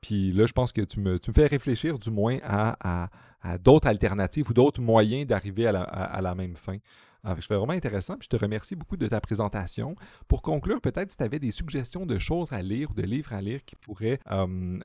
Puis 0.00 0.32
là, 0.32 0.46
je 0.46 0.52
pense 0.52 0.72
que 0.72 0.80
tu 0.82 1.00
me 1.00 1.18
fais 1.32 1.46
réfléchir 1.46 1.98
du 1.98 2.10
moins 2.10 2.38
à, 2.42 3.08
d'autres 3.60 3.88
alternatives 3.88 4.48
ou 4.50 4.54
d'autres 4.54 4.80
moyens 4.80 5.26
d'arriver 5.26 5.66
à 5.66 6.20
la, 6.20 6.34
même 6.34 6.56
fin. 6.56 6.76
Ah, 7.30 7.34
je 7.38 7.46
fais 7.46 7.56
vraiment 7.56 7.74
intéressant. 7.74 8.16
Puis 8.16 8.28
je 8.32 8.38
te 8.38 8.42
remercie 8.42 8.74
beaucoup 8.74 8.96
de 8.96 9.06
ta 9.06 9.20
présentation. 9.20 9.94
Pour 10.28 10.40
conclure, 10.40 10.80
peut-être 10.80 11.10
si 11.10 11.16
tu 11.18 11.22
avais 11.22 11.38
des 11.38 11.50
suggestions 11.50 12.06
de 12.06 12.18
choses 12.18 12.54
à 12.54 12.62
lire 12.62 12.90
ou 12.90 12.94
de 12.94 13.02
livres 13.02 13.34
à 13.34 13.42
lire 13.42 13.62
qui 13.66 13.76
pourraient 13.76 14.18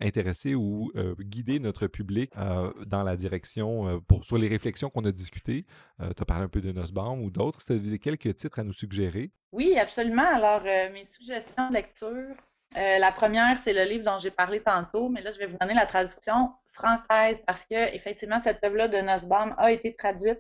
intéresser 0.02 0.54
ou 0.54 0.92
euh, 0.98 1.16
guider 1.22 1.60
notre 1.60 1.88
public 1.88 2.32
euh, 2.36 2.70
dans 2.86 3.04
la 3.04 3.16
direction 3.16 3.88
euh, 3.88 4.00
pour, 4.06 4.26
sur 4.26 4.38
les 4.38 4.50
réflexions 4.50 4.90
qu'on 4.90 5.06
a 5.06 5.12
discutées. 5.14 5.66
tu 6.00 6.22
as 6.22 6.26
parlé 6.26 6.44
un 6.44 6.50
peu 6.50 6.60
de 6.60 6.74
Nussbaum 6.74 7.22
ou 7.22 7.32
d'autres. 7.32 7.62
Si 7.62 7.68
tu 7.68 7.74
avais 7.74 7.98
quelques 7.98 8.36
titres 8.36 8.60
à 8.60 8.64
nous 8.64 8.74
suggérer? 8.74 9.32
Oui, 9.54 9.78
absolument. 9.78 10.28
Alors, 10.28 10.64
mes 10.64 11.06
suggestions 11.06 11.70
de 11.70 11.76
lecture. 11.76 12.36
La 12.76 13.12
première, 13.12 13.58
c'est 13.58 13.74
le 13.74 13.84
livre 13.84 14.04
dont 14.04 14.20
j'ai 14.20 14.32
parlé 14.32 14.62
tantôt, 14.62 15.10
mais 15.10 15.22
là, 15.22 15.32
je 15.32 15.40
vais 15.40 15.46
vous 15.46 15.58
donner 15.60 15.74
la 15.74 15.86
traduction 15.86 16.52
française 16.72 17.44
parce 17.46 17.66
que, 17.66 17.94
effectivement, 17.94 18.42
cette 18.42 18.64
œuvre-là 18.64 18.88
de 18.88 18.98
Nussbaum 18.98 19.56
a 19.58 19.72
été 19.72 19.96
traduite 19.96 20.40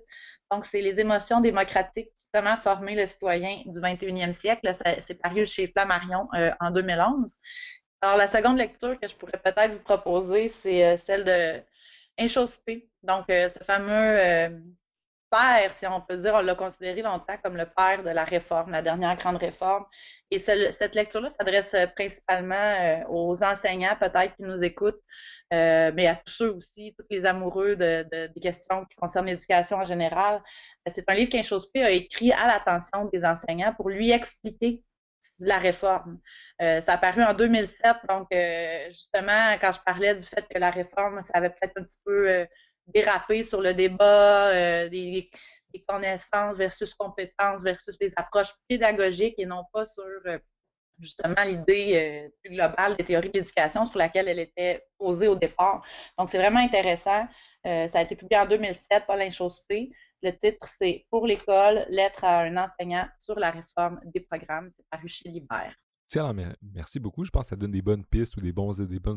donc, 0.54 0.68
c'est 0.68 0.82
les 0.82 1.00
émotions 1.00 1.42
démocratiques, 1.42 2.12
comment 2.32 2.56
former 2.56 2.94
le 2.94 3.08
citoyen 3.08 3.64
du 3.66 3.80
21e 3.80 4.34
siècle. 4.34 4.72
C'est 5.00 5.16
paru 5.16 5.48
chez 5.48 5.66
Flammarion 5.66 6.28
euh, 6.36 6.52
en 6.60 6.70
2011. 6.70 7.36
Alors, 8.02 8.18
la 8.18 8.28
seconde 8.28 8.58
lecture 8.58 9.00
que 9.00 9.08
je 9.08 9.16
pourrais 9.16 9.40
peut-être 9.44 9.72
vous 9.74 9.80
proposer, 9.80 10.50
c'est 10.50 10.86
euh, 10.86 10.98
celle 10.98 11.24
de 11.24 11.60
Inchospé. 12.20 12.88
Donc, 13.02 13.28
euh, 13.32 13.50
ce 13.50 13.64
fameux 13.64 14.62
père, 15.34 15.72
si 15.72 15.88
on 15.88 16.02
peut 16.02 16.18
dire, 16.18 16.36
on 16.36 16.42
l'a 16.42 16.56
considéré 16.56 17.02
longtemps 17.02 17.38
comme 17.44 17.58
le 17.58 17.66
père 17.66 18.04
de 18.04 18.10
la 18.10 18.24
réforme, 18.24 18.72
la 18.72 18.84
dernière 18.84 19.18
grande 19.18 19.38
réforme. 19.38 19.86
Et 20.30 20.40
cette 20.40 20.96
lecture-là 20.96 21.30
s'adresse 21.30 21.76
principalement 21.96 23.04
aux 23.10 23.44
enseignants, 23.44 23.96
peut-être, 24.00 24.36
qui 24.36 24.44
nous 24.44 24.64
écoutent, 24.64 25.02
euh, 25.54 25.92
mais 25.94 26.08
à 26.08 26.16
tous 26.16 26.34
ceux 26.34 26.52
aussi, 26.54 26.96
tous 26.98 27.06
les 27.12 27.26
amoureux 27.26 27.76
de, 27.76 28.08
des 28.34 28.40
questions 28.42 28.86
qui 28.86 28.96
concernent 28.96 29.28
l'éducation 29.28 29.78
en 29.78 29.86
général. 29.86 30.42
Euh, 30.88 30.92
c'est 30.94 31.08
un 31.08 31.14
livre 31.14 31.30
qu'un 31.32 31.42
P 31.74 31.84
a 31.84 31.92
écrit 31.92 32.32
à 32.32 32.48
l'attention 32.48 33.06
des 33.06 33.24
enseignants 33.24 33.74
pour 33.76 33.90
lui 33.90 34.12
expliquer 34.12 34.84
la 35.40 35.60
réforme. 35.60 36.20
Euh, 36.62 36.82
ça 36.82 36.94
a 36.94 36.98
paru 36.98 37.24
en 37.24 37.34
2007, 37.34 37.98
donc 38.10 38.28
justement, 38.90 39.56
quand 39.62 39.72
je 39.72 39.80
parlais 39.86 40.16
du 40.16 40.26
fait 40.26 40.46
que 40.50 40.58
la 40.60 40.72
réforme, 40.72 41.22
ça 41.24 41.34
avait 41.36 41.50
peut-être 41.50 41.78
un 41.78 41.84
petit 41.84 42.00
peu 42.06 42.48
dérapé 42.88 43.44
sur 43.44 43.62
le 43.62 43.74
débat 43.74 44.90
des, 44.90 45.30
des, 45.74 45.84
connaissances 45.88 46.58
versus 46.58 46.94
compétences 46.94 47.64
versus 47.64 47.98
des 47.98 48.12
approches 48.16 48.54
pédagogiques 48.68 49.36
et 49.38 49.46
non 49.46 49.64
pas 49.72 49.86
sur 49.86 50.04
justement 51.00 51.44
l'idée 51.46 51.94
euh, 51.96 52.30
plus 52.42 52.56
globale 52.56 52.96
des 52.96 53.04
théories 53.04 53.30
de 53.30 53.40
l'éducation 53.40 53.86
sur 53.86 53.98
laquelle 53.98 54.28
elle 54.28 54.40
était 54.40 54.84
posée 54.98 55.28
au 55.28 55.36
départ. 55.36 55.84
Donc, 56.18 56.30
c'est 56.30 56.38
vraiment 56.38 56.60
intéressant. 56.60 57.28
Euh, 57.66 57.88
ça 57.88 58.00
a 58.00 58.02
été 58.02 58.16
publié 58.16 58.40
en 58.40 58.46
2007 58.46 59.06
par 59.06 59.18
l'Inchospé. 59.18 59.92
Le 60.22 60.32
titre, 60.32 60.68
c'est 60.80 61.06
Pour 61.10 61.28
l'école, 61.28 61.86
lettre 61.90 62.24
à 62.24 62.42
un 62.42 62.58
enseignant 62.58 63.08
sur 63.20 63.38
la 63.40 63.52
réforme 63.52 64.00
des 64.06 64.22
programmes. 64.22 64.70
C'est 64.70 64.86
paru 64.90 65.08
chez 65.08 65.30
Libère 65.30 65.76
merci 66.74 66.99
beaucoup. 66.99 67.26
Je 67.26 67.32
pense 67.32 67.43
que 67.43 67.49
ça 67.49 67.56
donne 67.56 67.72
des 67.72 67.82
bonnes 67.82 68.04
pistes 68.04 68.38
ou 68.38 68.41
des 68.41 68.51
bons, 68.51 68.74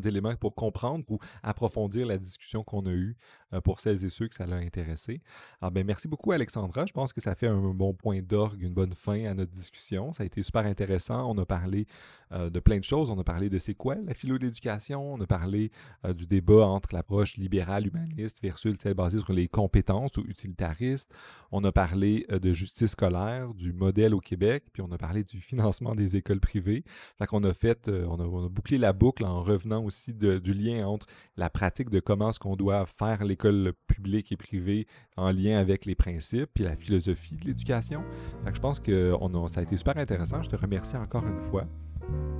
éléments 0.06 0.34
pour 0.36 0.54
comprendre 0.54 1.04
ou 1.10 1.18
approfondir 1.42 2.06
la 2.06 2.18
discussion 2.18 2.62
qu'on 2.62 2.86
a 2.86 2.90
eue 2.90 3.16
euh, 3.52 3.60
pour 3.60 3.80
celles 3.80 4.04
et 4.04 4.08
ceux 4.08 4.28
que 4.28 4.34
ça 4.34 4.46
l'a 4.46 4.56
intéressé. 4.56 5.20
Alors, 5.60 5.72
ben, 5.72 5.86
merci 5.86 6.08
beaucoup, 6.08 6.32
Alexandra. 6.32 6.86
Je 6.86 6.92
pense 6.92 7.12
que 7.12 7.20
ça 7.20 7.34
fait 7.34 7.46
un 7.46 7.74
bon 7.74 7.94
point 7.94 8.22
d'orgue, 8.22 8.62
une 8.62 8.74
bonne 8.74 8.94
fin 8.94 9.24
à 9.26 9.34
notre 9.34 9.52
discussion. 9.52 10.12
Ça 10.12 10.22
a 10.22 10.26
été 10.26 10.42
super 10.42 10.64
intéressant. 10.66 11.30
On 11.30 11.38
a 11.38 11.46
parlé 11.46 11.86
euh, 12.32 12.50
de 12.50 12.60
plein 12.60 12.78
de 12.78 12.84
choses. 12.84 13.10
On 13.10 13.18
a 13.18 13.24
parlé 13.24 13.48
de 13.48 13.58
c'est 13.58 13.74
quoi 13.74 13.96
la 13.96 14.14
philo 14.14 14.38
d'éducation. 14.38 15.14
On 15.14 15.20
a 15.20 15.26
parlé 15.26 15.70
euh, 16.04 16.12
du 16.12 16.26
débat 16.26 16.66
entre 16.66 16.94
l'approche 16.94 17.36
libérale 17.36 17.86
humaniste 17.86 18.40
versus 18.42 18.76
celle 18.80 18.94
basée 18.94 19.20
sur 19.20 19.32
les 19.32 19.48
compétences 19.48 20.16
ou 20.16 20.22
utilitaristes. 20.22 21.12
On 21.52 21.62
a 21.64 21.72
parlé 21.72 22.26
de 22.28 22.52
justice 22.52 22.92
scolaire, 22.92 23.54
du 23.54 23.72
modèle 23.72 24.14
au 24.14 24.20
Québec, 24.20 24.64
puis 24.72 24.82
on 24.82 24.90
a 24.90 24.98
parlé 24.98 25.22
du 25.22 25.40
financement 25.40 25.94
des 25.94 26.16
écoles 26.16 26.40
privées 26.40 26.75
Fait 27.18 27.26
qu'on 27.26 27.42
a 27.44 27.52
fait, 27.52 27.88
euh, 27.88 28.06
on, 28.08 28.44
a, 28.44 28.48
bouclé 28.48 28.78
la 28.78 28.92
boucle 28.92 29.24
en 29.24 29.42
revenant 29.42 29.82
aussi 29.84 30.12
du 30.14 30.52
lien 30.52 30.86
entre 30.86 31.06
la 31.36 31.50
pratique 31.50 31.90
de 31.90 32.00
comment 32.00 32.30
est-ce 32.30 32.40
qu'on 32.40 32.56
doit 32.56 32.86
faire 32.86 33.24
l'école 33.24 33.72
publique 33.86 34.32
et 34.32 34.36
privée 34.36 34.86
en 35.16 35.30
lien 35.30 35.58
avec 35.58 35.84
les 35.84 35.94
principes 35.94 36.50
puis 36.54 36.64
la 36.64 36.76
philosophie 36.76 37.36
de 37.36 37.44
l'éducation. 37.44 38.02
Fait 38.44 38.50
que 38.50 38.56
je 38.56 38.60
pense 38.60 38.80
que 38.80 39.14
ça 39.48 39.60
a 39.60 39.62
été 39.62 39.76
super 39.76 39.96
intéressant. 39.96 40.42
Je 40.42 40.48
te 40.48 40.56
remercie 40.56 40.96
encore 40.96 41.26
une 41.26 41.40
fois. 41.40 41.66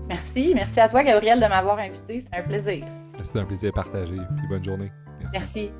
Merci. 0.09 0.53
Merci 0.55 0.81
à 0.81 0.89
toi, 0.89 1.03
Gabriel, 1.03 1.41
de 1.41 1.47
m'avoir 1.47 1.79
invité. 1.79 2.21
C'était 2.21 2.37
un 2.37 2.43
plaisir. 2.43 2.87
C'était 3.23 3.41
un 3.41 3.45
plaisir 3.45 3.73
partagé. 3.73 4.17
Puis 4.37 4.47
bonne 4.49 4.65
journée. 4.65 4.93
Merci. 5.33 5.73